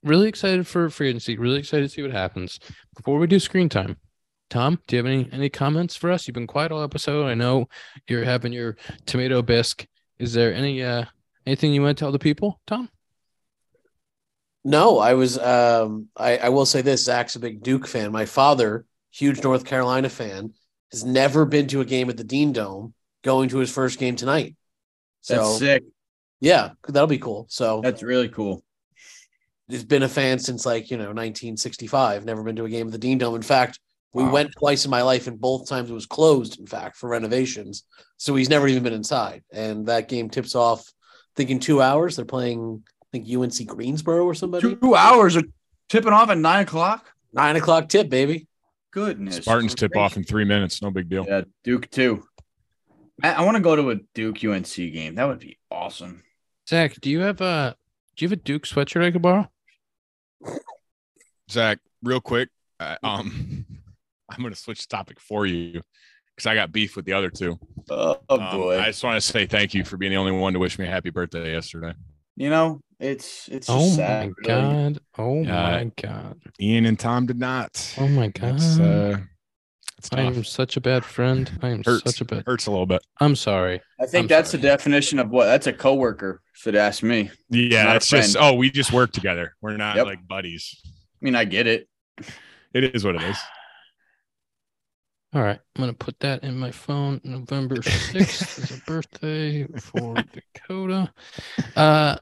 really 0.03 0.29
excited 0.29 0.65
for 0.67 0.89
free 0.89 1.09
agency. 1.09 1.37
Really 1.37 1.59
excited 1.59 1.83
to 1.83 1.89
see 1.89 2.01
what 2.01 2.11
happens. 2.11 2.59
Before 2.95 3.17
we 3.19 3.27
do 3.27 3.39
screen 3.39 3.67
time, 3.69 3.97
Tom, 4.49 4.79
do 4.87 4.95
you 4.95 5.03
have 5.03 5.05
any 5.11 5.27
any 5.33 5.49
comments 5.49 5.95
for 5.95 6.09
us? 6.11 6.27
You've 6.27 6.35
been 6.35 6.47
quiet 6.47 6.71
all 6.71 6.83
episode. 6.83 7.25
I 7.27 7.33
know 7.33 7.67
you're 8.07 8.23
having 8.23 8.53
your 8.53 8.77
tomato 9.05 9.41
bisque. 9.41 9.85
Is 10.19 10.33
there 10.33 10.53
any 10.53 10.81
uh 10.83 11.05
anything 11.45 11.73
you 11.73 11.81
want 11.81 11.97
to 11.97 12.01
tell 12.01 12.11
the 12.13 12.19
people, 12.19 12.61
Tom? 12.67 12.89
No, 14.63 14.99
I 14.99 15.13
was. 15.13 15.37
Um, 15.37 16.07
I, 16.17 16.37
I 16.37 16.49
will 16.49 16.65
say 16.65 16.81
this: 16.81 17.03
Zach's 17.05 17.35
a 17.35 17.39
big 17.39 17.63
Duke 17.63 17.87
fan. 17.87 18.11
My 18.11 18.25
father, 18.25 18.85
huge 19.11 19.41
North 19.43 19.65
Carolina 19.65 20.09
fan, 20.09 20.53
has 20.91 21.05
never 21.05 21.45
been 21.45 21.67
to 21.67 21.81
a 21.81 21.85
game 21.85 22.09
at 22.09 22.17
the 22.17 22.23
Dean 22.23 22.51
Dome. 22.53 22.93
Going 23.23 23.49
to 23.49 23.57
his 23.57 23.71
first 23.71 23.99
game 23.99 24.15
tonight. 24.15 24.55
That's 25.27 25.41
So 25.47 25.57
sick. 25.57 25.83
yeah, 26.39 26.71
that'll 26.87 27.07
be 27.07 27.17
cool. 27.17 27.45
So 27.49 27.81
That's 27.81 28.03
really 28.03 28.29
cool. 28.29 28.63
he's 29.67 29.83
been 29.83 30.03
a 30.03 30.09
fan 30.09 30.39
since 30.39 30.65
like 30.65 30.91
you 30.91 30.97
know 30.97 31.05
1965. 31.13 32.25
Never 32.25 32.43
been 32.43 32.55
to 32.57 32.65
a 32.65 32.69
game 32.69 32.87
at 32.87 32.91
the 32.91 32.97
Dean 32.97 33.17
Dome. 33.17 33.35
In 33.35 33.41
fact, 33.41 33.79
we 34.13 34.23
Wow. 34.23 34.31
went 34.31 34.51
twice 34.57 34.85
in 34.85 34.91
my 34.91 35.01
life, 35.01 35.27
and 35.27 35.39
both 35.39 35.67
times 35.69 35.89
it 35.89 35.93
was 35.93 36.05
closed. 36.05 36.59
In 36.59 36.67
fact, 36.67 36.97
for 36.97 37.09
renovations. 37.09 37.83
So 38.17 38.35
he's 38.35 38.49
never 38.49 38.67
even 38.67 38.83
been 38.83 38.93
inside. 38.93 39.43
And 39.51 39.87
that 39.87 40.07
game 40.09 40.29
tips 40.29 40.55
off. 40.55 40.81
I 40.89 41.33
think 41.35 41.49
in 41.51 41.59
two 41.59 41.81
hours 41.81 42.15
they're 42.15 42.25
playing. 42.25 42.83
I 43.13 43.17
think 43.19 43.27
UNC 43.29 43.67
Greensboro 43.67 44.25
or 44.25 44.33
somebody. 44.33 44.75
Two 44.75 44.95
hours 44.95 45.35
of 45.35 45.45
tipping 45.89 46.13
off 46.13 46.29
at 46.29 46.37
nine 46.37 46.63
o'clock. 46.63 47.13
Nine 47.33 47.55
o'clock 47.55 47.87
tip, 47.89 48.09
baby. 48.09 48.47
Goodness. 48.91 49.37
Spartans 49.37 49.75
tip 49.75 49.95
off 49.95 50.17
in 50.17 50.23
three 50.23 50.45
minutes. 50.45 50.81
No 50.81 50.91
big 50.91 51.09
deal. 51.09 51.25
Yeah, 51.27 51.41
Duke 51.63 51.89
too. 51.89 52.23
I, 53.23 53.33
I 53.33 53.41
want 53.43 53.55
to 53.57 53.63
go 53.63 53.75
to 53.75 53.91
a 53.91 53.95
Duke 54.13 54.43
UNC 54.43 54.75
game. 54.75 55.15
That 55.15 55.27
would 55.27 55.39
be 55.39 55.57
awesome. 55.71 56.23
Zach, 56.69 56.99
do 56.99 57.09
you 57.09 57.19
have 57.21 57.39
a 57.41 57.75
do 58.15 58.25
you 58.25 58.29
have 58.29 58.37
a 58.39 58.41
Duke 58.41 58.63
sweatshirt 58.63 59.03
I 59.03 59.11
could 59.11 59.21
borrow? 59.21 59.49
Zach, 61.49 61.79
real 62.03 62.19
quick. 62.21 62.49
Uh, 62.79 62.95
um, 63.03 63.65
I'm 64.29 64.41
going 64.41 64.53
to 64.53 64.59
switch 64.59 64.87
topic 64.87 65.19
for 65.19 65.45
you 65.45 65.81
because 66.35 66.45
I 66.47 66.55
got 66.55 66.71
beef 66.71 66.95
with 66.95 67.05
the 67.05 67.13
other 67.13 67.29
two. 67.29 67.57
Oh, 67.89 68.19
Um, 68.29 68.39
boy. 68.57 68.79
I 68.79 68.85
just 68.87 69.03
want 69.03 69.15
to 69.15 69.21
say 69.21 69.45
thank 69.45 69.73
you 69.73 69.83
for 69.85 69.97
being 69.97 70.11
the 70.11 70.17
only 70.17 70.33
one 70.33 70.53
to 70.53 70.59
wish 70.59 70.77
me 70.77 70.85
a 70.85 70.89
happy 70.89 71.09
birthday 71.09 71.53
yesterday. 71.53 71.93
you 72.35 72.49
know, 72.49 72.81
it's 72.99 73.47
it's 73.49 73.67
just 73.67 73.69
Oh 73.69 73.89
sad. 73.95 74.27
my 74.27 74.33
really. 74.37 74.93
god. 74.93 74.99
Oh 75.17 75.41
Yeah. 75.43 75.61
my 75.71 75.91
god. 76.01 76.39
Ian 76.59 76.85
and 76.85 76.99
Tom 76.99 77.25
did 77.25 77.39
not. 77.39 77.95
Oh 77.99 78.07
my 78.07 78.27
god. 78.29 78.55
It's, 78.55 78.79
uh, 78.79 79.17
it's 79.97 80.09
I 80.13 80.21
am 80.21 80.43
such 80.43 80.77
a 80.77 80.81
bad 80.81 81.03
friend. 81.05 81.51
I 81.61 81.69
am 81.69 81.83
Hurts. 81.83 82.03
such 82.03 82.21
a 82.21 82.25
bad. 82.25 82.43
Hurts 82.45 82.67
a 82.67 82.71
little 82.71 82.85
bit. 82.85 83.01
I'm 83.19 83.35
sorry. 83.35 83.81
I 83.99 84.05
think 84.05 84.23
I'm 84.23 84.27
that's 84.27 84.51
sorry. 84.51 84.61
the 84.61 84.67
definition 84.67 85.19
of 85.19 85.29
what 85.29 85.45
that's 85.45 85.67
a 85.67 85.73
coworker. 85.73 86.41
If 86.55 86.67
it 86.67 86.75
asks 86.75 87.03
me, 87.03 87.29
Yeah, 87.49 87.83
Not 87.83 87.95
it's 87.97 88.09
just 88.09 88.35
oh, 88.39 88.53
we 88.53 88.69
just 88.71 88.91
work 88.91 89.11
together. 89.11 89.55
We're 89.61 89.77
not 89.77 89.95
Yep. 89.95 90.05
like 90.05 90.27
buddies. 90.27 90.75
I 90.85 90.89
mean, 91.21 91.35
I 91.35 91.45
get 91.45 91.67
it. 91.67 91.87
It 92.73 92.95
is 92.95 93.03
what 93.05 93.15
it 93.15 93.23
is. 93.23 93.37
All 95.33 95.41
right, 95.43 95.59
I'm 95.75 95.81
gonna 95.81 95.93
put 95.93 96.19
that 96.21 96.43
in 96.43 96.57
my 96.57 96.71
phone. 96.71 97.19
November 97.23 97.81
sixth 97.83 98.57
is 98.59 98.71
a 98.77 98.81
birthday 98.85 99.65
for 99.79 100.15
Dakota. 100.55 101.11
Uh, 101.75 102.15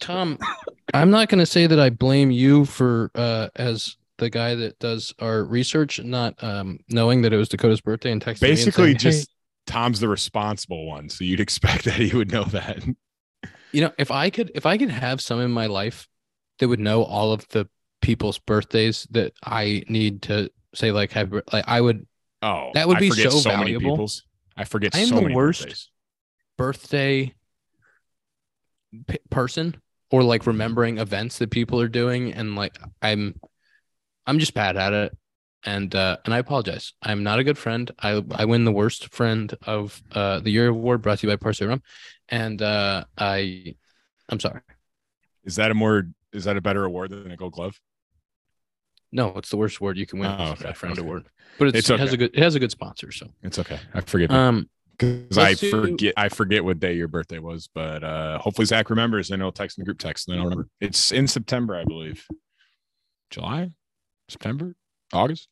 Tom, 0.00 0.38
I'm 0.92 1.10
not 1.10 1.28
gonna 1.28 1.46
say 1.46 1.66
that 1.66 1.78
I 1.80 1.90
blame 1.90 2.30
you 2.30 2.64
for 2.64 3.10
uh 3.14 3.48
as 3.56 3.96
the 4.18 4.30
guy 4.30 4.54
that 4.54 4.78
does 4.78 5.12
our 5.18 5.44
research, 5.44 6.00
not 6.02 6.42
um 6.42 6.78
knowing 6.88 7.22
that 7.22 7.32
it 7.32 7.36
was 7.36 7.48
Dakota's 7.48 7.80
birthday 7.80 8.10
and 8.12 8.20
texting 8.22 8.42
me 8.42 8.48
and 8.50 8.56
Basically, 8.58 8.84
saying, 8.84 8.94
"Hey, 8.94 8.98
just 8.98 9.30
Tom's 9.66 10.00
the 10.00 10.08
responsible 10.08 10.86
one, 10.86 11.08
so 11.08 11.24
you'd 11.24 11.40
expect 11.40 11.84
that 11.84 11.94
he 11.94 12.14
would 12.16 12.30
know 12.30 12.44
that. 12.44 12.82
you 13.72 13.80
know 13.80 13.90
if 13.98 14.10
i 14.10 14.30
could 14.30 14.50
if 14.54 14.66
i 14.66 14.78
could 14.78 14.90
have 14.90 15.20
some 15.20 15.40
in 15.40 15.50
my 15.50 15.66
life 15.66 16.06
that 16.58 16.68
would 16.68 16.78
know 16.80 17.02
all 17.02 17.32
of 17.32 17.48
the 17.48 17.68
people's 18.02 18.38
birthdays 18.38 19.04
that 19.10 19.32
i 19.44 19.82
need 19.88 20.22
to 20.22 20.48
say 20.74 20.92
like 20.92 21.10
have 21.12 21.32
like 21.52 21.64
i 21.66 21.80
would 21.80 22.06
Oh, 22.42 22.70
That 22.74 22.86
would 22.88 22.98
I 22.98 23.00
be 23.00 23.10
so 23.10 23.30
many 23.48 23.72
valuable. 23.72 24.06
I 24.54 24.64
forget 24.64 24.94
I 24.94 24.98
am 24.98 25.08
so 25.08 25.14
the 25.20 25.32
worst. 25.34 25.60
birthdays. 25.62 25.88
birthday 26.58 27.34
p- 29.08 29.18
person 29.30 29.74
or 30.14 30.22
like 30.22 30.46
remembering 30.46 30.98
events 30.98 31.38
that 31.38 31.50
people 31.50 31.80
are 31.80 31.88
doing 31.88 32.32
and 32.32 32.54
like 32.62 32.78
i'm 33.02 33.34
i'm 34.26 34.38
just 34.38 34.54
bad 34.54 34.76
at 34.76 34.92
it 34.92 35.10
and 35.64 35.94
uh 35.94 36.16
and 36.24 36.32
i 36.32 36.38
apologize 36.38 36.92
i'm 37.02 37.22
not 37.24 37.38
a 37.40 37.44
good 37.44 37.58
friend 37.58 37.90
i 37.98 38.22
i 38.42 38.44
win 38.44 38.64
the 38.64 38.76
worst 38.80 39.02
friend 39.18 39.54
of 39.66 40.00
uh 40.12 40.38
the 40.44 40.50
year 40.50 40.68
award 40.68 41.02
brought 41.02 41.18
to 41.18 41.26
you 41.26 41.32
by 41.32 41.36
Parce 41.44 41.60
Rum 41.60 41.82
and 42.28 42.62
uh 42.62 43.04
i 43.18 43.74
i'm 44.28 44.40
sorry 44.40 44.60
Is 45.44 45.56
that 45.56 45.70
a 45.70 45.74
more? 45.74 45.98
Is 46.32 46.44
that 46.44 46.56
a 46.56 46.60
better 46.60 46.84
award 46.84 47.10
than 47.10 47.30
a 47.30 47.36
Gold 47.36 47.52
Glove? 47.52 47.76
No, 49.12 49.24
it's 49.36 49.50
the 49.50 49.56
worst 49.56 49.78
award 49.78 49.96
you 49.98 50.06
can 50.06 50.18
win. 50.20 50.30
Oh, 50.30 50.52
okay, 50.52 50.70
a 50.70 50.74
friend 50.74 50.98
okay. 50.98 51.06
award, 51.06 51.24
but 51.58 51.68
it's, 51.68 51.78
It's 51.78 51.90
it 51.90 52.00
has 52.00 52.12
a 52.12 52.16
good 52.16 52.30
it 52.38 52.42
has 52.42 52.54
a 52.54 52.60
good 52.60 52.70
sponsor. 52.70 53.12
So, 53.12 53.26
It's 53.42 53.58
okay. 53.58 53.78
I 53.92 54.00
forget 54.00 54.30
that. 54.30 54.40
um, 54.48 54.68
because 54.98 55.38
I 55.38 55.50
let's 55.50 55.60
do- 55.60 55.70
forget. 55.70 56.14
I 56.16 56.28
forget 56.28 56.64
what 56.64 56.78
day 56.80 56.94
your 56.94 57.08
birthday 57.08 57.38
was, 57.38 57.68
but 57.74 58.02
uh 58.04 58.38
hopefully 58.38 58.66
Zach 58.66 58.90
remembers, 58.90 59.30
and 59.30 59.42
he'll 59.42 59.52
text 59.52 59.78
in 59.78 59.82
the 59.82 59.86
group 59.86 59.98
text. 59.98 60.28
And 60.28 60.34
then 60.34 60.40
I'll 60.40 60.48
remember. 60.50 60.68
It's 60.80 61.12
in 61.12 61.26
September, 61.28 61.76
I 61.76 61.84
believe. 61.84 62.26
July, 63.30 63.70
September, 64.28 64.74
August. 65.12 65.48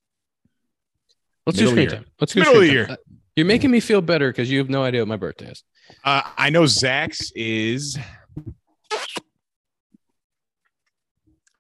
let's 1.47 1.59
do 1.59 1.64
Middle 1.64 1.72
screen 1.74 1.88
year. 1.88 1.97
time. 1.99 2.07
Let's 2.20 2.32
do 2.32 2.40
Middle 2.40 2.55
of 2.55 2.64
screen 2.66 2.78
the 2.78 2.86
time. 2.86 2.93
Uh, 3.01 3.14
You're 3.36 3.47
making 3.47 3.70
me 3.70 3.80
feel 3.80 4.01
better 4.01 4.30
because 4.30 4.51
you 4.51 4.59
have 4.59 4.70
no 4.70 4.82
idea 4.84 5.01
what 5.01 5.09
my 5.09 5.16
birthday 5.16 5.51
is. 5.51 5.64
Uh, 6.05 6.22
I 6.38 6.51
know 6.51 6.66
Zach's 6.66 7.32
is. 7.34 7.99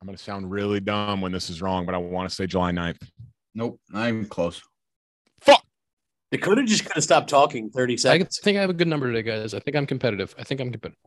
I'm 0.00 0.06
gonna 0.06 0.18
sound 0.18 0.50
really 0.50 0.80
dumb 0.80 1.20
when 1.20 1.32
this 1.32 1.48
is 1.50 1.62
wrong, 1.62 1.86
but 1.86 1.94
I 1.94 1.98
want 1.98 2.28
to 2.28 2.34
say 2.34 2.46
July 2.46 2.72
9th. 2.72 2.98
Nope, 3.54 3.80
not 3.90 4.08
even 4.08 4.26
close. 4.26 4.60
Fuck. 6.32 6.40
Dakota 6.40 6.64
just 6.64 6.84
could 6.84 6.94
have 6.94 7.04
stopped 7.04 7.28
talking 7.28 7.70
30 7.70 7.96
seconds. 7.96 8.40
I 8.40 8.44
think 8.44 8.58
I 8.58 8.60
have 8.62 8.70
a 8.70 8.74
good 8.74 8.88
number 8.88 9.12
today, 9.12 9.22
guys. 9.22 9.54
I 9.54 9.60
think 9.60 9.76
I'm 9.76 9.86
competitive. 9.86 10.34
I 10.38 10.44
think 10.44 10.60
I'm 10.60 10.70
competitive. 10.70 10.98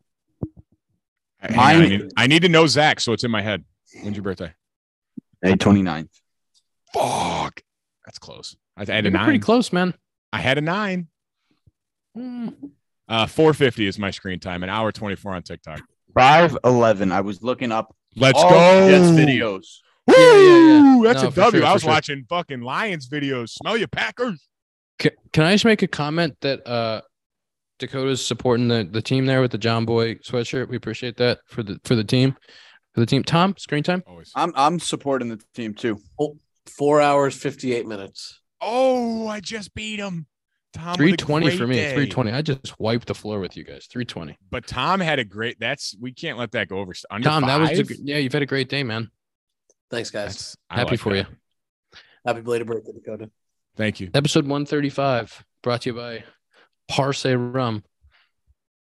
Hang 1.40 1.60
I, 1.60 1.80
need, 1.88 2.12
I 2.18 2.28
need 2.28 2.42
to 2.42 2.50
know 2.50 2.66
Zach, 2.68 3.00
so 3.00 3.14
it's 3.14 3.24
in 3.24 3.32
my 3.32 3.42
head. 3.42 3.64
When's 4.04 4.16
your 4.16 4.24
birthday? 4.24 4.54
May 5.42 5.54
29th. 5.54 6.10
Fuck. 6.94 7.62
That's 8.06 8.18
close. 8.20 8.56
I 8.78 8.82
had 8.82 8.90
a 8.90 9.10
You're 9.10 9.18
pretty 9.20 9.34
nine. 9.34 9.42
close, 9.42 9.72
man. 9.72 9.94
I 10.34 10.40
had 10.40 10.58
a 10.58 10.62
nine. 10.62 11.08
Mm. 12.18 12.54
Uh, 13.08 13.28
450 13.28 13.88
is 13.88 14.00
my 14.00 14.10
screen 14.12 14.40
time, 14.40 14.64
an 14.64 14.70
hour 14.70 14.92
24 14.92 15.34
on 15.36 15.44
TikTok. 15.44 15.82
511. 16.16 17.12
I 17.12 17.22
was 17.22 17.44
looking 17.44 17.72
up 17.72 17.96
Let's 18.16 18.42
all 18.42 18.50
go. 18.50 18.90
Jets 18.90 19.10
videos. 19.10 19.66
Woo! 20.08 20.16
Yeah, 20.16 20.38
yeah, 20.38 20.96
yeah. 20.98 21.02
That's 21.04 21.22
No, 21.22 21.28
a 21.28 21.32
for 21.32 21.40
W. 21.42 21.60
sure, 21.62 21.70
I 21.70 21.74
was 21.74 21.82
sure. 21.84 21.92
watching 21.92 22.26
fucking 22.30 22.62
Lions 22.62 23.08
videos. 23.10 23.50
Smell 23.50 23.78
you, 23.78 23.88
Packers. 23.88 24.48
Can, 25.00 25.12
can 25.34 25.44
I 25.44 25.54
just 25.54 25.66
make 25.66 25.82
a 25.82 25.88
comment 25.88 26.36
that 26.42 26.66
uh 26.68 27.02
Dakota's 27.78 28.26
supporting 28.26 28.70
the, 28.70 28.88
the 28.90 29.02
team 29.02 29.26
there 29.26 29.42
with 29.42 29.52
the 29.52 29.58
John 29.58 29.86
Boy 29.86 30.16
sweatshirt? 30.16 30.70
We 30.70 30.78
appreciate 30.78 31.18
that 31.18 31.40
for 31.48 31.64
the 31.64 31.80
for 31.84 31.96
the 31.96 32.04
team. 32.04 32.36
For 32.94 33.02
the 33.02 33.06
team. 33.06 33.24
Tom, 33.24 33.56
screen 33.58 33.84
time. 33.84 34.04
Always. 34.08 34.32
I'm 34.36 34.54
I'm 34.56 34.80
supporting 34.80 35.30
the 35.30 35.42
team 35.54 35.74
too. 35.74 36.00
Four 36.66 37.02
hours, 37.02 37.36
58 37.36 37.86
minutes. 37.86 38.40
Oh, 38.62 39.28
I 39.28 39.42
just 39.42 39.76
beat 39.76 40.00
him. 40.00 40.26
Tom 40.76 40.96
320 40.96 41.58
for 41.58 41.68
me. 41.68 41.76
day. 41.76 41.90
320. 41.90 42.32
I 42.32 42.42
just 42.42 42.80
wiped 42.80 43.08
the 43.08 43.14
floor 43.14 43.40
with 43.40 43.56
you 43.56 43.64
guys. 43.64 43.86
320. 43.86 44.38
But 44.50 44.68
Tom 44.68 45.00
had 45.00 45.20
a 45.20 45.24
great. 45.24 45.58
That's 45.60 45.96
we 46.02 46.12
can't 46.12 46.38
let 46.38 46.52
that 46.52 46.68
go 46.68 46.80
over. 46.80 46.94
Under 47.10 47.28
Tom, 47.28 47.46
that 47.46 47.60
was 47.60 47.70
five? 47.70 47.88
the, 47.88 47.98
yeah, 48.04 48.18
you've 48.18 48.34
had 48.34 48.42
a 48.42 48.48
great 48.48 48.70
day, 48.70 48.84
man. 48.84 49.10
Thanks, 49.90 50.10
guys. 50.10 50.34
That's 50.34 50.58
Happy 50.70 50.92
like 50.92 51.00
for 51.00 51.14
that. 51.14 51.28
you. 51.30 52.00
Happy 52.26 52.42
belated 52.42 52.68
birthday, 52.68 52.92
Dakota. 52.92 53.30
Thank 53.76 54.00
you. 54.00 54.10
Episode 54.14 54.46
135 54.46 55.44
brought 55.62 55.82
to 55.82 55.90
you 55.90 55.96
by 55.96 56.24
Parce 56.88 57.26
Rum. 57.26 57.84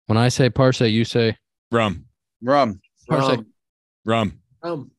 When 0.06 0.18
I 0.18 0.28
say 0.28 0.50
Parce, 0.50 0.80
you 0.80 1.04
say 1.04 1.36
Rum, 1.70 2.06
Rum. 2.42 2.80
Parce 3.08 3.38
Um, 3.38 3.46
rum. 4.04 4.40
um, 4.62 4.90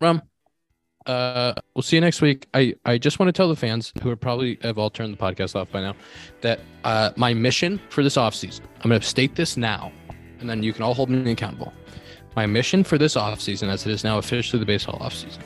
Rum. 0.00 0.22
Uh, 1.04 1.52
we'll 1.74 1.82
see 1.82 1.96
you 1.96 2.00
next 2.00 2.20
week. 2.22 2.46
I, 2.54 2.74
I 2.84 2.96
just 2.96 3.18
want 3.18 3.26
to 3.28 3.32
tell 3.32 3.48
the 3.48 3.56
fans 3.56 3.92
who 4.02 4.10
are 4.10 4.14
probably 4.16 4.56
have 4.62 4.78
all 4.78 4.88
turned 4.90 5.12
the 5.12 5.16
podcast 5.20 5.56
off 5.56 5.68
by 5.72 5.80
now 5.80 5.96
that 6.42 6.60
uh, 6.84 7.10
my 7.16 7.34
mission 7.34 7.80
for 7.88 8.04
this 8.04 8.16
offseason, 8.16 8.60
I'm 8.84 8.88
going 8.90 9.00
to 9.00 9.06
state 9.06 9.34
this 9.34 9.56
now, 9.56 9.90
and 10.38 10.48
then 10.48 10.62
you 10.62 10.72
can 10.72 10.84
all 10.84 10.94
hold 10.94 11.10
me 11.10 11.32
accountable. 11.32 11.72
My 12.36 12.46
mission 12.46 12.84
for 12.84 12.98
this 12.98 13.16
offseason, 13.16 13.68
as 13.68 13.84
it 13.84 13.90
is 13.90 14.04
now 14.04 14.18
officially 14.18 14.60
the 14.60 14.66
baseball 14.66 15.00
offseason, 15.00 15.40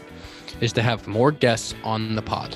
is 0.60 0.74
to 0.74 0.82
have 0.82 1.06
more 1.06 1.32
guests 1.32 1.74
on 1.84 2.14
the 2.16 2.22
pod. 2.22 2.54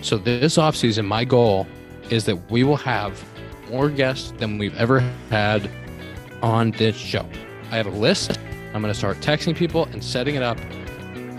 So 0.00 0.16
this 0.16 0.56
offseason, 0.56 1.06
my 1.06 1.24
goal 1.24 1.66
is 2.10 2.24
that 2.26 2.50
we 2.50 2.64
will 2.64 2.76
have 2.76 3.22
more 3.70 3.90
guests 3.90 4.32
than 4.38 4.58
we've 4.58 4.76
ever 4.76 5.00
had 5.30 5.70
on 6.42 6.70
this 6.72 6.96
show. 6.96 7.26
I 7.70 7.76
have 7.76 7.86
a 7.86 7.90
list. 7.90 8.38
I'm 8.72 8.80
going 8.80 8.92
to 8.92 8.98
start 8.98 9.18
texting 9.18 9.56
people 9.56 9.84
and 9.86 10.02
setting 10.02 10.34
it 10.34 10.42
up. 10.42 10.58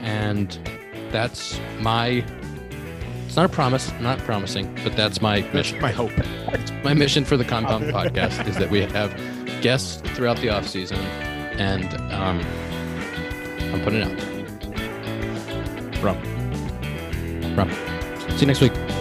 And 0.02 0.58
that's 1.12 1.60
my, 1.80 2.24
it's 3.26 3.36
not 3.36 3.46
a 3.46 3.50
promise, 3.50 3.92
I'm 3.92 4.04
not 4.04 4.20
promising, 4.20 4.78
but 4.84 4.96
that's 4.96 5.22
my 5.22 5.42
mission. 5.54 5.80
My 5.80 5.92
hope. 5.92 6.12
My 6.84 6.94
mission 6.94 7.26
for 7.26 7.36
the 7.36 7.44
Compound 7.44 7.84
podcast 7.86 8.48
is 8.48 8.56
that 8.56 8.70
we 8.70 8.82
have 8.82 9.14
guests 9.62 10.02
throughout 10.12 10.38
the 10.38 10.48
off 10.48 10.66
season 10.66 10.98
and 11.60 11.94
um, 12.14 12.40
I'm 13.74 13.82
putting 13.82 14.02
it 14.02 14.08
out. 14.08 14.18
Rum. 16.02 17.56
Rum. 17.58 17.89
See 18.40 18.46
you 18.46 18.48
next 18.48 18.62
week. 18.62 18.99